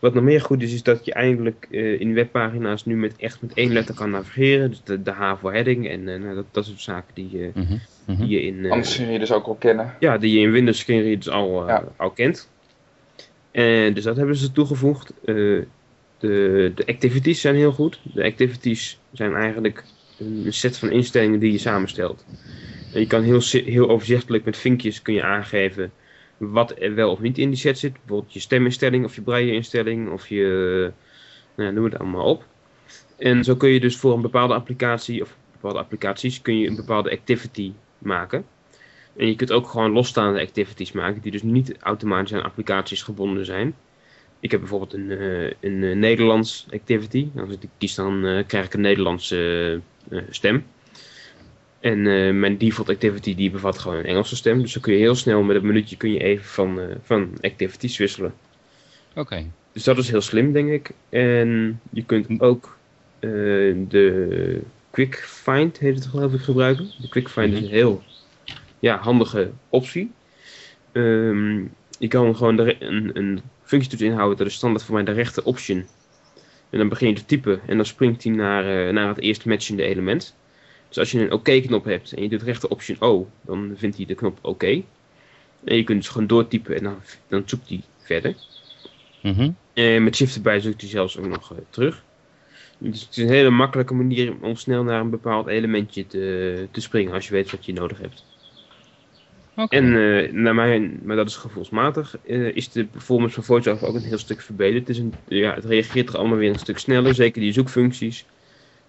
Wat 0.00 0.14
nog 0.14 0.22
meer 0.24 0.40
goed 0.40 0.62
is, 0.62 0.72
is 0.74 0.82
dat 0.82 1.04
je 1.04 1.12
eindelijk 1.12 1.66
eh, 1.70 2.00
in 2.00 2.14
webpagina's 2.14 2.84
nu 2.84 2.96
met, 2.96 3.16
echt 3.16 3.42
met 3.42 3.52
één 3.54 3.72
letter 3.72 3.94
kan 3.94 4.10
navigeren. 4.10 4.70
Dus 4.70 4.82
de, 4.84 5.02
de 5.02 5.10
H 5.10 5.34
voor 5.40 5.52
heading 5.52 5.88
en 5.88 6.04
nou, 6.04 6.34
dat, 6.34 6.44
dat 6.50 6.64
soort 6.64 6.80
zaken 6.80 7.14
die, 7.14 7.28
je 7.38 7.50
Mhm. 7.54 7.76
Mhm. 8.06 8.20
die 8.20 8.28
je 8.28 8.42
in... 8.42 8.64
eh, 8.64 8.70
Anders 8.70 8.96
kun 8.96 9.12
je 9.12 9.18
dus 9.18 9.32
ook 9.32 9.46
wel 9.46 9.54
kennen. 9.54 9.94
ja, 10.00 10.18
die 10.18 10.32
je 10.34 10.40
in 10.46 10.50
Windows 10.52 10.78
screenreaders 10.78 11.28
al, 11.28 11.62
eh, 11.62 11.68
Ja. 11.68 11.84
al 11.96 12.10
kent. 12.10 12.50
En 13.50 13.94
dus 13.94 14.04
dat 14.04 14.16
hebben 14.16 14.36
ze 14.36 14.52
toegevoegd. 14.52 15.12
Eh, 15.24 15.34
de, 16.18 16.72
de 16.74 16.86
activities 16.86 17.40
zijn 17.40 17.54
heel 17.54 17.72
goed. 17.72 18.00
De 18.02 18.24
activities 18.24 18.98
zijn 19.12 19.34
eigenlijk 19.34 19.84
een 20.18 20.52
set 20.52 20.78
van 20.78 20.90
instellingen 20.90 21.40
die 21.40 21.52
je 21.52 21.58
samenstelt. 21.58 22.24
En 22.92 23.00
je 23.00 23.06
kan 23.06 23.22
heel, 23.22 23.40
heel 23.40 23.88
overzichtelijk 23.88 24.44
met 24.44 24.56
vinkjes 24.56 25.02
kun 25.02 25.14
je 25.14 25.22
aangeven 25.22 25.92
wat 26.36 26.74
er 26.78 26.94
wel 26.94 27.10
of 27.10 27.20
niet 27.20 27.38
in 27.38 27.48
die 27.48 27.58
set 27.58 27.78
zit. 27.78 27.92
Bijvoorbeeld 27.92 28.32
je 28.32 28.40
steminstelling 28.40 29.04
of 29.04 29.14
je 29.14 29.22
braille-instelling 29.22 30.10
of 30.10 30.28
je... 30.28 30.92
Nou, 31.56 31.72
noem 31.72 31.84
het 31.84 31.98
allemaal 31.98 32.24
op. 32.26 32.46
En 33.18 33.44
zo 33.44 33.56
kun 33.56 33.68
je 33.68 33.80
dus 33.80 33.96
voor 33.96 34.14
een 34.14 34.20
bepaalde 34.20 34.54
applicatie 34.54 35.22
of 35.22 35.36
bepaalde 35.52 35.78
applicaties 35.78 36.42
kun 36.42 36.58
je 36.58 36.68
een 36.68 36.76
bepaalde 36.76 37.10
activity 37.10 37.72
maken. 37.98 38.44
En 39.16 39.26
je 39.26 39.36
kunt 39.36 39.52
ook 39.52 39.68
gewoon 39.68 39.92
losstaande 39.92 40.40
activities 40.40 40.92
maken, 40.92 41.22
die 41.22 41.32
dus 41.32 41.42
niet 41.42 41.76
automatisch 41.78 42.32
aan 42.32 42.42
applicaties 42.42 43.02
gebonden 43.02 43.44
zijn. 43.44 43.74
Ik 44.44 44.50
heb 44.50 44.60
bijvoorbeeld 44.60 44.92
een, 44.92 45.10
eh, 45.10 45.44
een 45.60 45.82
eh, 45.84 45.96
Nederlands 45.96 46.66
activity. 46.72 47.28
Als 47.36 47.50
ik 47.50 47.60
die 47.60 47.70
kies, 47.78 47.94
dan 47.94 48.26
eh, 48.26 48.46
krijg 48.46 48.66
ik 48.66 48.74
een 48.74 48.80
Nederlandse 48.80 49.80
stem. 50.30 50.64
En 51.80 52.02
mijn 52.40 52.58
default 52.58 52.88
activity 52.88 53.34
die 53.34 53.50
bevat 53.50 53.78
gewoon 53.78 53.96
een 53.96 54.04
Engelse 54.04 54.36
stem. 54.36 54.60
Dus 54.62 54.72
dan 54.72 54.82
kun 54.82 54.92
je 54.92 54.98
heel 54.98 55.14
snel 55.14 55.42
met 55.42 55.56
een 55.56 55.66
minuutje 55.66 55.96
kun 55.96 56.12
je 56.12 56.18
even 56.18 56.44
van, 56.44 56.80
van 57.02 57.30
activities 57.40 57.96
wisselen. 57.96 58.34
Oké. 59.14 59.46
dus 59.72 59.84
dat 59.84 59.98
is 59.98 60.10
heel 60.10 60.20
slim, 60.20 60.52
denk 60.52 60.70
ik. 60.70 60.90
En 61.08 61.80
je 61.90 62.04
kunt 62.04 62.40
ook 62.40 62.76
de 63.20 64.60
Quick 64.90 65.14
Find, 65.16 65.78
heet 65.78 65.94
het 65.94 66.06
geloof 66.06 66.32
ik, 66.32 66.40
gebruiken. 66.40 66.90
De 67.00 67.08
Quick 67.08 67.28
Find 67.28 67.52
is 67.52 67.58
Mhm. 67.58 67.64
een 67.64 67.70
heel 67.74 68.02
ja, 68.78 68.98
handige 68.98 69.50
optie. 69.68 70.10
Ehm, 70.92 71.58
je 71.98 72.08
kan 72.08 72.36
gewoon 72.36 72.60
re- 72.60 72.76
een, 72.78 73.40
een 73.64 73.70
functietoets 73.70 74.02
inhouden, 74.02 74.38
dat 74.38 74.46
is 74.46 74.54
standaard 74.54 74.84
voor 74.84 74.94
mij 74.94 75.04
de 75.04 75.12
rechte 75.12 75.44
option. 75.44 75.86
En 76.70 76.78
dan 76.78 76.88
begin 76.88 77.08
je 77.08 77.14
te 77.14 77.24
typen 77.24 77.60
en 77.66 77.76
dan 77.76 77.86
springt 77.86 78.24
hij 78.24 78.32
naar, 78.32 78.86
eh, 78.86 78.92
naar 78.92 79.08
het 79.08 79.20
eerst 79.20 79.44
matchende 79.44 79.82
element. 79.82 80.34
Dus 80.88 80.98
als 80.98 81.10
je 81.10 81.20
een 81.20 81.32
oké-knop 81.32 81.84
hebt 81.84 82.12
en 82.12 82.22
je 82.22 82.28
doet 82.28 82.42
rechter 82.42 82.68
option 82.68 82.96
O, 83.00 83.28
dan 83.40 83.72
vindt 83.76 83.96
hij 83.96 84.06
de 84.06 84.14
knop 84.14 84.38
oké. 84.42 84.82
En 85.64 85.76
je 85.76 85.84
kunt 85.84 85.98
dus 86.02 86.08
gewoon 86.08 86.26
doortypen 86.26 86.76
en 86.76 86.82
dan, 86.82 86.96
dan 87.28 87.42
zoekt 87.46 87.68
hij 87.68 87.82
verder. 87.98 88.34
Mhm. 89.22 89.50
En 89.72 90.04
met 90.04 90.16
shift 90.16 90.34
erbij 90.34 90.60
zoekt 90.60 90.80
hij 90.80 90.90
zelfs 90.90 91.18
ook 91.18 91.26
nog 91.28 91.52
eh, 91.52 91.58
terug. 91.70 92.02
Dus 92.78 93.00
het 93.00 93.16
is 93.16 93.22
een 93.22 93.28
hele 93.28 93.50
makkelijke 93.50 93.94
manier 93.94 94.34
om 94.40 94.56
snel 94.56 94.82
naar 94.82 95.00
een 95.00 95.10
bepaald 95.10 95.46
elementje 95.46 96.06
te, 96.06 96.68
te 96.70 96.80
springen 96.80 97.12
als 97.12 97.26
je 97.26 97.32
weet 97.32 97.50
wat 97.50 97.66
je 97.66 97.72
nodig 97.72 97.98
hebt. 97.98 98.24
En 99.68 99.96
eh, 99.96 100.32
naar 100.32 100.54
mijn, 100.54 101.00
maar 101.02 101.16
dat 101.16 101.28
is 101.28 101.36
gevoelsmatig, 101.36 102.16
eh, 102.26 102.56
is 102.56 102.70
de 102.70 102.84
performance 102.84 103.34
van 103.34 103.44
VoiceOver 103.44 103.88
ook 103.88 103.94
een 103.94 104.02
heel 104.02 104.18
stuk 104.18 104.40
verbeterd. 104.40 104.88
Het, 104.88 104.88
is 104.88 104.98
een, 104.98 105.14
ja, 105.28 105.54
het 105.54 105.64
reageert 105.64 106.08
er 106.08 106.18
allemaal 106.18 106.38
weer 106.38 106.50
een 106.50 106.58
stuk 106.58 106.78
sneller, 106.78 107.14
zeker 107.14 107.40
die 107.40 107.52
zoekfuncties. 107.52 108.24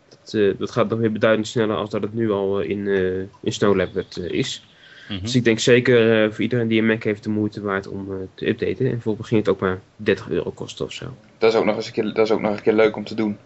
Dat, 0.10 0.34
eh, 0.34 0.52
dat 0.58 0.72
gaat 0.72 0.90
nog 0.90 1.00
weer 1.00 1.12
beduidend 1.12 1.48
sneller 1.48 1.76
als 1.76 1.90
dat 1.90 2.02
het 2.02 2.14
nu 2.14 2.32
al 2.32 2.60
in, 2.60 2.88
eh 2.88 3.20
in 3.20 3.52
Snowlab 3.52 3.96
eh, 3.96 4.30
is. 4.30 4.64
Mhm. 5.10 5.22
Dus 5.22 5.36
ik 5.36 5.44
denk 5.44 5.60
zeker 5.60 6.24
eh, 6.24 6.32
voor 6.32 6.42
iedereen 6.42 6.68
die 6.68 6.80
een 6.80 6.88
Mac 6.88 7.04
heeft 7.04 7.24
de 7.24 7.30
moeite 7.30 7.62
waard 7.62 7.88
om 7.88 8.30
te 8.34 8.48
updaten. 8.48 8.92
En 8.92 9.02
voorlopig 9.02 9.28
ging 9.28 9.40
het 9.40 9.50
ook 9.50 9.60
maar 9.60 9.80
30 9.96 10.30
euro 10.30 10.52
kosten 10.52 10.86
of 10.86 10.92
zo. 10.92 11.06
Dat 11.38 11.54
is 11.54 11.60
ook 11.60 11.66
nog 11.66 11.76
eens 11.76 11.88
een 11.88 11.94
keer, 11.94 12.04
dat 12.04 12.26
is 12.26 12.32
ook 12.32 12.42
nog 12.42 12.56
een 12.58 12.62
keer 12.62 12.74
leuk 12.74 12.96
om 12.96 13.04
te 13.04 13.16
doen. 13.16 13.38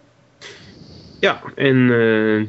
Ja, 1.20 1.42
en 1.56 1.90
eh, 1.92 2.40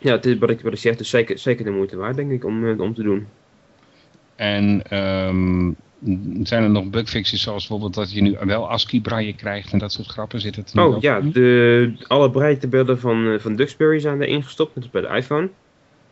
ja, 0.00 0.12
het 0.12 0.26
is, 0.26 0.38
wat, 0.38 0.50
ik, 0.50 0.60
wat 0.60 0.72
ik 0.72 0.78
zeg, 0.78 0.96
dus 0.96 1.10
zeker, 1.10 1.38
zeker 1.38 1.64
de 1.64 1.70
moeite 1.70 1.96
waard 1.96 2.16
denk 2.16 2.30
ik 2.30 2.44
om, 2.44 2.80
om 2.80 2.94
te 2.94 3.02
doen. 3.02 3.26
En 4.38 4.82
ehm, 4.88 5.70
zijn 6.42 6.62
er 6.62 6.70
nog 6.70 6.90
bugfixes 6.90 7.42
zoals 7.42 7.66
bijvoorbeeld 7.66 7.94
dat 7.94 8.12
je 8.12 8.22
nu 8.22 8.36
wel 8.40 8.70
ASCII 8.70 9.00
braille 9.00 9.34
krijgt 9.34 9.72
en 9.72 9.78
dat 9.78 9.92
soort 9.92 10.06
grappen? 10.06 10.40
Zit 10.40 10.56
het 10.56 10.72
er 10.72 10.84
Oh 10.84 11.00
ja, 11.00 11.16
in? 11.16 11.30
de, 11.30 11.92
alle 12.06 12.30
breitabellen 12.30 12.98
van, 12.98 13.32
eh, 13.32 13.38
van 13.38 13.56
Duxbury 13.56 13.98
zijn 13.98 14.22
erin 14.22 14.42
gestopt, 14.42 14.74
net 14.74 14.84
als 14.84 14.92
bij 14.92 15.02
de 15.02 15.16
iPhone. 15.16 15.48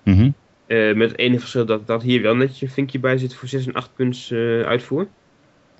Mhm. 0.03 0.31
Eh, 0.67 0.95
met 0.95 1.11
het 1.11 1.19
enige 1.19 1.41
verschil 1.41 1.67
dat, 1.67 1.87
dat 1.87 2.03
hier 2.03 2.23
wel 2.23 2.37
netjes 2.37 2.61
een 2.61 2.71
vinkje 2.71 2.99
bij 2.99 3.19
zit 3.19 3.35
voor 3.35 3.49
6 3.49 3.67
en 3.67 3.73
8 3.73 3.91
punts 3.95 4.31
eh, 4.31 4.61
uitvoer. 4.61 5.07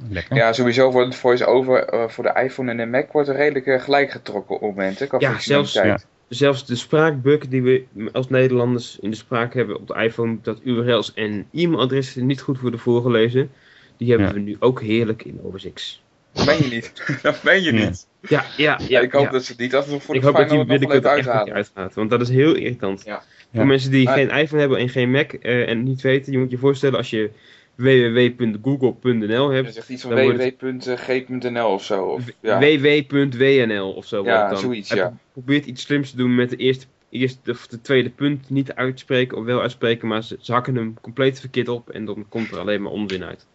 Lekker. 0.09 0.37
Ja, 0.37 0.53
sowieso 0.53 0.91
wordt 0.91 1.09
het 1.09 1.17
voice-over 1.17 2.09
voor 2.11 2.25
de 2.25 2.41
iPhone 2.43 2.71
en 2.71 2.77
de 2.77 2.87
Mac 2.87 3.13
wordt 3.13 3.29
er 3.29 3.37
redelijk 3.37 3.83
gelijk 3.83 4.11
getrokken 4.11 4.55
op 4.55 4.61
momenten. 4.61 5.09
Qua 5.09 5.19
Ja, 5.21 5.31
functionaliteit. 5.31 6.07
Zelfs 6.29 6.67
de 6.67 6.75
spraakbug 6.77 7.49
die 7.49 7.63
we 7.63 7.85
als 8.13 8.29
Nederlanders 8.29 8.99
in 9.01 9.11
de 9.11 9.17
spraak 9.17 9.55
hebben 9.55 9.77
op 9.77 9.87
de 9.87 9.95
iPhone, 9.95 10.39
dat 10.43 10.61
URL's 10.65 11.13
en 11.15 11.47
e-mailadressen 11.53 12.27
niet 12.27 12.41
goed 12.41 12.61
worden 12.61 12.81
voorgelezen, 12.81 13.51
die 13.97 14.09
hebben 14.09 14.27
Ja. 14.29 14.33
we 14.33 14.39
nu 14.41 14.57
ook 14.59 14.81
heerlijk 14.83 15.25
in 15.25 15.41
OS 15.43 15.63
Dat 16.33 16.47
meen 16.47 16.59
je 16.59 16.75
niet. 16.75 17.19
dat 17.23 17.43
meen 17.43 17.63
je 17.63 17.73
niet. 17.73 18.07
Ja, 18.29 18.45
ja, 18.57 18.79
Ja, 18.79 18.87
ja. 18.89 19.01
ik 19.01 19.13
hoop 19.13 19.25
ja. 19.25 19.31
dat 19.31 19.45
ze 19.45 19.55
niet 19.57 19.75
altijd 19.75 19.93
nog 19.93 20.03
voor 20.03 20.15
ik 20.15 20.21
de 20.21 20.27
hoop 20.27 20.37
dat 20.37 20.49
die 20.49 20.65
binnenkort 20.65 21.07
uithalen. 21.07 21.53
uitgaat, 21.55 21.95
want 21.95 22.11
dat 22.11 22.21
is 22.21 22.29
heel 22.29 22.55
irritant. 22.55 23.03
Ja. 23.05 23.23
Voor 23.51 23.61
Ja. 23.61 23.65
mensen 23.67 23.91
die 23.91 24.09
geen 24.09 24.31
iPhone 24.31 24.61
hebben 24.61 24.79
en 24.79 24.89
geen 24.89 25.11
Mac 25.11 25.33
eh, 25.33 25.61
en 25.69 25.77
het 25.79 25.87
niet 25.87 26.01
weten, 26.01 26.33
je 26.33 26.39
moet 26.39 26.51
je 26.51 26.59
voorstellen 26.59 26.97
als 26.99 27.11
je 27.11 27.31
www.google.nl 27.77 29.51
Je 29.51 29.55
hebt, 29.57 29.75
zegt 29.75 29.89
iets 29.89 30.03
van 30.03 30.11
Dan 30.15 30.25
wordt 30.25 30.55
www.g.nl 30.61 31.69
of 31.73 31.85
zo. 31.85 32.05
Of, 32.05 32.23
ja. 32.41 32.59
www.wnl 32.59 33.93
of 33.93 34.07
zo. 34.07 34.25
Ja, 34.25 34.49
dan. 34.49 34.59
zoiets, 34.59 34.89
ja. 34.89 35.07
pro- 35.09 35.17
probeert 35.33 35.67
iets 35.67 35.83
slims 35.83 36.11
te 36.11 36.17
doen 36.17 36.35
met 36.35 36.51
de 36.51 36.57
eerste, 36.57 36.87
eerste 37.11 37.51
of 37.51 37.67
de 37.67 37.81
tweede 37.81 38.11
punt 38.11 38.51
niet 38.51 38.73
uit 38.75 38.97
te 38.97 39.03
spreken 39.03 39.39
of 39.39 39.45
wel 39.45 39.61
uitspreken, 39.61 40.09
maar 40.09 40.23
ze, 40.23 40.37
ze 40.41 40.53
hakken 40.53 40.75
hem 40.77 40.97
compleet 41.01 41.41
verkeerd 41.41 41.69
op 41.69 41.91
en 41.91 42.05
dan 42.05 42.27
komt 42.29 42.51
er 42.51 42.59
alleen 42.59 42.83
maar 42.83 42.93
onzin 42.93 43.25
uit. 43.25 43.47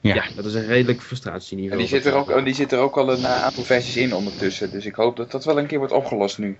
Ja. 0.00 0.14
Ja, 0.14 0.24
dat 0.36 0.44
is 0.44 0.54
een 0.54 0.66
redelijk 0.66 1.00
frustratieniveau. 1.02 1.80
En 1.82 1.86
die 1.88 1.96
zit, 1.96 2.06
er 2.12 2.14
ook, 2.18 2.30
en 2.30 2.44
die 2.44 2.54
zit 2.54 2.72
er 2.72 2.78
ook 2.78 2.96
al 2.96 3.10
een 3.12 3.24
eh, 3.24 3.42
aantal 3.44 3.62
versies 3.64 3.96
in 3.96 4.14
ondertussen. 4.14 4.70
Dus 4.70 4.86
ik 4.86 4.94
hoop 4.94 5.16
dat 5.16 5.30
dat 5.30 5.44
wel 5.44 5.58
een 5.58 5.66
keer 5.66 5.78
wordt 5.78 5.92
opgelost 5.92 6.38
nu. 6.38 6.56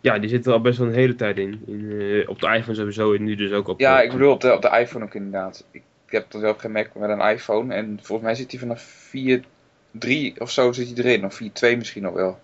Ja, 0.00 0.18
die 0.18 0.28
zit 0.30 0.46
er 0.46 0.52
al 0.52 0.60
best 0.60 0.78
wel 0.78 0.86
een 0.86 0.92
hele 0.94 1.14
tijd 1.14 1.38
in. 1.38 1.62
in 1.66 1.90
eh, 2.00 2.28
op 2.28 2.40
de 2.40 2.46
iPhone 2.56 2.76
sowieso 2.76 3.12
en 3.14 3.24
nu 3.24 3.34
dus 3.34 3.52
ook 3.52 3.68
op 3.68 3.80
Ja, 3.80 3.98
de- 3.98 4.04
ik 4.04 4.12
bedoel 4.12 4.30
op 4.32 4.40
de, 4.40 4.52
op 4.54 4.62
de 4.62 4.78
iPhone 4.80 5.04
ook 5.04 5.14
inderdaad. 5.14 5.64
Ik, 5.70 5.82
ik 6.10 6.16
heb 6.16 6.30
dan 6.30 6.40
zelf 6.40 6.58
geen 6.58 6.72
Mac 6.72 6.88
met 6.94 7.10
een 7.10 7.20
iPhone. 7.20 7.74
En 7.74 7.98
volgens 8.02 8.26
mij 8.28 8.34
zit 8.36 8.50
hij 8.50 8.60
vanaf 8.60 9.12
4.3 9.16 10.38
of 10.38 10.50
zo 10.50 10.72
zit 10.72 10.96
hij 10.96 11.04
erin. 11.04 11.24
Of 11.24 11.40
4.2 11.42 11.76
misschien 11.76 12.02
nog 12.02 12.14
wel. 12.14 12.38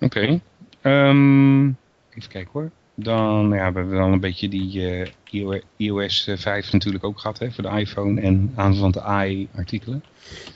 Oké. 0.00 0.40
Ehm, 0.80 1.66
even 2.10 2.28
kijken 2.28 2.50
hoor. 2.52 2.70
Dan 2.94 3.48
ja, 3.48 3.72
we 3.72 3.78
hebben 3.78 3.88
wel 3.88 4.06
een 4.06 4.20
beetje 4.20 4.48
die 4.48 4.90
eh, 4.90 5.10
iO- 5.30 5.60
iOS 5.76 6.26
eh, 6.26 6.36
5 6.36 6.72
natuurlijk 6.72 7.04
ook 7.04 7.18
gehad 7.18 7.38
hè, 7.38 7.50
voor 7.50 7.64
de 7.64 7.80
iPhone 7.80 8.20
en 8.20 8.52
aanvallende 8.56 9.02
AI-artikelen. 9.02 10.04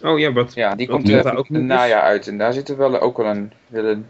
Oh 0.02 0.18
ja, 0.18 0.32
wat? 0.32 0.54
Ja, 0.54 0.74
die 0.74 0.88
komt 0.88 1.08
er 1.08 1.36
ook 1.36 1.48
nog 1.48 1.60
is? 1.62 1.66
najaar 1.66 2.02
uit. 2.02 2.26
En 2.26 2.38
daar 2.38 2.52
zitten 2.52 2.76
wel 2.76 3.00
ook 3.00 3.16
wel 3.16 3.26
een, 3.26 3.52
wel 3.66 3.84
een 3.84 4.06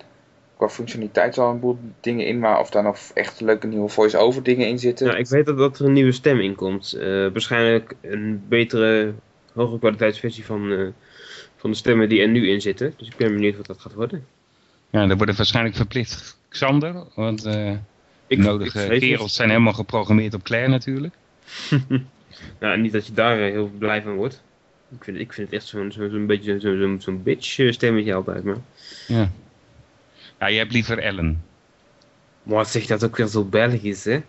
qua 0.66 0.74
functionaliteit 0.74 1.36
wel 1.36 1.50
een 1.50 1.60
boel 1.60 1.78
dingen 2.00 2.26
in. 2.26 2.38
Maar 2.38 2.60
of 2.60 2.70
daar 2.70 2.82
nog 2.82 2.98
echt 3.14 3.40
leuke 3.40 3.66
nieuwe 3.66 3.88
voice-over 3.88 4.42
dingen 4.42 4.68
in 4.68 4.78
zitten. 4.78 5.06
Ja, 5.06 5.16
ik 5.16 5.26
weet 5.26 5.46
dat, 5.46 5.58
dat 5.58 5.78
er 5.78 5.86
een 5.86 5.92
nieuwe 5.92 6.12
stem 6.12 6.40
in 6.40 6.54
komt. 6.54 6.92
Eh, 6.92 7.06
waarschijnlijk 7.06 7.94
een 8.00 8.42
betere, 8.48 9.12
hogere 9.52 9.78
kwaliteitsversie 9.78 10.44
van, 10.44 10.72
eh, 10.72 10.86
van 11.56 11.70
de 11.70 11.76
stemmen 11.76 12.08
die 12.08 12.20
er 12.20 12.28
nu 12.28 12.48
in 12.48 12.60
zitten. 12.60 12.94
Dus 12.96 13.08
ik 13.08 13.16
ben 13.16 13.32
benieuwd 13.34 13.56
wat 13.56 13.66
dat 13.66 13.80
gaat 13.80 13.94
worden. 13.94 14.26
Ja, 14.90 15.06
dan 15.06 15.16
wordt 15.16 15.36
waarschijnlijk 15.36 15.76
verplicht 15.76 16.36
Xander, 16.48 17.04
want 17.14 17.44
eh 17.44 17.70
Ik, 18.26 18.36
de 18.36 18.36
nodige 18.36 18.84
ik 18.84 18.90
het. 18.90 19.00
kerels 19.00 19.34
zijn 19.34 19.48
helemaal 19.48 19.72
geprogrammeerd 19.72 20.34
op 20.34 20.42
Claire 20.42 20.68
natuurlijk. 20.68 21.14
Nou, 22.58 22.78
niet 22.78 22.92
dat 22.92 23.06
je 23.06 23.12
daar 23.12 23.36
heel 23.38 23.70
blij 23.78 24.02
van 24.02 24.14
wordt. 24.14 24.42
Ik 24.96 25.04
vind, 25.04 25.18
ik 25.18 25.32
vind 25.32 25.50
het 25.50 25.56
echt 25.60 25.68
zo'n 25.68 25.92
zo'n 25.92 26.26
beetje 26.26 26.60
zo'n 26.60 26.96
zo'n 27.00 27.22
bitch 27.22 27.72
stemmetje 27.72 28.14
altijd. 28.14 28.44
Maar 28.44 28.56
Ja. 29.08 29.30
Ja, 30.43 30.49
je 30.49 30.59
hebt 30.59 30.72
liever 30.72 30.99
Ellen. 30.99 31.43
wat 32.43 32.68
zeg 32.70 32.82
je 32.82 32.88
dat 32.88 33.05
ook 33.05 33.16
weer 33.16 33.26
zo 33.26 33.45
Belgisch, 33.45 34.05
hè? 34.05 34.20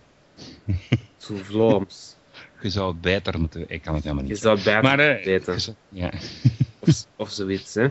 zo 1.17 1.35
Vlaams. 1.43 2.15
Je 2.61 2.69
zou 2.69 2.91
het 2.91 3.01
beter 3.01 3.39
moeten, 3.39 3.65
ik 3.67 3.81
kan 3.81 3.93
het 3.95 4.03
helemaal 4.03 4.23
Je 4.23 4.29
niet. 4.29 4.39
zou 4.39 4.57
beter 4.57 4.81
Maar 4.83 4.99
eh, 4.99 5.25
je 5.25 5.41
zou- 5.59 5.75
ja. 5.89 6.11
Of, 6.79 7.05
of 7.15 7.31
zoiets, 7.31 7.73
hè? 7.73 7.87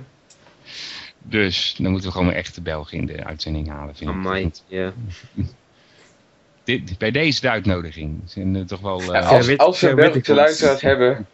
Dus 1.18 1.74
dan 1.78 1.90
moeten 1.90 2.08
we 2.10 2.16
gewoon 2.16 2.28
een 2.30 2.34
echte 2.38 2.60
Belg 2.60 2.92
in 2.92 3.06
de 3.06 3.24
uitzending 3.24 3.68
halen, 3.68 3.94
vind 3.96 4.10
ik. 4.10 4.16
Amai, 4.16 4.42
Want 4.42 4.64
ja. 4.66 4.92
dit, 6.64 6.98
bij 6.98 7.10
deze 7.10 7.40
de 7.40 7.50
uitnodiging 7.50 8.20
zijn 8.24 8.54
er 8.54 8.66
toch 8.66 8.80
wel... 8.80 9.00
eh, 9.00 9.06
Ja, 9.06 9.20
als, 9.20 9.46
weet- 9.46 9.58
als 9.58 9.80
we 9.80 9.88
ik 9.88 9.96
Belgische 9.96 10.34
luisteraars 10.34 10.80
hebben, 10.80 11.26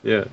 ja. 0.00 0.24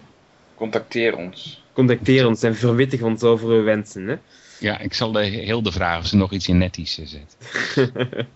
contacteer 0.56 1.18
ons. 1.18 1.64
Contacteer 1.74 2.28
ons 2.28 2.43
en 2.43 2.56
verwittig 2.56 3.01
ons 3.01 3.24
over 3.24 3.49
uw 3.49 3.64
wensen, 3.64 4.08
hè? 4.08 4.16
Ja, 4.64 4.80
ik 4.80 4.93
zal 4.93 5.11
de 5.11 5.24
Hilde 5.26 5.72
vragen 5.72 5.99
of 5.99 6.05
ze 6.07 6.16
nog 6.16 6.32
iets 6.32 6.47
in 6.47 6.57
netties 6.57 6.99
eh, 6.99 7.05
zet. 7.05 7.38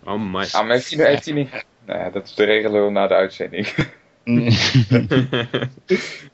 Amai. 0.03 0.47
Ah, 0.51 0.61
maar 0.65 0.71
heeft 0.75 0.91
hij, 0.95 1.07
heeft 1.09 1.25
hij 1.25 1.33
niet... 1.33 1.65
Nou 1.85 1.99
ja, 1.99 2.09
dat 2.09 2.33
regelen 2.35 2.85
we 2.85 2.91
na 2.91 3.07
de 3.07 3.13
uitzending. 3.13 3.67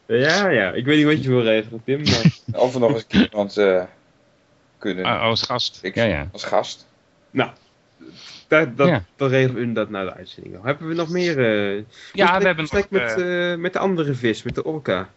ja, 0.08 0.50
ja. 0.50 0.72
Ik 0.72 0.86
weet 0.86 0.98
niet 0.98 1.06
wat 1.06 1.24
je 1.24 1.30
wil 1.30 1.42
regelen, 1.44 1.82
Tim, 1.86 2.02
maar... 2.04 2.62
Of 2.62 2.74
we 2.74 2.80
nog 2.80 2.94
eens 2.94 3.06
iemand 3.08 3.58
eh, 3.58 3.84
kunnen 4.78 5.06
Ah, 5.06 5.22
als 5.22 5.42
gast. 5.42 5.80
Ik- 5.82 5.96
Ja, 5.96 6.04
ja. 6.04 6.30
als 6.32 6.44
gast. 6.44 6.88
Nou, 7.32 7.52
dat, 8.48 8.78
dat, 8.78 8.88
Ja. 8.88 9.04
dan 9.16 9.30
regelen 9.30 9.56
we 9.56 9.62
inderdaad 9.62 9.90
na 9.92 10.04
de 10.04 10.14
uitzending. 10.14 10.64
Hebben 10.64 10.88
we 10.88 10.94
nog 10.94 11.10
meer... 11.10 11.38
eh 11.40 11.84
Ja, 12.14 12.38
we 12.40 12.46
hebben 12.46 12.68
nog... 12.72 12.90
met, 12.90 13.22
eh, 13.22 13.56
met 13.56 13.74
de 13.74 13.80
andere 13.80 14.14
vis, 14.14 14.44
met 14.44 14.56
de 14.56 14.64
orka. 14.64 15.10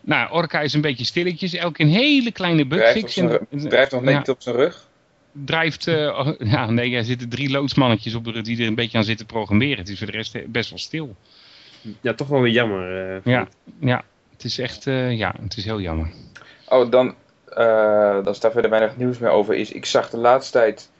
Nou, 0.00 0.32
Orca 0.32 0.60
is 0.60 0.72
een 0.72 0.80
beetje 0.80 1.04
stilletjes. 1.04 1.54
Elke 1.54 1.82
een 1.82 1.88
hele 1.88 2.32
kleine 2.32 2.66
bugfix. 2.66 3.14
drijft 3.50 3.92
nog 3.92 4.04
ja, 4.04 4.18
niet 4.18 4.28
op 4.28 4.42
zijn 4.42 4.56
rug. 4.56 4.88
drijft... 5.32 5.86
eh, 5.86 5.94
oh, 6.18 6.28
ja, 6.52 6.70
nee, 6.70 6.94
er 6.94 7.04
zitten 7.04 7.28
drie 7.28 7.50
loodsmannetjes 7.50 8.14
op 8.14 8.24
de 8.24 8.30
rug 8.30 8.42
die 8.42 8.60
er 8.60 8.66
een 8.66 8.74
beetje 8.74 8.98
aan 8.98 9.04
zitten 9.04 9.26
programmeren. 9.26 9.78
Het 9.78 9.88
is 9.88 9.98
voor 9.98 10.06
de 10.06 10.12
rest 10.12 10.34
eh, 10.34 10.42
best 10.46 10.70
wel 10.70 10.78
stil. 10.78 11.16
Ja, 12.00 12.14
toch 12.14 12.28
wel 12.28 12.40
weer 12.40 12.52
jammer. 12.52 13.14
eh, 13.14 13.20
Ja, 13.32 13.48
ja. 13.80 14.02
Het 14.32 14.44
is 14.44 14.58
echt... 14.58 14.86
eh, 14.86 15.16
ja, 15.18 15.34
het 15.42 15.56
is 15.56 15.64
heel 15.64 15.80
jammer. 15.80 16.10
Oh, 16.68 16.90
dan, 16.90 17.14
eh 17.48 18.24
dan 18.24 18.34
staat 18.34 18.52
verder 18.52 18.70
weinig 18.70 18.96
nieuws 18.96 19.18
meer 19.18 19.30
over. 19.30 19.54
Is, 19.54 19.72
ik 19.72 19.86
zag 19.86 20.10
de 20.10 20.16
laatste 20.16 20.52
tijd, 20.58 20.90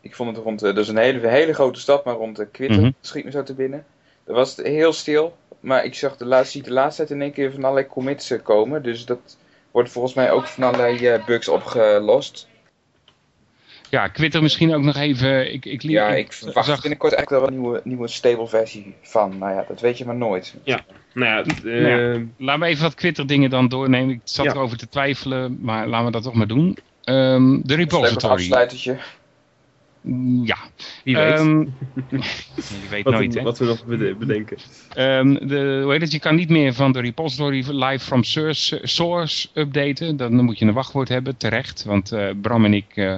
ik 0.00 0.14
vond 0.14 0.36
het 0.36 0.44
rond, 0.44 0.62
eh, 0.62 0.68
dat 0.74 0.84
is 0.84 0.88
een 0.88 0.96
hele, 0.96 1.28
hele 1.28 1.52
grote 1.52 1.80
stad, 1.80 2.04
maar 2.04 2.14
rond 2.14 2.36
de 2.36 2.50
Twitter 2.50 2.80
Mhm. 2.80 2.90
schiet 3.00 3.24
me 3.24 3.30
zo 3.30 3.42
te 3.42 3.54
binnen. 3.54 3.84
Daar 4.24 4.36
was 4.36 4.56
het 4.56 4.66
heel 4.66 4.92
stil, 4.92 5.36
maar 5.60 5.84
ik 5.84 5.94
zag 5.94 6.16
de 6.16 6.24
laatste, 6.26 6.50
zie 6.52 6.62
de 6.62 6.72
laatste 6.72 6.96
tijd 7.06 7.18
in 7.18 7.22
één 7.24 7.32
keer 7.32 7.52
van 7.52 7.62
allerlei 7.64 7.86
commits 7.86 8.30
eh, 8.30 8.42
komen. 8.42 8.82
Dus 8.82 9.04
dat 9.04 9.36
wordt 9.70 9.90
volgens 9.90 10.14
mij 10.14 10.30
ook 10.30 10.46
van 10.46 10.64
allerlei 10.64 11.06
eh, 11.08 11.24
bugs 11.24 11.48
opgelost. 11.48 12.48
Ja, 13.90 14.10
Twitter 14.10 14.42
misschien 14.42 14.74
ook 14.74 14.82
nog 14.82 14.96
even... 14.96 15.52
Ik, 15.52 15.64
ik, 15.64 15.82
Ja, 15.82 16.08
ik 16.08 16.32
verwacht 16.32 16.66
zag, 16.66 16.80
binnenkort 16.80 17.12
eigenlijk 17.12 17.44
wel 17.44 17.52
een 17.52 17.60
nieuwe, 17.62 17.80
nieuwe 17.84 18.08
stable 18.08 18.46
versie 18.46 18.94
van. 19.02 19.38
Nou 19.38 19.52
ja, 19.54 19.64
dat 19.68 19.80
weet 19.80 19.98
je 19.98 20.04
maar 20.04 20.16
nooit. 20.16 20.54
Nou, 20.64 20.80
Nou 21.14 21.30
ja, 21.30 21.44
Nou 21.62 22.14
eh, 22.14 22.20
Laten 22.38 22.60
we 22.62 22.66
even 22.66 22.82
wat 22.82 22.96
Twitter 22.96 23.26
dingen 23.26 23.50
dan 23.50 23.68
doornemen. 23.68 24.14
Ik 24.14 24.20
zat 24.24 24.44
Ja. 24.44 24.50
erover 24.52 24.76
te 24.78 24.88
twijfelen, 24.88 25.58
maar 25.60 25.86
laten 25.86 26.06
we 26.06 26.12
dat 26.12 26.22
toch 26.22 26.34
maar 26.34 26.46
doen. 26.46 26.78
Ehm, 27.04 27.60
de 27.62 27.72
een 27.74 27.78
repository. 27.80 28.32
afsluitertje. 28.32 28.96
Ja. 30.44 30.56
wie 31.04 31.16
weet. 31.16 31.32
Ehm, 31.38 31.60
je 32.82 32.88
weet 32.90 33.04
wat, 33.04 33.12
nooit, 33.12 33.32
we, 33.32 33.38
hè. 33.38 33.44
wat 33.44 33.58
we 33.58 33.64
nog 33.64 33.84
bede- 33.84 34.14
bedenken. 34.14 34.56
Ehm, 34.94 35.34
de, 35.48 35.80
hoe 35.82 35.92
heet 35.92 36.00
het? 36.00 36.12
Je 36.12 36.18
kan 36.18 36.34
niet 36.34 36.48
meer 36.48 36.74
van 36.74 36.92
de 36.92 37.00
repository 37.00 37.64
live 37.68 38.04
from 38.04 38.22
source, 38.24 38.80
source 38.82 39.48
updaten. 39.54 40.16
Dan 40.16 40.34
moet 40.44 40.58
je 40.58 40.64
een 40.64 40.72
wachtwoord 40.72 41.08
hebben, 41.08 41.36
terecht. 41.36 41.84
Want 41.84 42.12
eh, 42.12 42.28
Bram 42.40 42.64
en 42.64 42.74
ik 42.74 42.86
eh, 42.94 43.16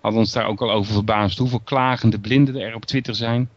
hadden 0.00 0.20
ons 0.20 0.32
daar 0.32 0.46
ook 0.46 0.60
al 0.60 0.70
over 0.72 0.92
verbaasd 0.92 1.38
hoeveel 1.38 1.60
klagende 1.64 2.18
blinden 2.18 2.56
er 2.56 2.74
op 2.74 2.84
Twitter 2.84 3.14
zijn. 3.14 3.48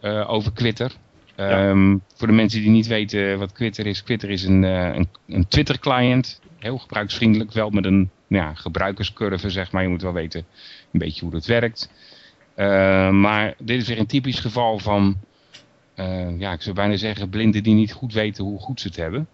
eh, 0.00 0.30
over 0.30 0.52
Twitter. 0.52 0.92
Ehm, 1.36 1.96
Voor 2.14 2.26
de 2.26 2.32
mensen 2.32 2.60
die 2.60 2.70
niet 2.70 2.86
weten 2.86 3.38
wat 3.38 3.54
Twitter 3.54 3.86
is. 3.86 4.00
Twitter 4.00 4.30
is 4.30 4.44
een, 4.44 4.62
een, 4.62 5.08
een 5.28 5.48
Twitter 5.48 5.78
client. 5.78 6.40
Heel 6.58 6.78
gebruiksvriendelijk. 6.78 7.52
Wel 7.52 7.70
met 7.70 7.84
een 7.84 8.10
nou 8.26 8.44
ja, 8.44 8.54
gebruikerscurve 8.54 9.50
zeg 9.50 9.72
maar. 9.72 9.82
Je 9.82 9.88
moet 9.88 10.02
wel 10.02 10.12
weten 10.12 10.44
een 11.00 11.06
beetje 11.06 11.24
hoe 11.24 11.34
dat 11.34 11.46
werkt. 11.46 11.90
Eh, 12.54 13.10
maar 13.10 13.54
dit 13.58 13.80
is 13.80 13.88
weer 13.88 13.98
een 13.98 14.06
typisch 14.06 14.40
geval 14.40 14.78
van 14.78 15.16
eh, 15.96 16.38
ja, 16.38 16.52
ik 16.52 16.62
zou 16.62 16.74
bijna 16.74 16.96
zeggen, 16.96 17.28
blinden 17.28 17.62
die 17.62 17.74
niet 17.74 17.92
goed 17.92 18.12
weten 18.12 18.44
hoe 18.44 18.58
goed 18.58 18.80
ze 18.80 18.86
het 18.86 18.96
hebben. 18.96 19.28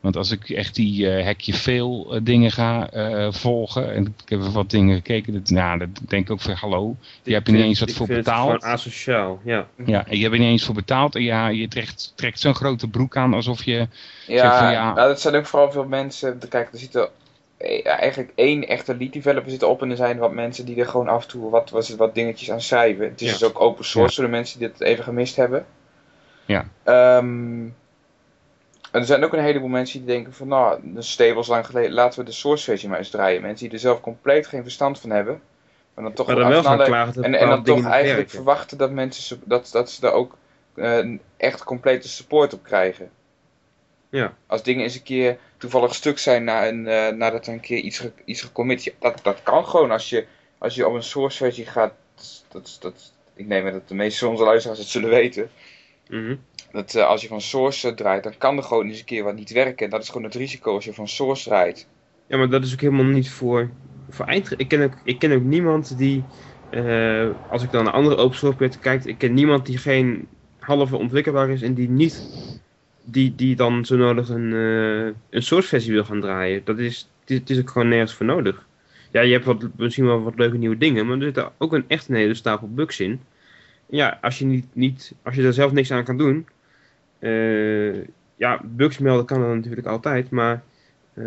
Want 0.00 0.16
als 0.16 0.30
ik 0.30 0.48
echt 0.50 0.74
die 0.74 1.10
eh, 1.10 1.24
hekje 1.24 1.54
veel 1.54 2.20
dingen 2.22 2.50
ga 2.50 2.90
eh, 2.90 3.32
volgen, 3.32 3.94
en 3.94 4.02
ik 4.02 4.28
heb 4.28 4.40
even 4.40 4.52
wat 4.52 4.70
dingen 4.70 4.96
gekeken, 4.96 5.32
dat, 5.32 5.50
nou, 5.50 5.78
dat 5.78 5.88
denk 6.08 6.24
ik 6.24 6.30
ook 6.30 6.40
van 6.40 6.54
hallo, 6.54 6.96
je 7.22 7.32
hebt 7.32 7.46
er 7.46 7.52
niet 7.54 7.62
eens 7.62 7.80
wat 7.80 7.88
Ik 7.88 7.94
voor 7.94 8.06
vind 8.06 8.18
het 8.18 8.26
betaald. 8.26 8.62
gewoon 8.62 8.74
asociaal, 8.74 9.40
ja. 9.44 9.66
Ja, 9.86 10.06
en 10.06 10.16
je 10.16 10.22
hebt 10.22 10.34
er 10.34 10.40
niet 10.40 10.50
eens 10.50 10.64
voor 10.64 10.74
betaald 10.74 11.14
en 11.14 11.22
ja, 11.22 11.48
je 11.48 11.68
trekt, 11.68 12.12
trekt 12.14 12.40
zo'n 12.40 12.54
grote 12.54 12.88
broek 12.88 13.16
aan 13.16 13.34
alsof 13.34 13.64
je... 13.64 13.88
Ja, 14.26 14.58
van, 14.58 14.72
ja. 14.72 14.94
nou, 14.94 15.08
dat 15.08 15.20
zijn 15.20 15.34
ook 15.34 15.46
vooral 15.46 15.72
veel 15.72 15.86
mensen. 15.86 16.38
Kijk, 16.48 16.72
er 16.72 16.78
zitten 16.78 17.08
eigenlijk 17.84 18.32
één 18.34 18.68
echte 18.68 18.96
lead 18.96 19.12
developer 19.12 19.50
zit 19.50 19.62
op 19.62 19.82
en 19.82 19.90
er 19.90 19.96
zijn 19.96 20.18
wat 20.18 20.32
mensen 20.32 20.64
die 20.64 20.80
er 20.80 20.86
gewoon 20.86 21.08
af 21.08 21.22
en 21.22 21.28
toe 21.28 21.50
wat, 21.50 21.70
wat, 21.70 21.88
wat 21.88 22.14
dingetjes 22.14 22.50
aan 22.50 22.60
schrijven. 22.60 23.04
Het 23.04 23.20
is 23.20 23.26
Ja. 23.26 23.32
dus 23.32 23.44
ook 23.44 23.60
open 23.60 23.84
source 23.84 24.14
voor 24.14 24.24
de 24.24 24.30
mensen 24.30 24.58
die 24.58 24.68
dit 24.68 24.80
even 24.80 25.04
gemist 25.04 25.36
hebben. 25.36 25.66
Ja. 26.44 26.66
En 28.92 29.00
er 29.00 29.04
zijn 29.06 29.24
ook 29.24 29.32
een 29.32 29.42
heleboel 29.42 29.68
mensen 29.68 29.98
die 29.98 30.08
denken 30.08 30.32
van 30.32 30.48
nou, 30.48 30.80
de 30.94 31.02
stables 31.02 31.46
lang 31.46 31.66
geleden, 31.66 31.92
laten 31.92 32.18
we 32.18 32.24
de 32.24 32.32
source 32.32 32.64
versie 32.64 32.88
maar 32.88 32.98
eens 32.98 33.10
draaien. 33.10 33.42
Mensen 33.42 33.64
die 33.66 33.74
er 33.74 33.80
zelf 33.82 34.00
compleet 34.00 34.46
geen 34.46 34.62
verstand 34.62 34.98
van 35.00 35.10
hebben. 35.10 35.40
Maar 35.94 36.04
dan 36.04 36.12
toch 36.12 36.26
Maar 36.26 36.36
dan 36.36 36.50
wel 36.50 36.62
klagen 36.62 37.14
dat 37.14 37.24
en, 37.24 37.34
en 37.34 37.48
dan 37.48 37.62
toch 37.62 37.84
eigenlijk 37.84 38.06
werken. 38.16 38.30
verwachten 38.30 38.78
dat 38.78 38.90
mensen 38.90 39.40
dat, 39.44 39.68
dat 39.72 39.90
ze 39.90 40.00
daar 40.00 40.12
ook 40.12 40.36
eh, 40.74 41.06
echt 41.36 41.64
complete 41.64 42.08
support 42.08 42.52
op 42.54 42.62
krijgen. 42.62 43.10
Ja. 44.12 44.34
Als 44.46 44.62
dingen 44.62 44.82
eens 44.82 44.94
een 44.94 45.02
keer 45.02 45.38
toevallig 45.56 45.94
stuk 45.94 46.18
zijn 46.18 46.44
na 46.44 46.68
een, 46.68 46.86
eh, 46.86 47.12
nadat 47.12 47.46
er 47.46 47.52
een 47.52 47.60
keer 47.60 47.78
iets, 47.78 47.98
ge, 47.98 48.12
iets 48.24 48.42
gecommit, 48.42 48.94
dat, 48.98 49.20
dat 49.22 49.42
kan 49.42 49.66
gewoon 49.66 49.90
als 49.90 50.08
je, 50.08 50.26
als 50.58 50.74
je 50.74 50.86
op 50.86 50.94
een 50.94 51.02
source 51.02 51.36
versie 51.36 51.66
gaat. 51.66 51.94
Dat, 52.48 52.78
dat, 52.80 53.12
ik 53.34 53.46
neem 53.46 53.66
aan 53.66 53.72
dat 53.72 53.88
de 53.88 53.94
meeste 53.94 54.18
van 54.18 54.28
onze 54.28 54.44
luisteraars 54.44 54.78
het 54.78 54.88
zullen 54.88 55.10
weten. 55.10 55.50
Mhm. 56.08 56.36
Dat 56.72 56.94
eh, 56.94 57.06
als 57.06 57.22
je 57.22 57.28
van 57.28 57.40
source 57.40 57.94
draait, 57.94 58.22
dan 58.22 58.38
kan 58.38 58.56
er 58.56 58.62
gewoon 58.62 58.86
eens 58.86 58.98
een 58.98 59.04
keer 59.04 59.24
wat 59.24 59.34
niet 59.34 59.52
werken. 59.52 59.84
En 59.84 59.90
dat 59.90 60.02
is 60.02 60.08
gewoon 60.08 60.24
het 60.24 60.34
risico 60.34 60.74
als 60.74 60.84
je 60.84 60.94
van 60.94 61.08
source 61.08 61.48
draait. 61.48 61.86
Ja, 62.26 62.36
maar 62.36 62.50
dat 62.50 62.64
is 62.64 62.72
ook 62.72 62.80
helemaal 62.80 63.04
niet 63.04 63.30
voor, 63.30 63.70
voor 64.08 64.26
eind. 64.26 64.54
Ik 64.56 64.68
ken, 64.68 64.82
ook, 64.82 64.94
ik 65.04 65.18
ken 65.18 65.32
ook 65.32 65.42
niemand 65.42 65.98
die, 65.98 66.24
eh, 66.70 67.28
als 67.50 67.62
ik 67.62 67.70
dan 67.70 67.84
naar 67.84 67.92
andere 67.92 68.16
open 68.16 68.36
source 68.36 68.56
projecten 68.56 68.80
kijk, 68.80 69.04
ik 69.04 69.18
ken 69.18 69.34
niemand 69.34 69.66
die 69.66 69.78
geen 69.78 70.28
halve 70.58 70.96
ontwikkelaar 70.96 71.50
is 71.50 71.62
en 71.62 71.74
die 71.74 71.88
niet, 71.88 72.22
die, 73.04 73.34
die 73.34 73.56
dan 73.56 73.84
zo 73.84 73.96
nodig 73.96 74.28
een, 74.28 74.52
eh, 74.52 75.14
een 75.30 75.42
source 75.42 75.68
versie 75.68 75.92
wil 75.92 76.04
gaan 76.04 76.20
draaien. 76.20 76.60
Dat 76.64 76.78
is, 76.78 77.08
het 77.24 77.50
is, 77.50 77.58
ook 77.58 77.70
gewoon 77.70 77.88
nergens 77.88 78.14
voor 78.14 78.26
nodig. 78.26 78.66
Ja, 79.10 79.20
je 79.20 79.32
hebt 79.32 79.44
wat, 79.44 79.68
misschien 79.76 80.06
wel 80.06 80.22
wat 80.22 80.38
leuke 80.38 80.56
nieuwe 80.56 80.78
dingen, 80.78 81.06
maar 81.06 81.16
er 81.16 81.22
zit 81.22 81.50
ook 81.58 81.72
een 81.72 81.84
echt 81.88 82.08
een 82.08 82.14
hele 82.14 82.34
stapel 82.34 82.68
bugs 82.74 83.00
in. 83.00 83.20
Ja, 83.86 84.18
als 84.20 84.38
je, 84.38 84.44
niet, 84.44 84.66
niet, 84.72 85.14
als 85.22 85.34
je 85.34 85.42
daar 85.42 85.52
zelf 85.52 85.72
niks 85.72 85.90
aan 85.90 86.04
kan 86.04 86.16
doen, 86.16 86.46
eh, 87.18 88.04
ja, 88.36 88.60
bugs 88.64 88.98
melden 88.98 89.26
kan 89.26 89.40
dan 89.40 89.56
natuurlijk 89.56 89.86
altijd, 89.86 90.30
maar 90.30 90.62
eh, 91.14 91.24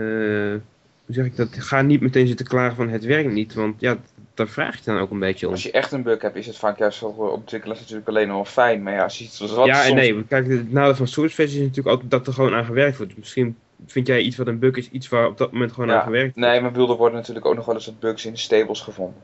hoe 1.05 1.13
zeg 1.13 1.25
ik 1.25 1.35
dat? 1.35 1.49
Ga 1.53 1.81
niet 1.81 2.01
meteen 2.01 2.27
zitten 2.27 2.45
klagen 2.45 2.75
van 2.75 2.89
het 2.89 3.03
werkt 3.05 3.31
niet, 3.31 3.53
want 3.53 3.81
ja, 3.81 3.97
daar 4.35 4.47
vraag 4.47 4.75
je 4.75 4.81
dan 4.83 4.97
ook 4.99 5.11
een 5.11 5.19
beetje 5.19 5.45
om. 5.45 5.51
Als 5.51 5.63
je 5.63 5.71
echt 5.71 5.91
een 5.91 6.03
bug 6.03 6.21
hebt, 6.21 6.35
is 6.35 6.47
het 6.47 6.57
vaak 6.57 6.77
juist 6.77 6.97
voor 6.97 7.31
ontwikkelaars 7.31 7.79
natuurlijk 7.79 8.07
alleen 8.07 8.27
nog 8.27 8.35
wel 8.35 8.45
fijn. 8.45 8.83
Maar 8.83 8.93
ja, 8.93 9.03
als 9.03 9.17
je 9.17 9.23
iets 9.23 9.37
zoals 9.37 9.51
wat 9.53 9.65
ja 9.65 9.81
soms- 9.83 9.95
nee, 9.99 10.23
kijk, 10.23 10.47
het 10.47 10.71
nadeel 10.71 10.95
van 10.95 11.07
source 11.07 11.35
versie 11.35 11.59
is 11.59 11.67
natuurlijk 11.67 11.95
altijd 11.95 12.11
dat 12.11 12.27
er 12.27 12.33
gewoon 12.33 12.53
aan 12.53 12.65
gewerkt 12.65 12.97
wordt. 12.97 13.17
Misschien 13.17 13.57
vind 13.85 14.07
jij 14.07 14.21
iets 14.21 14.37
wat 14.37 14.47
een 14.47 14.59
bug 14.59 14.75
is, 14.75 14.89
iets 14.89 15.09
waar 15.09 15.27
op 15.27 15.37
dat 15.37 15.51
moment 15.51 15.71
gewoon 15.71 15.89
Ja, 15.89 15.95
aan 15.95 16.03
gewerkt 16.03 16.33
wordt. 16.33 16.49
Nee, 16.49 16.61
maar 16.61 16.71
bedoel, 16.71 16.89
er 16.89 16.95
worden 16.95 17.19
natuurlijk 17.19 17.45
ook 17.45 17.55
nog 17.55 17.65
wel 17.65 17.75
eens 17.75 17.85
wat 17.85 17.99
bugs 17.99 18.25
in 18.25 18.31
de 18.31 18.39
stables 18.39 18.81
gevonden. 18.81 19.21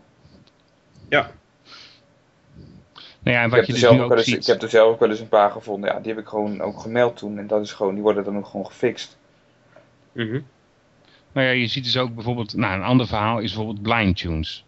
Nou 3.24 3.38
ja, 3.38 3.41
en 3.41 3.45
Ik 3.45 3.51
wat 3.51 3.59
heb, 3.59 3.68
je 3.68 3.74
er 3.74 3.80
dus 3.80 3.89
nu 3.89 3.95
ook 4.01 4.09
wel 4.09 4.18
ook 4.18 4.26
eens, 4.26 4.36
ik 4.36 4.45
heb 4.45 4.62
er 4.62 4.70
zelf 4.70 4.93
ook 4.93 4.99
wel 4.99 5.09
eens 5.09 5.20
een 5.20 5.28
paar 5.28 5.51
gevonden. 5.51 5.93
Ja, 5.93 5.99
die 5.99 6.14
heb 6.14 6.22
ik 6.22 6.28
gewoon 6.28 6.62
ook 6.62 6.80
gemeld 6.80 7.18
toen. 7.18 7.38
En 7.38 7.47
dat 7.47 7.62
is 7.62 7.72
gewoon, 7.72 7.93
die 7.93 8.03
worden 8.03 8.24
dan 8.24 8.38
ook 8.38 8.45
gewoon 8.45 8.66
gefixt. 8.66 9.18
Mhm. 10.12 10.39
Nou 11.32 11.47
ja, 11.47 11.53
je 11.53 11.68
ziet 11.68 11.84
dus 11.84 11.97
ook 11.97 12.16
bijvoorbeeld, 12.16 12.55
nou 12.55 12.74
een 12.74 12.84
ander 12.84 13.07
verhaal 13.07 13.39
is 13.39 13.53
bijvoorbeeld 13.53 13.82
blind 13.82 14.18
tunes. 14.18 14.66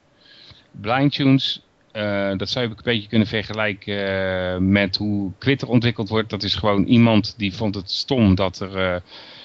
Blind 0.82 1.14
tunes, 1.14 1.64
eh, 1.92 2.32
dat 2.38 2.50
zou 2.50 2.66
je 2.66 2.72
een 2.72 2.82
beetje 2.84 3.08
kunnen 3.08 3.28
vergelijken 3.28 4.08
eh, 4.08 4.58
met 4.58 4.96
hoe 4.96 5.32
Twitter 5.38 5.68
ontwikkeld 5.68 6.10
wordt. 6.10 6.30
Dat 6.30 6.44
is 6.44 6.56
gewoon 6.56 6.84
iemand 6.84 7.34
die 7.38 7.54
vond 7.54 7.76
het 7.76 7.92
stom 7.92 8.36
dat 8.36 8.60
er 8.60 8.78
eh, 8.78 9.02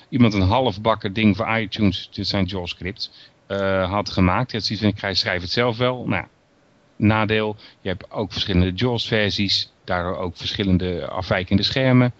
iemand 0.08 0.34
een 0.34 0.40
halfbakken 0.40 1.12
ding 1.12 1.36
voor 1.36 1.58
iTunes, 1.58 2.08
dit 2.12 2.26
zijn 2.26 2.44
JavaScript, 2.44 3.30
had 3.88 4.10
gemaakt. 4.10 4.52
Het 4.52 4.64
ziet 4.64 4.82
ik 4.82 4.98
schrijf 5.12 5.40
het 5.40 5.50
zelf 5.50 5.76
wel. 5.76 6.06
Nou, 6.06 6.24
nadeel, 6.96 7.56
je 7.80 7.88
hebt 7.88 8.10
ook 8.10 8.32
verschillende 8.32 8.72
JAWS-versies, 8.72 9.72
daardoor 9.84 10.16
ook 10.16 10.36
verschillende 10.36 11.06
afwijkende 11.06 11.62
schermen. 11.62 12.12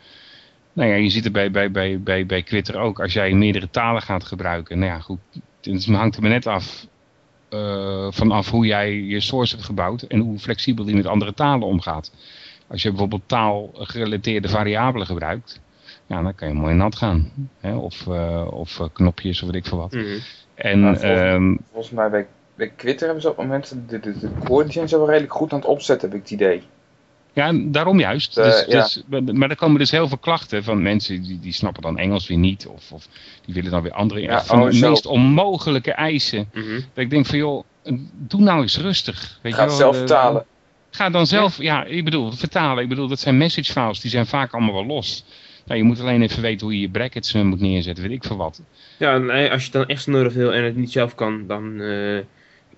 Nou 0.73 0.91
ja, 0.91 0.97
je 0.97 1.11
ziet 1.11 1.25
het 1.25 1.33
bij, 1.33 1.51
bij, 1.51 1.71
bij, 1.71 2.01
bij, 2.01 2.27
bij 2.27 2.43
Twitter 2.43 2.77
ook. 2.79 3.01
Als 3.01 3.13
jij 3.13 3.33
meerdere 3.33 3.71
talen 3.71 4.03
gaat 4.03 4.25
gebruiken. 4.25 4.79
Nou 4.79 4.91
ja, 4.91 4.99
goed. 4.99 5.19
Het 5.61 5.87
hangt 5.87 6.17
er 6.17 6.23
maar 6.23 6.31
net 6.31 6.47
af 6.47 6.87
eh, 7.51 8.07
vanaf 8.11 8.51
hoe 8.51 8.67
jij 8.67 8.95
je 8.95 9.21
source 9.21 9.55
hebt 9.55 9.67
gebouwd. 9.67 10.03
En 10.03 10.21
hoe 10.21 10.39
flexibel 10.39 10.85
die 10.85 10.97
met 10.97 11.07
andere 11.07 11.35
talen 11.35 11.67
omgaat. 11.67 12.13
Als 12.67 12.83
je 12.83 12.89
bijvoorbeeld 12.89 13.23
taalgerelateerde 13.27 14.49
variabelen 14.49 15.07
gebruikt. 15.07 15.61
Ja, 16.07 16.23
dan 16.23 16.35
kan 16.35 16.49
je 16.49 16.55
mooi 16.55 16.75
nat 16.75 16.97
gaan. 16.97 17.31
Hè? 17.61 17.77
Of, 17.77 18.07
eh, 18.07 18.47
of 18.51 18.81
eh, 18.81 18.87
knopjes 18.93 19.43
of 19.43 19.47
weet 19.51 19.57
ik 19.57 19.67
veel 19.67 19.79
wat. 19.79 19.93
Mhm. 19.93 20.19
En 20.55 20.81
volgens- 20.83 21.03
ehm, 21.03 21.57
Volgens 21.73 21.93
mij 21.93 22.11
bij, 22.11 22.27
bij 22.55 22.73
Twitter 22.77 23.05
hebben 23.05 23.23
ze 23.23 23.31
op 23.31 23.37
het 23.37 23.47
moment, 23.47 23.77
de, 23.89 24.01
de, 24.01 24.19
de 24.19 24.97
wel 24.97 25.09
redelijk 25.09 25.33
goed 25.35 25.53
aan 25.53 25.59
het 25.59 25.69
opzetten, 25.69 26.09
heb 26.09 26.17
ik 26.19 26.23
het 26.23 26.33
idee. 26.33 26.63
Ja, 27.39 27.53
daarom 27.55 27.99
juist. 27.99 28.39
Eh, 28.39 28.45
dus, 28.45 28.65
ja. 28.69 28.83
dus, 28.83 29.33
maar 29.33 29.51
er 29.51 29.57
komen 29.57 29.79
dus 29.79 29.91
heel 29.91 30.09
veel 30.09 30.19
klachten 30.19 30.65
van 30.65 30.83
mensen 30.83 31.23
die, 31.23 31.41
die 31.41 31.53
snappen 31.53 31.83
dan 31.83 31.99
Engels 31.99 32.27
weer 32.27 32.39
niet. 32.39 32.67
Of, 32.67 32.93
of 32.93 33.09
die 33.45 33.55
willen 33.55 33.71
dan 33.71 33.83
weer 33.83 33.93
andere. 33.93 34.21
Ja, 34.21 34.45
van 34.45 34.61
oh, 34.61 34.67
de 34.67 34.77
zo. 34.77 34.89
meest 34.89 35.07
onmogelijke 35.07 35.93
eisen. 35.93 36.51
Mhm. 36.53 36.75
Dat 36.75 37.05
ik 37.05 37.11
denk 37.11 37.27
van 37.27 37.39
joh, 37.39 37.65
doe 38.13 38.41
nou 38.41 38.63
eens 38.63 38.79
rustig. 38.79 39.39
Weet 39.43 39.55
Ga 39.55 39.63
je 39.63 39.69
het 39.69 39.79
wel, 39.79 39.93
zelf 39.93 39.93
eh, 39.93 39.99
vertalen. 39.99 40.45
Ga 40.91 41.11
dan 41.11 41.27
zelf, 41.27 41.63
ja. 41.63 41.85
ik 41.85 42.05
bedoel, 42.05 42.33
vertalen. 42.33 42.83
Ik 42.83 42.89
bedoel, 42.89 43.09
dat 43.09 43.21
zijn 43.21 43.39
message 43.39 43.73
files, 43.73 44.01
die 44.01 44.11
zijn 44.11 44.27
vaak 44.27 44.53
allemaal 44.53 44.75
wel 44.75 44.87
los. 44.87 45.25
Nou, 45.65 45.81
je 45.81 45.87
moet 45.87 46.01
alleen 46.01 46.23
even 46.23 46.43
weten 46.43 46.67
hoe 46.67 46.75
je 46.75 46.81
je 46.81 46.91
brackets 46.91 47.35
eh, 47.35 47.43
moet 47.43 47.61
neerzetten, 47.61 48.05
weet 48.05 48.13
ik 48.13 48.25
veel 48.25 48.37
wat. 48.37 48.63
Ja, 48.99 49.15
en 49.15 49.31
eh, 49.31 49.51
als 49.51 49.61
je 49.61 49.71
het 49.71 49.73
dan 49.73 49.87
echt 49.87 50.07
nodig 50.07 50.33
wil 50.33 50.53
en 50.53 50.65
het 50.65 50.77
niet 50.77 50.93
zelf 50.93 51.15
kan, 51.15 51.47
dan 51.47 51.81
eh, 51.81 52.19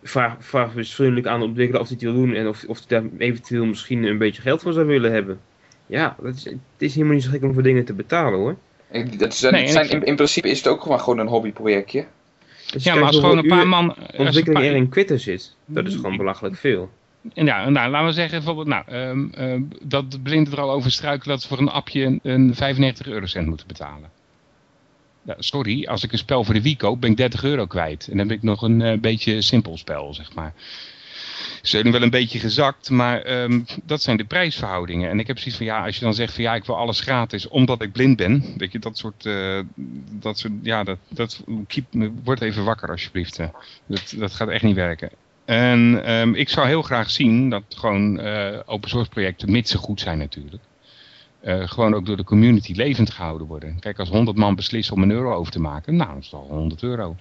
vraag, 0.02 0.36
vraag 0.38 0.72
dus 0.72 0.94
vriendelijk 0.94 1.26
aan 1.26 1.40
de 1.40 1.46
ontwikkelaar 1.46 1.82
of 1.82 1.88
hij 1.88 1.96
het 2.00 2.06
wil 2.12 2.22
doen 2.22 2.34
en 2.34 2.48
of, 2.48 2.64
of 2.66 2.78
hij 2.88 3.00
daar 3.00 3.10
eventueel 3.18 3.64
misschien 3.64 4.04
een 4.04 4.18
beetje 4.18 4.42
geld 4.42 4.62
voor 4.62 4.72
zou 4.72 4.86
willen 4.86 5.12
hebben. 5.12 5.40
Ja, 5.86 6.16
dat 6.22 6.34
is, 6.34 6.44
het 6.44 6.58
is 6.78 6.94
helemaal 6.94 7.14
niet 7.14 7.24
zo 7.24 7.30
gek 7.30 7.42
om 7.42 7.54
voor 7.54 7.62
dingen 7.62 7.84
te 7.84 7.92
betalen 7.92 8.38
hoor. 8.38 8.56
Dat 9.16 9.32
is, 9.32 9.40
Nee, 9.40 9.68
zijn, 9.68 9.90
in, 9.90 10.02
in 10.02 10.16
principe 10.16 10.48
is 10.48 10.58
het 10.58 10.68
ook 10.68 10.82
gewoon, 10.82 11.00
gewoon 11.00 11.18
een 11.18 11.26
hobbyprojectje. 11.26 12.06
Dus 12.72 12.84
Ja, 12.84 12.94
maar 12.94 13.04
als 13.04 13.18
gewoon 13.18 13.38
een 13.38 13.46
paar 13.46 13.68
man... 13.68 13.88
als 13.88 13.98
een 14.06 14.18
ontwikkeling 14.26 14.60
paar- 14.60 14.70
er 14.70 14.76
in 14.76 14.88
Twitter 14.88 15.18
zit, 15.18 15.56
dat 15.64 15.86
is 15.86 15.94
gewoon 15.94 16.16
belachelijk 16.16 16.56
veel. 16.56 16.90
En 17.34 17.44
ja, 17.44 17.68
nou, 17.68 17.90
laten 17.90 18.06
we 18.06 18.12
zeggen 18.12 18.36
bijvoorbeeld, 18.36 18.66
nou, 18.66 18.84
ehm, 18.86 19.26
ehm, 19.32 19.62
dat 19.82 20.12
de 20.12 20.20
blinden 20.20 20.52
er 20.52 20.60
al 20.60 20.70
over 20.70 20.90
struikelen 20.90 21.28
dat 21.28 21.42
ze 21.42 21.48
voor 21.48 21.58
een 21.58 21.68
appje 21.68 22.04
een, 22.04 22.20
een 22.22 22.54
95 22.54 23.06
eurocent 23.06 23.46
moeten 23.46 23.66
betalen. 23.66 24.10
Sorry, 25.38 25.86
als 25.86 26.02
ik 26.04 26.12
een 26.12 26.18
spel 26.18 26.44
voor 26.44 26.54
de 26.54 26.62
Wii 26.62 26.76
koop, 26.76 27.00
ben 27.00 27.10
ik 27.10 27.16
30 27.16 27.44
euro 27.44 27.66
kwijt. 27.66 28.08
En 28.10 28.16
dan 28.16 28.28
heb 28.28 28.36
ik 28.36 28.42
nog 28.42 28.62
een 28.62 28.82
eh, 28.82 28.98
beetje 28.98 29.42
simpel 29.42 29.76
spel, 29.78 30.14
zeg 30.14 30.34
maar. 30.34 30.52
Ze 31.62 31.68
zijn 31.68 31.92
wel 31.92 32.02
een 32.02 32.10
beetje 32.10 32.38
gezakt, 32.38 32.90
maar 32.90 33.22
ehm, 33.22 33.60
dat 33.82 34.02
zijn 34.02 34.16
de 34.16 34.24
prijsverhoudingen. 34.24 35.10
En 35.10 35.18
ik 35.18 35.26
heb 35.26 35.38
zoiets 35.38 35.56
van, 35.56 35.66
ja, 35.66 35.84
als 35.84 35.96
je 35.96 36.04
dan 36.04 36.14
zegt 36.14 36.34
van 36.34 36.42
ja, 36.42 36.54
ik 36.54 36.64
wil 36.64 36.76
alles 36.76 37.00
gratis 37.00 37.48
omdat 37.48 37.82
ik 37.82 37.92
blind 37.92 38.16
ben. 38.16 38.44
Weet 38.56 38.72
je, 38.72 38.78
dat 38.78 38.98
soort, 38.98 39.26
eh, 39.26 39.58
dat 40.10 40.38
soort 40.38 40.52
ja, 40.62 40.84
dat, 40.84 40.98
dat, 41.08 41.42
keep, 41.66 41.84
even 42.40 42.64
wakker 42.64 42.90
alsjeblieft. 42.90 43.38
eh. 43.38 43.48
Dat, 43.86 44.14
dat 44.16 44.32
gaat 44.32 44.48
echt 44.48 44.62
niet 44.62 44.74
werken. 44.74 45.10
En 45.44 46.04
ehm, 46.04 46.34
ik 46.34 46.48
zou 46.48 46.66
heel 46.66 46.82
graag 46.82 47.10
zien 47.10 47.50
dat 47.50 47.62
gewoon 47.68 48.20
eh, 48.20 48.58
open 48.66 48.88
source 48.90 49.10
projecten, 49.10 49.50
mits 49.50 49.70
ze 49.70 49.78
goed 49.78 50.00
zijn 50.00 50.18
natuurlijk, 50.18 50.62
eh, 51.40 51.68
gewoon 51.68 51.94
ook 51.94 52.06
door 52.06 52.16
de 52.16 52.24
community 52.24 52.72
levend 52.72 53.10
gehouden 53.10 53.46
worden. 53.46 53.78
Kijk, 53.80 53.98
als 53.98 54.08
100 54.08 54.36
man 54.36 54.54
beslissen 54.54 54.94
om 54.96 55.02
een 55.02 55.10
euro 55.10 55.34
over 55.34 55.52
te 55.52 55.60
maken, 55.60 55.96
nou, 55.96 56.14
dat 56.14 56.22
is 56.22 56.28
toch 56.28 56.48
100 56.48 56.82
euro. 56.82 57.16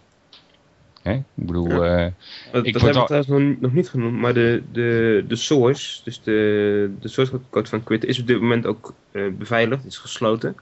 Hè? 1.02 1.14
Ik 1.14 1.24
bedoel, 1.34 1.70
Ja. 1.84 2.06
eh, 2.06 2.12
Dat, 2.52 2.66
Ik 2.66 2.74
dat 2.74 2.82
hebben 2.82 3.02
we 3.02 3.08
al- 3.14 3.22
trouwens 3.24 3.48
nog, 3.50 3.60
nog 3.62 3.74
niet 3.74 3.90
genoemd, 3.90 4.18
maar 4.20 4.34
de, 4.34 4.64
de, 4.72 5.24
de 5.28 5.36
source, 5.36 6.04
dus 6.04 6.22
de, 6.24 6.92
de 7.00 7.08
source 7.08 7.40
code 7.50 7.70
van 7.70 7.84
Twitter 7.84 8.10
is 8.10 8.20
op 8.20 8.28
dit 8.28 8.42
moment 8.42 8.66
ook 8.66 8.94
eh, 9.12 9.24
beveiligd, 9.38 9.86
is 9.86 9.98
gesloten. 9.98 10.56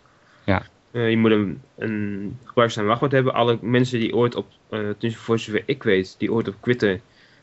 Ja. 0.46 0.66
Je 0.92 1.18
moet 1.18 1.32
een, 1.32 1.62
een 1.78 2.38
en 2.56 2.86
wachtwoord 2.86 3.12
hebben. 3.12 3.34
Alle 3.34 3.58
mensen 3.62 4.00
die 4.00 4.16
ooit 4.16 4.36
op, 4.36 4.48
tenminste 4.70 5.20
voor 5.20 5.40
zover 5.40 5.64
ik 5.66 5.84
weet, 5.84 6.16
die 6.18 6.32
ooit 6.34 6.48
op 6.48 6.56
Twitter 6.62 7.00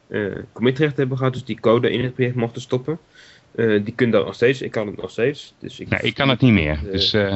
eh 0.09 0.21
commitrecht 0.53 0.97
hebben 0.97 1.17
gehad, 1.17 1.33
dus 1.33 1.45
die 1.45 1.61
code 1.61 1.91
in 1.91 2.03
het 2.05 2.15
project 2.15 2.35
mochten 2.35 2.62
stoppen, 2.62 2.99
eh, 3.55 3.85
die 3.85 3.95
kunnen 3.95 4.17
dat 4.17 4.25
nog 4.27 4.35
steeds. 4.35 4.63
Ik 4.63 4.71
kan 4.71 4.87
het 4.87 4.97
nog 4.97 5.11
steeds. 5.11 5.55
Dus 5.59 5.81
ik, 5.81 5.89
nou, 5.89 6.07
ik 6.07 6.15
kan 6.15 6.29
het 6.29 6.41
niet 6.41 6.53
meer. 6.53 6.73
Eh, 6.85 6.93
Dus 6.93 7.13
eh, 7.13 7.35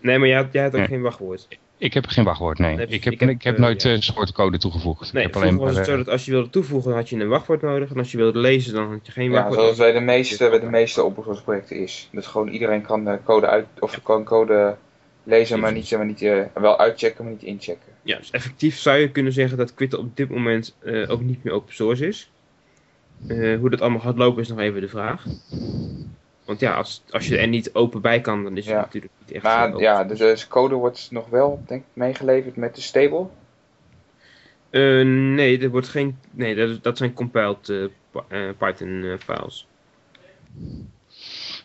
Nee, 0.00 0.18
maar 0.18 0.28
jij, 0.28 0.36
had- 0.36 0.52
jij 0.52 0.62
had 0.62 0.72
ook 0.72 0.78
Nee. 0.78 0.88
geen 0.88 1.00
wachtwoord. 1.02 1.46
ik 1.78 1.94
heb 1.94 2.06
geen 2.06 2.24
wachtwoord, 2.24 2.58
nee. 2.58 2.76
Nee, 2.76 2.86
ik 2.86 3.04
heb, 3.04 3.12
ik 3.12 3.20
heb, 3.20 3.28
ik 3.28 3.42
heb 3.42 3.58
nooit 3.58 3.82
ja. 3.82 3.90
eh 3.90 4.00
soortcode 4.00 4.58
toegevoegd. 4.58 5.12
Nee, 5.12 5.24
ik 5.26 5.34
heb 5.34 5.42
alleen 5.42 5.56
was 5.56 5.66
maar, 5.68 5.74
het 5.76 5.84
zo 5.86 5.90
eh, 5.92 5.98
dat 5.98 6.08
als 6.08 6.24
je 6.24 6.30
wilde 6.30 6.50
toevoegen, 6.50 6.92
had 6.94 7.08
je 7.08 7.16
een 7.16 7.28
wachtwoord 7.28 7.62
nodig. 7.62 7.90
En 7.90 7.96
als 7.98 8.10
je 8.10 8.16
wilde 8.16 8.38
lezen, 8.38 8.74
dan 8.74 8.90
had 8.90 9.06
je 9.06 9.12
geen 9.12 9.24
Ja, 9.24 9.30
wachtwoord 9.30 9.60
zoals 9.60 9.76
nodig. 9.78 9.92
bij 9.92 10.00
de 10.00 10.06
meeste, 10.06 10.48
bij 10.48 10.60
de 10.60 10.66
meeste 10.66 11.02
open 11.04 11.22
source 11.22 11.42
projecten 11.42 11.76
is. 11.76 12.08
Dus 12.12 12.26
gewoon 12.26 12.48
iedereen 12.48 12.82
kan 12.82 13.04
de 13.04 13.18
code 13.24 13.46
uit, 13.46 13.66
of 13.78 14.02
kan 14.02 14.24
code 14.24 14.76
lezen, 15.24 15.60
maar 15.60 15.72
niet, 15.72 15.90
maar 15.90 16.06
niet 16.06 16.22
eh, 16.22 16.40
wel 16.54 16.78
uitchecken, 16.78 17.24
maar 17.24 17.32
niet 17.32 17.42
inchecken. 17.42 17.88
Ja, 18.02 18.16
dus 18.16 18.30
effectief 18.30 18.78
zou 18.78 18.98
je 18.98 19.10
kunnen 19.10 19.32
zeggen 19.32 19.58
dat 19.58 19.76
Twitter 19.76 19.98
op 19.98 20.16
dit 20.16 20.28
moment 20.30 20.76
eh, 20.84 21.10
ook 21.10 21.20
niet 21.20 21.44
meer 21.44 21.52
open 21.52 21.74
source 21.74 22.06
is. 22.06 22.30
Eh, 23.26 23.58
hoe 23.58 23.70
dat 23.70 23.80
allemaal 23.80 24.00
gaat 24.00 24.16
lopen 24.16 24.42
is 24.42 24.48
nog 24.48 24.58
even 24.58 24.80
de 24.80 24.88
vraag. 24.88 25.24
Want 26.44 26.60
ja, 26.60 26.74
als, 26.74 27.02
als 27.10 27.28
je 27.28 27.38
er 27.38 27.48
niet 27.48 27.74
open 27.74 28.00
bij 28.00 28.20
kan, 28.20 28.42
dan 28.42 28.56
is 28.56 28.64
het 28.64 28.74
Ja. 28.74 28.80
natuurlijk 28.80 29.12
niet 29.18 29.32
echt 29.32 29.44
eh, 29.44 29.50
Maar 29.50 29.68
open 29.68 29.80
ja, 29.82 30.04
dus 30.04 30.18
de 30.18 30.48
code 30.48 30.74
wordt 30.74 31.08
nog 31.10 31.28
wel, 31.28 31.62
denk 31.66 31.80
ik, 31.80 31.86
meegeleverd 31.92 32.56
met 32.56 32.74
de 32.74 32.80
stable. 32.80 33.26
Eh, 34.70 35.04
nee, 35.34 35.58
er 35.58 35.70
wordt 35.70 35.88
geen, 35.88 36.18
nee 36.30 36.54
dat, 36.54 36.82
dat 36.82 36.96
zijn 36.98 37.12
compiled 37.12 37.68
eh, 37.68 37.84
Py- 38.10 38.34
eh, 38.34 38.48
Python 38.58 39.02
eh, 39.04 39.18
files. 39.18 39.66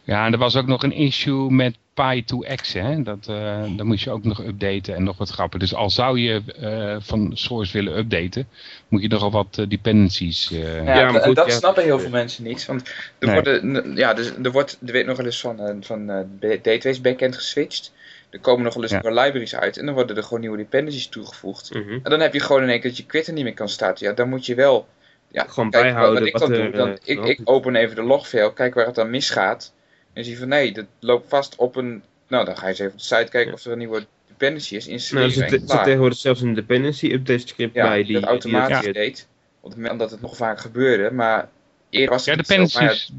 Ja, 0.03 0.25
en 0.25 0.33
er 0.33 0.39
was 0.39 0.55
ook 0.55 0.65
nog 0.67 0.83
een 0.83 0.91
issue 0.91 1.49
met 1.51 1.77
Py2X, 2.01 2.71
hè. 2.73 3.03
Dat, 3.03 3.27
eh 3.27 3.63
dat 3.77 3.85
moest 3.85 4.03
je 4.03 4.09
ook 4.11 4.23
nog 4.23 4.43
updaten 4.43 4.95
en 4.95 5.03
nog 5.03 5.17
wat 5.17 5.29
grappen. 5.29 5.59
Dus 5.59 5.75
al 5.75 5.89
zou 5.89 6.19
je 6.19 6.41
eh, 6.59 6.95
van 6.99 7.31
source 7.33 7.73
willen 7.73 7.97
updaten, 7.97 8.47
moet 8.87 9.01
je 9.01 9.07
nogal 9.07 9.31
wat 9.31 9.57
eh, 9.57 9.65
dependencies... 9.67 10.51
eh, 10.51 10.85
Ja, 10.85 10.99
Ja, 10.99 11.11
maar 11.11 11.21
goed, 11.21 11.35
dat 11.35 11.47
ja. 11.47 11.53
snappen 11.53 11.83
heel 11.83 11.99
veel 11.99 12.09
mensen 12.09 12.43
niet. 12.43 12.65
Want 12.65 12.87
er, 13.19 13.27
Nee. 13.27 13.33
worden, 13.33 13.95
ja, 13.95 14.13
dus, 14.13 14.31
er 14.43 14.51
wordt, 14.51 14.77
er 14.85 14.91
werd 14.93 15.05
nog 15.05 15.17
wel 15.17 15.25
eens 15.25 15.39
van, 15.39 15.77
van 15.81 16.09
eh, 16.09 16.19
database 16.39 17.01
backend 17.01 17.35
geswitcht. 17.35 17.93
Er 18.29 18.39
komen 18.39 18.63
nog 18.63 18.73
wel 18.73 18.83
eens 18.83 18.91
Ja. 18.91 19.01
nieuwe 19.01 19.21
libraries 19.21 19.55
uit 19.55 19.77
en 19.77 19.85
dan 19.85 19.93
worden 19.95 20.17
er 20.17 20.23
gewoon 20.23 20.39
nieuwe 20.39 20.57
dependencies 20.57 21.07
toegevoegd. 21.07 21.73
Mhm. 21.73 21.91
En 22.03 22.09
dan 22.09 22.19
heb 22.19 22.33
je 22.33 22.39
gewoon 22.39 22.63
in 22.63 22.69
één 22.69 22.79
keer 22.79 22.89
dat 22.89 22.99
je 22.99 23.05
Twitter 23.05 23.33
niet 23.33 23.43
meer 23.43 23.53
kan 23.53 23.69
starten. 23.69 24.07
Ja, 24.07 24.13
dan 24.13 24.29
moet 24.29 24.45
je 24.45 24.55
wel 24.55 24.87
ja, 25.31 25.45
Gewoon 25.47 25.69
kijk, 25.69 25.83
bijhouden 25.83 26.19
Wat 26.19 26.27
ik 26.27 26.37
wat 26.37 26.41
dan 26.41 26.51
er, 26.51 26.63
doe, 26.63 26.71
dan, 26.71 26.97
ik, 27.03 27.25
ik 27.25 27.39
open 27.43 27.75
even 27.75 27.95
de 27.95 28.03
logfile, 28.03 28.53
kijk 28.53 28.73
waar 28.73 28.85
het 28.85 28.95
dan 28.95 29.09
misgaat. 29.09 29.73
En 30.15 30.25
zie 30.25 30.37
van 30.37 30.47
nee, 30.47 30.71
dat 30.71 30.85
loopt 30.99 31.29
vast 31.29 31.55
op 31.55 31.75
een... 31.75 32.03
Nou, 32.27 32.45
dan 32.45 32.57
ga 32.57 32.61
je 32.63 32.69
eens 32.69 32.79
even 32.79 32.91
op 32.91 32.97
de 32.97 33.03
site 33.03 33.31
kijken 33.31 33.45
Ja. 33.45 33.53
of 33.53 33.65
er 33.65 33.71
een 33.71 33.77
nieuwe 33.77 34.05
dependency 34.27 34.75
is. 34.75 35.11
Nou, 35.11 35.25
er 35.25 35.31
zit, 35.31 35.51
er 35.71 35.83
tegenwoordig 35.83 36.17
zelfs 36.17 36.41
een 36.41 36.53
dependency 36.53 37.11
update 37.11 37.47
script 37.47 37.73
Ja, 37.75 37.87
bij 37.87 37.95
die 37.97 38.05
die 38.05 38.15
dat 38.19 38.23
automatisch 38.29 38.79
die- 38.81 38.93
deed. 38.93 39.27
Op 39.59 39.69
het 39.71 39.79
moment 39.79 39.99
dat 39.99 40.11
het 40.11 40.21
nog 40.21 40.35
vaak 40.35 40.59
gebeurde, 40.59 41.11
maar 41.11 41.49
eerder 41.89 42.09
was 42.09 42.25
Ja, 42.25 42.31
zo. 42.31 42.37
Dependencies, 42.41 43.11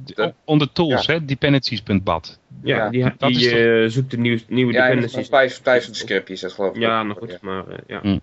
onder 0.44 0.72
tools, 0.72 1.06
hè, 1.06 1.24
dependencies.bat. 1.24 2.38
Ja, 2.62 2.76
Ja, 2.76 2.88
die, 2.90 3.02
die 3.02 3.16
toch- 3.16 3.58
eh, 3.58 3.84
zoekt 3.86 4.10
de 4.10 4.18
nieuw, 4.18 4.38
nieuwe 4.48 4.72
Ja, 4.72 4.78
en 4.78 4.84
dependencies. 4.84 5.28
van 5.28 5.40
Python, 5.40 5.62
Python 5.62 5.94
scriptjes, 5.94 6.40
dat 6.40 6.52
geloof 6.52 6.74
ik. 6.74 6.80
Ja, 6.80 7.02
nog 7.02 7.18
goed, 7.18 7.40
maar 7.40 7.68
eh, 7.68 7.78
ja. 7.86 8.00
Hm. 8.00 8.18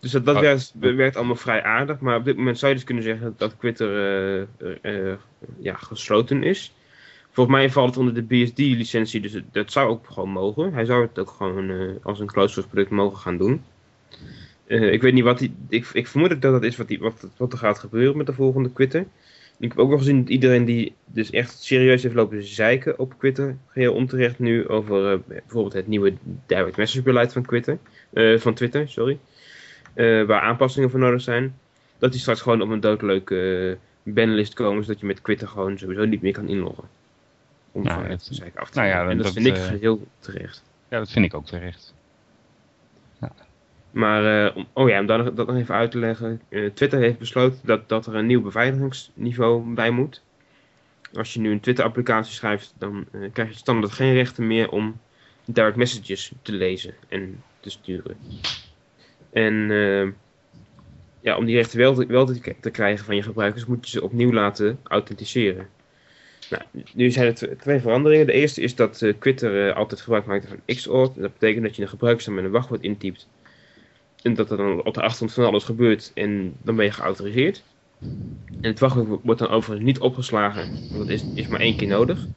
Dus 0.00 0.10
dat, 0.10 0.24
dat 0.24 0.34
Oh. 0.34 0.40
werkt, 0.40 0.72
werkt 0.78 1.16
allemaal 1.16 1.36
vrij 1.36 1.62
aardig, 1.62 1.98
maar 2.00 2.16
op 2.16 2.24
dit 2.24 2.36
moment 2.36 2.58
zou 2.58 2.70
je 2.70 2.76
dus 2.76 2.86
kunnen 2.86 3.04
zeggen 3.04 3.34
dat 3.36 3.54
Twitter 3.58 4.46
eh, 4.82 5.12
ja, 5.58 5.74
gesloten 5.74 6.42
is. 6.42 6.72
Volgens 7.38 7.58
mij 7.58 7.70
valt 7.70 7.88
het 7.88 7.98
onder 7.98 8.14
de 8.14 8.22
BSD-licentie, 8.22 9.20
dus 9.20 9.40
dat 9.52 9.72
zou 9.72 9.88
ook 9.88 10.06
gewoon 10.06 10.30
mogen. 10.30 10.72
Hij 10.72 10.84
zou 10.84 11.02
het 11.02 11.18
ook 11.18 11.30
gewoon 11.30 11.70
eh, 11.70 11.78
als 12.02 12.20
een 12.20 12.26
closed 12.26 12.50
source 12.50 12.68
product 12.68 12.90
mogen 12.90 13.18
gaan 13.18 13.36
doen. 13.36 13.62
Eh, 14.66 14.92
ik 14.92 15.02
weet 15.02 15.12
niet 15.12 15.24
wat 15.24 15.38
die, 15.38 15.54
ik, 15.68 15.88
ik 15.92 16.06
vermoed 16.06 16.28
dat 16.28 16.40
dat 16.40 16.62
is 16.62 16.76
wat, 16.76 16.88
die, 16.88 16.98
wat, 16.98 17.28
wat 17.36 17.52
er 17.52 17.58
gaat 17.58 17.78
gebeuren 17.78 18.16
met 18.16 18.26
de 18.26 18.32
volgende 18.32 18.72
Twitter. 18.72 19.06
Ik 19.58 19.68
heb 19.68 19.78
ook 19.78 19.88
wel 19.88 19.98
gezien 19.98 20.18
dat 20.20 20.28
iedereen 20.28 20.64
die 20.64 20.94
dus 21.04 21.30
echt 21.30 21.62
serieus 21.62 22.02
heeft 22.02 22.14
lopen 22.14 22.44
zeiken 22.44 22.98
op 22.98 23.14
Twitter, 23.18 23.56
geheel 23.66 23.94
onterecht 23.94 24.38
nu 24.38 24.68
over 24.68 25.12
eh, 25.12 25.18
bijvoorbeeld 25.26 25.72
het 25.72 25.86
nieuwe 25.86 26.14
direct 26.46 26.76
message 26.76 27.02
beleid 27.02 27.32
van 27.32 27.42
Twitter, 27.42 27.78
van 28.40 28.54
Twitter, 28.54 28.88
sorry, 28.88 29.18
waar 30.26 30.40
aanpassingen 30.40 30.90
voor 30.90 31.00
nodig 31.00 31.20
zijn, 31.20 31.58
dat 31.98 32.12
die 32.12 32.20
straks 32.20 32.40
gewoon 32.40 32.62
op 32.62 32.68
een 32.70 32.80
doodleuke 32.80 33.78
banlist 34.02 34.54
komen, 34.54 34.84
zodat 34.84 35.00
je 35.00 35.06
met 35.06 35.24
Twitter 35.24 35.48
gewoon 35.48 35.78
sowieso 35.78 36.04
niet 36.04 36.22
meer 36.22 36.32
kan 36.32 36.48
inloggen. 36.48 36.97
Nou, 37.84 38.06
het 38.06 38.52
af 38.54 38.70
te 38.70 38.78
nou 38.78 38.90
ja, 38.90 39.08
en 39.08 39.16
dat, 39.16 39.24
dat, 39.24 39.32
vind 39.32 39.46
ik 39.46 39.54
eh, 39.54 39.64
geheel 39.64 40.06
terecht. 40.18 40.62
Ja, 40.88 40.98
dat 40.98 41.10
vind 41.10 41.24
ik 41.24 41.34
ook 41.34 41.46
terecht. 41.46 41.94
Maar, 43.90 44.46
eh, 44.46 44.56
om, 44.56 44.66
oh 44.72 44.88
ja, 44.88 45.00
om 45.00 45.06
dat, 45.06 45.24
nog- 45.24 45.34
dat 45.34 45.46
nog 45.46 45.56
even 45.56 45.74
uit 45.74 45.90
te 45.90 45.98
leggen. 45.98 46.40
eh, 46.48 46.70
Twitter 46.70 46.98
heeft 46.98 47.18
besloten 47.18 47.58
dat, 47.64 47.88
dat 47.88 48.06
er 48.06 48.14
een 48.14 48.26
nieuw 48.26 48.42
beveiligingsniveau 48.42 49.74
bij 49.74 49.90
moet. 49.90 50.22
Als 51.12 51.34
je 51.34 51.40
nu 51.40 51.50
een 51.50 51.60
Twitter-applicatie 51.60 52.34
schrijft, 52.34 52.74
dan 52.78 53.06
krijg 53.32 53.48
je 53.48 53.56
standaard 53.56 53.92
geen 53.92 54.12
rechten 54.12 54.46
meer 54.46 54.70
om 54.70 54.96
direct 55.44 55.76
messages 55.76 56.32
te 56.42 56.52
lezen 56.52 56.94
en 57.08 57.42
te 57.60 57.70
sturen. 57.70 58.16
En 59.32 59.70
ja, 61.20 61.36
om 61.36 61.44
die 61.44 61.56
rechten 61.56 61.78
wel, 61.78 61.94
te, 61.94 62.06
wel 62.06 62.26
te, 62.26 62.54
te 62.60 62.70
krijgen 62.70 63.04
van 63.04 63.16
je 63.16 63.22
gebruikers, 63.22 63.64
moet 63.66 63.84
je 63.84 63.90
ze 63.90 64.02
opnieuw 64.04 64.32
laten 64.32 64.78
authenticeren. 64.82 65.68
Nou, 66.48 66.62
nu 66.94 67.10
zijn 67.10 67.26
er 67.26 67.34
tw- 67.34 67.60
twee 67.60 67.80
veranderingen. 67.80 68.26
De 68.26 68.32
eerste 68.32 68.60
is 68.60 68.74
dat 68.74 69.02
eh, 69.02 69.14
Twitter 69.18 69.68
eh, 69.68 69.76
altijd 69.76 70.00
gebruik 70.00 70.26
maakt 70.26 70.48
van 70.48 70.62
XOR. 70.64 71.12
Dat 71.14 71.32
betekent 71.32 71.64
dat 71.64 71.76
je 71.76 71.82
een 71.82 71.88
gebruikersnaam 71.88 72.38
en 72.38 72.44
een 72.44 72.50
wachtwoord 72.50 72.82
intypt. 72.82 73.28
En 74.22 74.34
dat 74.34 74.50
er 74.50 74.56
dan 74.56 74.84
op 74.84 74.94
de 74.94 75.00
achtergrond 75.00 75.32
van 75.32 75.44
alles 75.44 75.64
gebeurt 75.64 76.10
en 76.14 76.56
dan 76.62 76.76
ben 76.76 76.84
je 76.84 76.90
geautoriseerd. 76.90 77.64
En 78.60 78.70
het 78.70 78.78
wachtwoord 78.78 79.20
wordt 79.24 79.40
dan 79.40 79.50
overigens 79.50 79.86
niet 79.86 79.98
opgeslagen, 79.98 80.70
want 80.88 81.06
dat 81.06 81.08
is, 81.08 81.26
is 81.34 81.48
maar 81.48 81.60
één 81.60 81.76
keer 81.76 81.88
nodig. 81.88 82.28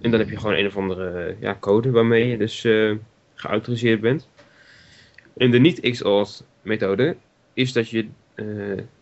En 0.00 0.10
dan 0.10 0.20
heb 0.20 0.30
je 0.30 0.36
gewoon 0.36 0.56
een 0.56 0.66
of 0.66 0.76
andere 0.76 1.24
eh, 1.24 1.40
ja, 1.40 1.56
code 1.60 1.90
waarmee 1.90 2.26
je 2.26 2.36
dus 2.36 2.64
eh, 2.64 2.96
geautoriseerd 3.34 4.00
bent. 4.00 4.28
En 5.36 5.50
de 5.50 5.58
niet-XOR 5.58 6.28
methode 6.62 7.16
is 7.52 7.72
dat 7.72 7.88
je 7.88 8.08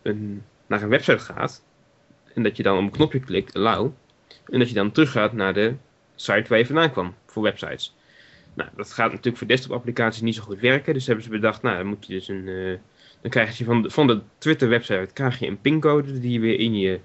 een, 0.02 0.42
naar 0.66 0.82
een 0.82 0.88
website 0.88 1.18
gaat 1.18 1.65
en 2.37 2.43
dat 2.43 2.57
je 2.57 2.62
dan 2.62 2.76
op 2.78 2.82
een 2.84 2.91
knopje 2.91 3.20
klikt, 3.20 3.55
allow, 3.55 3.93
en 4.49 4.59
dat 4.59 4.68
je 4.68 4.74
dan 4.74 4.93
teruggaat 4.93 5.32
naar 5.32 5.55
de 5.55 5.74
site 6.14 6.49
waar 6.49 6.59
je 6.59 6.66
vandaan 6.66 6.91
kwam 6.93 7.14
voor 7.26 7.43
websites. 7.43 7.95
Nou, 8.55 8.70
dat 8.76 8.93
gaat 8.93 9.11
natuurlijk 9.11 9.37
voor 9.37 9.47
desktop 9.47 9.72
applicaties 9.72 10.22
niet 10.22 10.34
zo 10.34 10.43
goed 10.43 10.61
werken. 10.61 10.95
Dus 10.95 11.07
hebben 11.07 11.24
ze 11.24 11.30
bedacht, 11.30 11.62
nou, 11.62 11.76
dan 11.76 11.87
moet 11.87 12.07
je 12.07 12.12
dus 12.12 12.28
een. 12.28 12.49
eh, 12.49 12.78
dan 13.20 13.30
krijg 13.30 13.59
je 13.59 13.64
van 13.64 13.82
de, 13.82 13.91
van 13.91 14.07
de 14.07 14.20
Twitter 14.39 14.68
website 14.68 15.09
krijg 15.12 15.39
je 15.39 15.47
een 15.47 15.61
pincode 15.61 16.20
die 16.20 16.32
je 16.32 16.41
weer 16.41 16.59
in 16.61 16.78
je, 16.78 17.01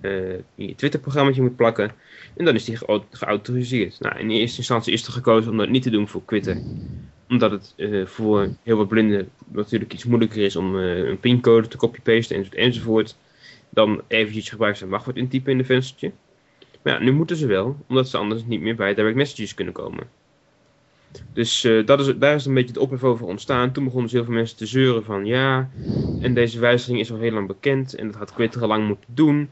eh, 0.00 0.32
in 0.34 0.66
je 0.66 0.74
Twitter 0.74 1.00
programmaatje 1.00 1.42
moet 1.42 1.56
plakken. 1.56 1.92
En 2.36 2.44
dan 2.44 2.54
is 2.54 2.64
die 2.64 2.76
geau- 2.76 3.04
geautoriseerd. 3.10 4.00
Nou, 4.00 4.18
in 4.18 4.30
eerste 4.30 4.58
instantie 4.58 4.92
is 4.92 5.06
er 5.06 5.12
gekozen 5.12 5.50
om 5.50 5.56
dat 5.56 5.68
niet 5.68 5.82
te 5.82 5.90
doen 5.90 6.08
voor 6.08 6.24
Twitter. 6.24 6.62
Omdat 7.28 7.50
het 7.50 7.72
eh, 7.76 8.06
voor 8.06 8.52
heel 8.62 8.76
wat 8.76 8.88
blinden 8.88 9.30
natuurlijk 9.46 9.92
iets 9.92 10.04
moeilijker 10.04 10.42
is 10.42 10.56
om 10.56 10.74
een 10.74 11.20
pincode 11.20 11.68
te 11.68 11.76
copy-pasten 11.76 12.50
enzovoort. 12.50 13.16
Dan 13.70 14.02
eventjes 14.08 14.48
gebruiken 14.48 14.82
en 14.82 14.88
wachtwoord 14.88 15.16
intypen 15.16 15.52
in 15.52 15.58
de 15.58 15.64
venstertje. 15.64 16.12
Maar 16.82 16.92
ja, 16.92 16.98
nu 17.00 17.12
moeten 17.12 17.36
ze 17.36 17.46
wel, 17.46 17.76
omdat 17.88 18.08
ze 18.08 18.16
anders 18.16 18.44
niet 18.44 18.60
meer 18.60 18.74
bij 18.76 18.94
direct 18.94 19.16
messages 19.16 19.54
kunnen 19.54 19.74
komen. 19.74 20.08
Dus 21.32 21.64
eh, 21.64 21.86
dat 21.86 22.00
is, 22.00 22.12
daar 22.18 22.34
is 22.34 22.46
een 22.46 22.54
beetje 22.54 22.68
het 22.68 22.78
ophef 22.78 23.04
over 23.04 23.26
ontstaan. 23.26 23.72
Toen 23.72 23.84
begonnen 23.84 24.10
dus 24.10 24.18
heel 24.18 24.24
veel 24.26 24.34
mensen 24.34 24.56
te 24.56 24.66
zeuren 24.66 25.04
van 25.04 25.26
ja, 25.26 25.70
en 26.20 26.34
deze 26.34 26.58
wijziging 26.60 26.98
is 26.98 27.10
al 27.12 27.18
heel 27.18 27.32
lang 27.32 27.46
bekend 27.46 27.94
en 27.94 28.06
dat 28.06 28.16
had 28.16 28.32
Twitter 28.34 28.62
al 28.62 28.68
lang 28.68 28.86
moeten 28.86 29.14
doen. 29.14 29.50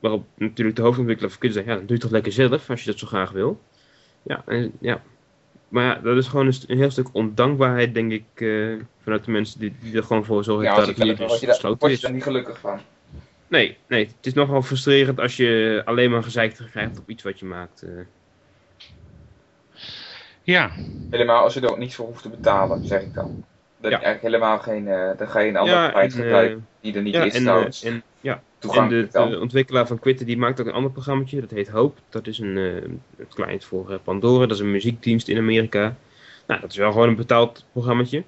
Waarop 0.00 0.26
natuurlijk 0.36 0.76
de 0.76 0.82
hoofdontwikkelaar 0.82 1.30
van 1.32 1.40
Twitter 1.40 1.62
zei, 1.62 1.72
ja, 1.72 1.78
dan 1.78 1.86
doe 1.86 1.96
je 1.96 2.02
toch 2.02 2.10
lekker 2.12 2.32
zelf 2.32 2.70
als 2.70 2.80
je 2.84 2.90
dat 2.90 2.98
zo 2.98 3.06
graag 3.06 3.30
wil. 3.30 3.60
Ja, 4.22 4.42
en, 4.46 4.72
ja. 4.80 5.02
maar 5.68 5.84
ja, 5.84 5.94
dat 6.00 6.16
is 6.16 6.26
gewoon 6.28 6.46
een, 6.66 6.78
heel 6.78 6.90
stuk 6.90 7.08
ondankbaarheid, 7.12 7.94
denk 7.94 8.12
ik, 8.12 8.24
eh, 8.34 8.74
vanuit 9.02 9.24
de 9.24 9.30
mensen 9.30 9.60
die, 9.60 9.74
die 9.80 9.96
er 9.96 10.02
gewoon 10.02 10.24
voor 10.24 10.44
zorgen 10.44 10.64
Ja, 10.64 10.76
dat 10.76 10.86
het 10.86 10.96
daar- 10.96 11.06
dus 11.06 11.18
word 11.18 11.40
je, 11.40 11.46
daar, 11.46 11.54
gesloten 11.54 11.78
word 11.78 11.90
je 11.90 11.96
is. 11.96 12.02
daar 12.02 12.12
niet 12.12 12.22
gelukkig 12.22 12.58
van. 12.58 12.78
Nee, 13.48 13.76
nee, 13.88 14.06
het 14.06 14.26
is 14.26 14.32
nogal 14.34 14.62
frustrerend 14.62 15.20
als 15.20 15.36
je 15.36 15.82
alleen 15.84 16.10
maar 16.10 16.22
gezeik 16.22 16.54
krijgt 16.70 16.98
op 16.98 17.10
iets 17.10 17.22
wat 17.22 17.38
je 17.38 17.44
maakt. 17.44 17.82
eh. 17.82 17.90
Ja, 20.42 20.70
Helemaal 21.10 21.42
als 21.42 21.54
je 21.54 21.60
er 21.60 21.70
ook 21.70 21.78
niet 21.78 21.94
voor 21.94 22.06
hoeft 22.06 22.22
te 22.22 22.28
betalen, 22.28 22.86
zeg 22.86 23.02
ik 23.02 23.14
dan. 23.14 23.44
Dat 23.80 23.90
Ja. 23.90 24.00
eigenlijk 24.02 24.22
helemaal 24.34 24.58
geen, 24.58 24.88
eh 24.88 25.18
dan 25.18 25.28
ga 25.28 25.40
je 25.40 25.48
een 25.48 25.56
andere 25.56 25.78
Ja, 25.78 25.90
prijs 25.90 26.12
en, 26.14 26.18
eh, 26.18 26.24
gebruiken 26.24 26.66
die 26.80 26.94
er 26.94 27.02
niet 27.02 27.14
ja, 27.14 27.24
is 27.24 27.34
en, 27.34 27.42
trouwens. 27.42 27.82
en 27.82 28.02
ja, 28.20 28.32
En 28.32 28.38
de, 28.38 28.58
toegankelijk 28.58 29.12
dan. 29.12 29.30
de 29.30 29.40
ontwikkelaar 29.40 29.86
van 29.86 29.98
Quitter 29.98 30.26
die 30.26 30.36
maakt 30.38 30.60
ook 30.60 30.66
een 30.66 30.72
ander 30.72 30.90
programmaatje, 30.92 31.40
dat 31.40 31.50
heet 31.50 31.68
Hope. 31.68 32.00
Dat 32.08 32.26
is 32.26 32.38
een, 32.38 32.56
eh, 32.56 32.74
een 32.74 33.02
client 33.28 33.64
voor 33.64 33.98
Pandora, 34.00 34.46
dat 34.46 34.56
is 34.56 34.62
een 34.62 34.70
muziekdienst 34.70 35.28
in 35.28 35.38
Amerika. 35.38 35.96
Nou, 36.46 36.60
dat 36.60 36.70
is 36.70 36.76
wel 36.76 36.92
gewoon 36.92 37.08
een 37.08 37.16
betaald 37.16 37.66
programmaatje. 37.72 38.24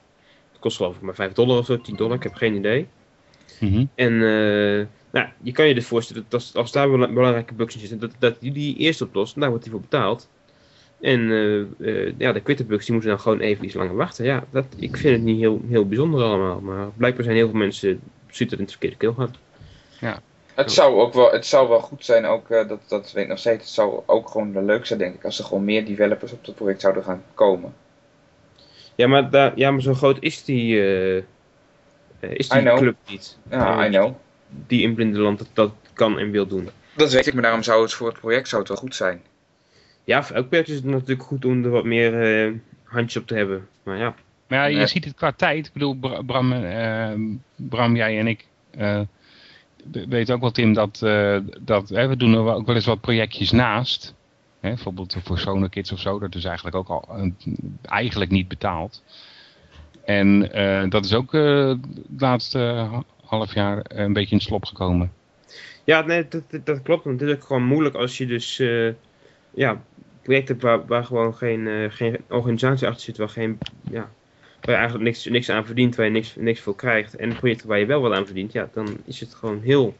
Het 0.50 0.58
kost 0.60 0.76
geloof 0.76 0.96
ik 0.96 1.02
maar 1.02 1.14
5 1.14 1.32
dollar 1.32 1.58
of 1.58 1.66
zo, 1.66 1.80
10 1.80 1.96
dollar, 1.96 2.16
ik 2.16 2.22
heb 2.22 2.34
geen 2.34 2.54
idee. 2.54 2.88
Mhm. 3.60 3.84
En 3.94 4.12
eh, 4.22 4.86
nou, 5.10 5.28
je 5.42 5.52
kan 5.52 5.68
je 5.68 5.74
dus 5.74 5.86
voorstellen 5.86 6.22
dat 6.28 6.40
als, 6.40 6.54
als 6.54 6.72
daar 6.72 6.90
bela- 6.90 7.12
belangrijke 7.12 7.54
bugs 7.54 7.74
in 7.74 7.80
zitten, 7.80 8.00
dat, 8.00 8.10
dat 8.18 8.40
die 8.40 8.52
die 8.52 8.76
eerst 8.76 9.00
oplost, 9.00 9.34
en 9.34 9.40
daar 9.40 9.50
wordt 9.50 9.64
die 9.64 9.72
voor 9.72 9.82
betaald. 9.82 10.28
En 11.00 11.30
eh, 11.30 11.60
eh, 11.60 12.14
ja, 12.18 12.32
de 12.32 12.40
Quitterbugs 12.40 12.84
die 12.84 12.92
moeten 12.92 13.10
dan 13.10 13.20
gewoon 13.20 13.40
even 13.40 13.64
iets 13.64 13.74
langer 13.74 13.94
wachten. 13.94 14.24
Ja, 14.24 14.44
dat, 14.50 14.64
ik 14.76 14.96
vind 14.96 15.14
het 15.14 15.24
niet 15.24 15.38
heel, 15.38 15.60
heel 15.68 15.86
bijzonder 15.86 16.22
allemaal, 16.22 16.60
maar 16.60 16.88
blijkbaar 16.96 17.24
zijn 17.24 17.36
heel 17.36 17.48
veel 17.48 17.58
mensen 17.58 18.00
zitten 18.30 18.56
in 18.56 18.62
het 18.62 18.72
verkeerde 18.72 18.96
keelgat. 18.96 19.30
Het 20.54 20.72
zou 20.72 21.00
ook 21.00 21.14
wel, 21.14 21.30
het 21.30 21.46
zou 21.46 21.68
wel 21.68 21.80
goed 21.80 22.04
zijn, 22.04 22.24
ook, 22.24 22.50
eh, 22.50 22.68
dat, 22.68 22.80
dat 22.88 23.12
weet 23.12 23.22
ik 23.22 23.28
nog 23.28 23.38
steeds, 23.38 23.64
het 23.64 23.74
zou 23.74 24.02
ook 24.06 24.28
gewoon 24.28 24.64
leuk 24.64 24.86
zijn, 24.86 24.98
denk 24.98 25.14
ik, 25.14 25.24
als 25.24 25.38
er 25.38 25.44
gewoon 25.44 25.64
meer 25.64 25.84
developers 25.84 26.32
op 26.32 26.44
dat 26.44 26.54
project 26.54 26.80
zouden 26.80 27.04
gaan 27.04 27.22
komen. 27.34 27.74
Ja, 28.94 29.06
maar, 29.06 29.30
daar, 29.30 29.52
ja, 29.54 29.70
maar 29.70 29.82
zo 29.82 29.94
groot 29.94 30.16
is 30.20 30.44
die, 30.44 30.80
is 32.20 32.48
die 32.48 32.60
know. 32.60 32.76
club 32.76 32.96
niet. 33.06 33.38
Ja, 33.50 33.86
I 33.86 33.88
know. 33.88 34.14
Die 34.66 34.82
in 34.82 34.94
Blindeland 34.94 35.38
dat, 35.38 35.48
dat 35.52 35.72
kan 35.92 36.18
en 36.18 36.30
wil 36.30 36.46
doen. 36.46 36.68
Dat 36.96 37.12
weet 37.12 37.26
ik, 37.26 37.32
maar 37.34 37.42
daarom 37.42 37.62
zou 37.62 37.82
het 37.82 37.92
voor 37.92 38.08
het 38.08 38.20
project 38.20 38.48
zou 38.48 38.60
het 38.60 38.70
wel 38.70 38.78
goed 38.80 38.94
zijn. 38.94 39.20
Ja, 40.04 40.22
voor 40.24 40.36
elk 40.36 40.48
project 40.48 40.68
is 40.68 40.74
het 40.74 40.84
natuurlijk 40.84 41.22
goed 41.22 41.44
om 41.44 41.64
er 41.64 41.70
wat 41.70 41.84
meer 41.84 42.44
eh, 42.46 42.52
handjes 42.84 43.22
op 43.22 43.28
te 43.28 43.34
hebben. 43.34 43.68
Maar 43.82 43.96
ja, 43.98 44.14
Maar 44.48 44.58
ja, 44.58 44.64
je 44.64 44.76
Nee. 44.76 44.86
ziet 44.86 45.04
het 45.04 45.14
qua 45.14 45.32
tijd. 45.32 45.66
Ik 45.66 45.72
bedoel, 45.72 45.94
Bra- 45.94 46.22
Bram, 46.22 46.52
eh, 46.52 47.12
Bram 47.56 47.96
jij 47.96 48.18
en 48.18 48.26
ik 48.26 48.46
eh, 48.70 49.00
we- 49.90 50.06
weten 50.08 50.34
ook 50.34 50.40
wel, 50.40 50.50
Tim, 50.50 50.72
dat, 50.72 51.02
eh, 51.02 51.38
dat 51.60 51.88
hè, 51.88 52.08
we 52.08 52.16
doen 52.16 52.34
er 52.34 52.44
wel- 52.44 52.54
ook 52.54 52.66
wel 52.66 52.74
eens 52.74 52.86
wat 52.86 53.00
projectjes 53.00 53.50
naast. 53.50 54.14
Hè, 54.60 54.68
bijvoorbeeld 54.68 55.16
voor 55.24 55.38
Sonar 55.38 55.68
Kids 55.68 55.92
of 55.92 56.00
zo. 56.00 56.18
Dat 56.18 56.34
is 56.34 56.44
eigenlijk 56.44 56.76
ook 56.76 56.88
al 56.88 57.08
eigenlijk 57.82 58.30
niet 58.30 58.48
betaald. 58.48 59.02
En 60.04 60.52
eh, 60.52 60.90
dat 60.90 61.04
is 61.04 61.14
ook 61.14 61.34
eh, 61.34 61.68
het 61.68 61.78
laatste 62.18 62.88
half 63.28 63.54
jaar 63.54 63.84
een 63.88 64.12
beetje 64.12 64.30
in 64.30 64.36
het 64.36 64.46
slop 64.46 64.64
gekomen. 64.64 65.12
ja 65.84 66.00
nee, 66.00 66.28
dat, 66.28 66.42
dat, 66.50 66.66
dat 66.66 66.82
klopt. 66.82 67.04
Want 67.04 67.20
het 67.20 67.28
is 67.28 67.34
ook 67.34 67.44
gewoon 67.44 67.64
moeilijk 67.64 67.94
als 67.94 68.18
je 68.18 68.26
dus 68.26 68.58
eh, 68.58 68.88
ja, 69.50 69.82
projecten 70.22 70.54
hebt 70.54 70.66
waar, 70.66 70.86
waar 70.86 71.04
gewoon 71.04 71.34
geen, 71.34 71.68
eh, 71.68 71.90
geen 71.90 72.16
organisatie 72.28 72.86
achter 72.86 73.02
zit. 73.02 73.16
Waar, 73.16 73.28
geen, 73.28 73.58
ja, 73.90 74.10
waar 74.60 74.74
je 74.74 74.80
eigenlijk 74.80 75.04
niks, 75.04 75.24
niks 75.24 75.50
aan 75.50 75.66
verdient, 75.66 75.96
waar 75.96 76.06
je 76.06 76.12
niks, 76.12 76.34
niks 76.36 76.60
voor 76.60 76.76
krijgt. 76.76 77.16
En 77.16 77.36
projecten 77.36 77.68
waar 77.68 77.78
je 77.78 77.86
wel 77.86 78.00
wat 78.00 78.12
aan 78.12 78.26
verdient, 78.26 78.52
ja, 78.52 78.68
dan 78.72 78.96
is 79.04 79.20
het 79.20 79.34
gewoon 79.34 79.60
heel 79.62 79.94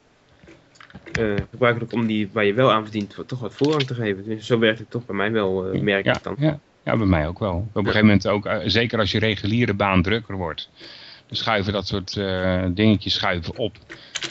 eh, 1.12 1.35
gebruikelijk 1.51 1.93
om 1.93 2.07
die 2.07 2.29
waar 2.33 2.45
je 2.45 2.55
wel 2.55 2.72
aan 2.72 2.83
verdient 2.83 3.16
toch 3.26 3.41
wat 3.41 3.55
voorrang 3.55 3.83
te 3.83 3.95
geven. 3.95 4.24
Dus 4.24 4.47
zo 4.47 4.59
werkt 4.59 4.79
het 4.79 4.91
toch 4.91 5.07
bij 5.07 5.16
mij 5.16 5.33
wel, 5.33 5.72
eh, 5.72 5.81
merk 5.81 6.05
Ja, 6.05 6.16
ik 6.16 6.22
dan. 6.22 6.35
ja, 6.39 6.59
ja, 6.83 6.97
bij 6.97 7.07
mij 7.07 7.29
ook 7.29 7.39
wel. 7.39 7.55
Op 7.57 7.76
een 7.76 7.85
gegeven 7.85 8.07
moment 8.07 8.29
ook, 8.29 8.47
eh, 8.47 8.59
zeker 8.64 8.99
als 8.99 9.12
je 9.12 9.18
reguliere 9.18 9.74
baan 9.74 10.03
drukker 10.03 10.37
wordt, 10.37 10.70
schuiven 11.31 11.72
dat 11.72 11.87
soort 11.87 12.16
eh, 12.16 12.64
dingetjes 12.74 13.14
schuiven 13.14 13.55
op. 13.57 13.76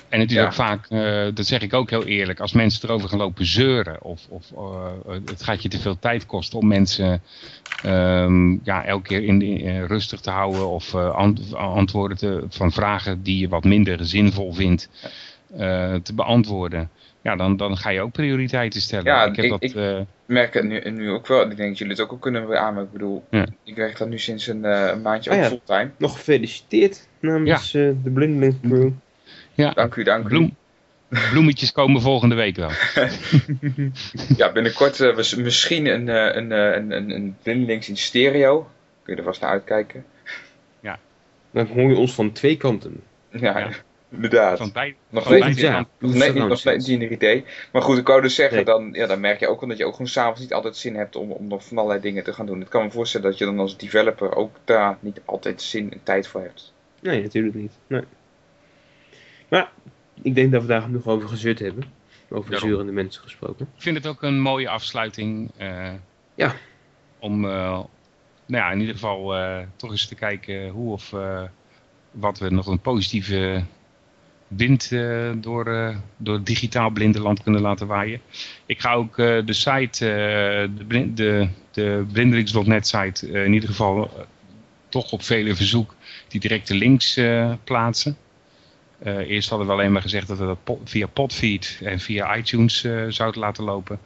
En 0.09 0.19
het 0.19 0.29
is 0.29 0.35
Ja. 0.35 0.45
ook 0.45 0.53
vaak, 0.53 0.85
eh, 0.89 1.25
dat 1.33 1.45
zeg 1.45 1.61
ik 1.61 1.73
ook 1.73 1.89
heel 1.89 2.05
eerlijk, 2.05 2.39
als 2.39 2.51
mensen 2.53 2.89
erover 2.89 3.09
gaan 3.09 3.17
lopen 3.17 3.45
zeuren 3.45 4.03
of, 4.03 4.25
of 4.29 4.51
eh, 4.51 4.91
het 5.27 5.43
gaat 5.43 5.61
je 5.63 5.69
te 5.69 5.79
veel 5.79 5.99
tijd 5.99 6.25
kosten 6.25 6.59
om 6.59 6.67
mensen 6.67 7.23
ehm, 7.81 8.51
ja, 8.63 8.85
elke 8.85 9.07
keer 9.07 9.23
in, 9.23 9.41
in- 9.41 9.83
rustig 9.85 10.19
te 10.19 10.29
houden 10.29 10.67
of 10.69 10.95
ant- 10.95 11.53
antwoorden 11.55 12.17
te, 12.17 12.45
van 12.49 12.71
vragen 12.71 13.23
die 13.23 13.39
je 13.39 13.47
wat 13.47 13.63
minder 13.63 14.05
zinvol 14.05 14.53
vindt 14.53 14.89
te 16.03 16.11
beantwoorden. 16.15 16.89
Ja, 17.21 17.35
dan, 17.35 17.57
dan 17.57 17.77
ga 17.77 17.89
je 17.89 18.01
ook 18.01 18.11
prioriteiten 18.11 18.81
stellen. 18.81 19.05
Ja, 19.05 19.25
ik 19.25 19.35
heb 19.35 19.45
ik- 19.45 19.51
dat, 19.51 19.63
Ik 19.63 20.07
merk 20.27 20.53
het 20.53 20.63
nu, 20.63 20.79
nu 20.91 21.09
ook 21.11 21.27
wel. 21.27 21.41
Ik 21.49 21.57
denk 21.57 21.69
dat 21.69 21.77
jullie 21.77 21.93
het 21.93 22.01
ook 22.01 22.11
al 22.11 22.17
kunnen 22.17 22.47
beamen. 22.47 22.83
Ik 22.83 22.91
bedoel, 22.91 23.23
Ja. 23.29 23.45
ik 23.63 23.75
werk 23.75 23.97
dat 23.97 24.09
nu 24.09 24.19
sinds 24.19 24.47
een, 24.47 24.65
eh, 24.65 24.87
een 24.91 25.01
maandje 25.01 25.29
Ah, 25.29 25.35
ook 25.37 25.41
ja. 25.43 25.49
fulltime. 25.49 25.89
Nog 25.97 26.13
gefeliciteerd 26.13 27.07
namens 27.19 27.73
eh, 27.73 27.89
de 28.03 28.09
Blindeling 28.09 28.59
Crew. 28.61 28.91
Dank 29.73 29.95
u, 29.95 30.03
dank 30.03 30.25
u. 30.25 30.27
bloem, 30.27 30.55
bloemetjes 31.31 31.71
komen 31.71 32.01
volgende 32.01 32.35
week 32.35 32.55
wel. 32.55 32.69
Ja, 34.37 34.51
binnenkort 34.51 34.99
eh, 34.99 35.15
was 35.15 35.35
misschien 35.35 35.85
een, 35.85 36.09
eh, 36.09 36.35
een, 36.35 36.51
eh, 36.51 36.75
een, 36.75 36.91
een, 36.91 37.09
een 37.11 37.35
blindelings 37.43 37.89
in 37.89 37.97
stereo. 37.97 38.69
Kun 39.03 39.13
je 39.13 39.19
er 39.19 39.25
vast 39.27 39.41
naar 39.41 39.49
uitkijken. 39.49 40.05
Dan 41.51 41.67
hoor 41.67 41.89
je 41.89 41.95
ons 41.97 42.13
van 42.13 42.31
twee 42.31 42.57
kanten. 42.57 43.01
Ja, 43.31 43.59
Ja. 43.59 43.69
Inderdaad. 44.11 44.57
Van 44.57 44.71
bij, 44.71 44.95
nog 45.09 45.23
van 45.23 45.35
steeds, 45.37 45.59
ja. 45.61 45.85
nog 45.99 46.13
net, 46.13 46.33
niet- 46.33 46.47
nog 46.47 46.59
steeds 46.59 46.87
een 46.87 47.11
idee. 47.11 47.45
Maar 47.71 47.81
goed, 47.81 47.97
ik 47.97 48.07
wou 48.07 48.21
dus 48.21 48.35
zeggen, 48.35 48.55
Nee. 48.55 48.65
dan, 48.65 48.89
ja, 48.91 49.07
dan 49.07 49.19
merk 49.19 49.39
je 49.39 49.47
ook 49.47 49.59
wel 49.59 49.69
dat 49.69 49.77
je 49.77 49.85
ook 49.85 49.91
gewoon 49.91 50.07
s'avonds 50.07 50.39
niet 50.41 50.53
altijd 50.53 50.77
zin 50.77 50.95
hebt 50.95 51.15
om, 51.15 51.31
om 51.31 51.47
nog 51.47 51.65
van 51.65 51.77
allerlei 51.77 52.01
dingen 52.01 52.23
te 52.23 52.33
gaan 52.33 52.45
doen. 52.45 52.61
Ik 52.61 52.69
kan 52.69 52.83
me 52.83 52.91
voorstellen 52.91 53.29
dat 53.29 53.37
je 53.37 53.45
dan 53.45 53.59
als 53.59 53.77
developer 53.77 54.35
ook 54.35 54.55
daar 54.63 54.97
niet 54.99 55.21
altijd 55.25 55.61
zin 55.61 55.91
en 55.91 55.99
tijd 56.03 56.27
voor 56.27 56.41
hebt. 56.41 56.73
Nee, 57.01 57.21
natuurlijk 57.21 57.55
niet. 57.55 57.71
Nee. 57.87 58.01
Maar 59.49 59.71
ik 60.21 60.35
denk 60.35 60.51
dat 60.51 60.61
we 60.61 60.67
daar 60.67 60.81
genoeg 60.81 61.07
over 61.07 61.29
gezeurd 61.29 61.59
hebben. 61.59 61.83
Over 62.29 62.51
Daarom. 62.51 62.69
zurende 62.69 62.91
mensen 62.91 63.21
gesproken. 63.21 63.67
Ik 63.75 63.81
vind 63.81 63.95
het 63.97 64.07
ook 64.07 64.21
een 64.23 64.39
mooie 64.41 64.69
afsluiting. 64.69 65.51
eh, 65.57 65.89
Ja. 66.35 66.53
Om, 67.19 67.45
eh, 67.45 67.51
nou 67.51 67.83
ja, 68.63 68.71
in 68.71 68.79
ieder 68.79 68.93
geval 68.93 69.35
eh, 69.35 69.59
toch 69.75 69.91
eens 69.91 70.07
te 70.07 70.15
kijken 70.15 70.69
hoe 70.69 70.91
of 70.91 71.13
eh, 71.13 71.43
wat 72.11 72.39
we 72.39 72.49
nog 72.49 72.67
een 72.67 72.79
positieve 72.79 73.63
wind 74.47 74.91
eh, 74.91 75.29
door, 75.35 75.67
eh, 75.67 75.95
door 76.17 76.43
digitaal 76.43 76.89
blinde 76.89 77.19
land 77.19 77.43
kunnen 77.43 77.61
laten 77.61 77.87
waaien. 77.87 78.21
Ik 78.65 78.79
ga 78.79 78.93
ook 78.93 79.17
eh, 79.19 79.45
de 79.45 79.53
site, 79.53 80.05
de, 80.77 80.83
blind, 80.87 81.17
de, 81.17 81.47
de 81.71 82.05
blindelings.net 82.11 82.87
site, 82.87 83.31
in 83.31 83.53
ieder 83.53 83.69
geval 83.69 84.27
toch 84.89 85.11
op 85.11 85.23
vele 85.23 85.55
verzoek 85.55 85.95
die 86.27 86.39
directe 86.39 86.75
links 86.75 87.19
plaatsen. 87.63 88.17
Eerst 89.03 89.49
hadden 89.49 89.67
we 89.67 89.73
alleen 89.73 89.91
maar 89.91 90.01
gezegd 90.01 90.27
dat 90.27 90.37
we 90.37 90.45
dat 90.45 90.63
po- 90.63 90.81
via 90.83 91.07
Podfeed 91.07 91.79
en 91.83 91.99
via 91.99 92.35
iTunes 92.37 92.85
zouden 93.07 93.41
laten 93.41 93.63
lopen. 93.63 93.99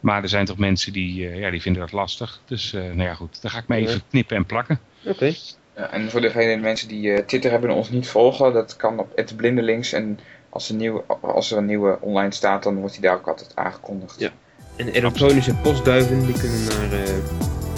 Maar 0.00 0.22
er 0.22 0.28
zijn 0.28 0.44
toch 0.44 0.58
mensen 0.58 0.92
die, 0.92 1.28
ja, 1.28 1.50
die 1.50 1.60
vinden 1.62 1.82
dat 1.82 1.92
lastig. 1.92 2.40
Dus 2.46 2.72
nou 2.72 3.02
ja 3.02 3.14
goed, 3.14 3.42
dan 3.42 3.50
ga 3.50 3.58
ik 3.58 3.68
me 3.68 3.76
even 3.76 4.02
knippen 4.10 4.36
en 4.36 4.46
plakken. 4.46 4.80
Oké. 5.04 5.34
Ja, 5.76 5.90
en 5.90 6.10
voor 6.10 6.20
degene 6.20 6.56
mensen 6.56 6.88
die 6.88 7.12
eh, 7.12 7.24
Twitter 7.24 7.50
hebben 7.50 7.70
en 7.70 7.76
ons 7.76 7.90
niet 7.90 8.08
volgen, 8.08 8.52
dat 8.52 8.76
kan 8.76 8.98
op 8.98 9.22
@blindelings 9.36 9.92
en 9.92 10.18
als 10.50 10.68
er, 10.68 10.74
nieuw, 10.74 11.04
als 11.20 11.50
er 11.50 11.58
een 11.58 11.66
nieuwe 11.66 11.98
online 12.00 12.32
staat, 12.32 12.62
dan 12.62 12.76
wordt 12.78 12.92
die 12.92 13.02
daar 13.02 13.14
ook 13.16 13.28
altijd 13.28 13.50
aangekondigd. 13.54 14.20
Ja. 14.20 14.30
En 14.76 14.88
elektronische 14.88 15.54
postduiven 15.54 16.26
die 16.26 16.38
kunnen 16.38 16.64
naar 16.64 17.00
eh 17.00 17.14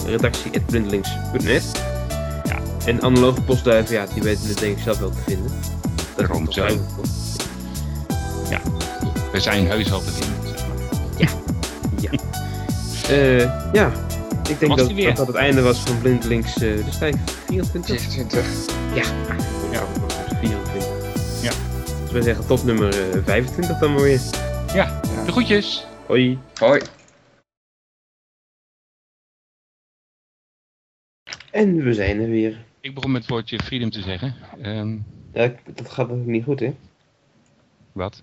redactie.blindelings.net. 0.07 1.85
Ja. 2.45 2.59
En 2.87 3.03
analoge 3.03 3.43
postduiven, 3.43 3.95
ja, 3.95 4.07
die 4.15 4.23
weten 4.23 4.49
het 4.49 4.59
denk 4.59 4.77
ik 4.77 4.83
zelf 4.83 4.99
wel 4.99 5.11
te 5.11 5.21
vinden. 5.27 5.51
Dat 6.17 6.27
Daarom 6.27 6.53
zo. 6.53 6.67
hoor. 6.67 6.79
We 9.33 9.41
zijn 9.43 9.67
heus 9.67 9.87
te 9.87 10.01
vinden. 10.01 10.49
Zeg 10.49 10.67
maar. 10.69 10.77
Eh, 13.11 13.73
ja, 13.73 13.91
ik 14.49 14.59
denk 14.59 14.77
dat, 14.77 14.89
dat 14.97 15.17
dat 15.17 15.27
het 15.27 15.37
einde 15.37 15.63
was 15.63 15.79
van 15.81 15.99
Blindelings. 15.99 16.57
eh 16.57 16.85
dus 16.85 16.99
tijd 16.99 17.17
24? 17.47 18.01
24. 18.01 18.67
Ja. 18.95 19.05
Ja. 19.73 19.87
24. 20.41 21.43
Ja. 21.43 21.53
Dus 22.03 22.11
wij 22.13 22.23
zeggen 22.23 22.47
tot 22.47 22.65
nummer 22.65 23.11
eh, 23.17 23.25
25 23.25 23.79
dan 23.79 23.93
maar 23.93 24.03
weer. 24.03 24.21
Ja, 24.75 25.01
de 25.01 25.33
groetjes. 25.33 25.87
Hoi. 26.07 26.39
Hoi. 26.55 26.83
En 31.51 31.83
we 31.85 31.93
zijn 31.95 32.21
er 32.21 32.29
weer. 32.29 32.65
Ik 32.81 32.95
begon 32.95 33.11
met 33.11 33.21
het 33.21 33.31
woordje 33.31 33.59
freedom 33.65 33.91
te 33.91 34.01
zeggen. 34.03 34.35
Ehm, 34.63 34.97
Ja, 35.33 35.55
dat 35.75 35.91
gaat 35.91 36.11
ook 36.11 36.27
niet 36.27 36.45
goed, 36.45 36.61
hè? 36.61 36.75
wat? 37.93 38.23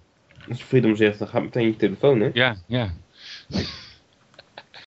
Als 0.49 0.57
je 0.57 0.63
Freedom 0.65 0.95
zegt, 0.95 1.19
dan 1.19 1.27
gaat 1.27 1.41
meteen 1.41 1.65
je 1.65 1.75
telefoon, 1.75 2.19
hè? 2.19 2.29
Ja, 2.33 2.55
ja. 2.67 2.93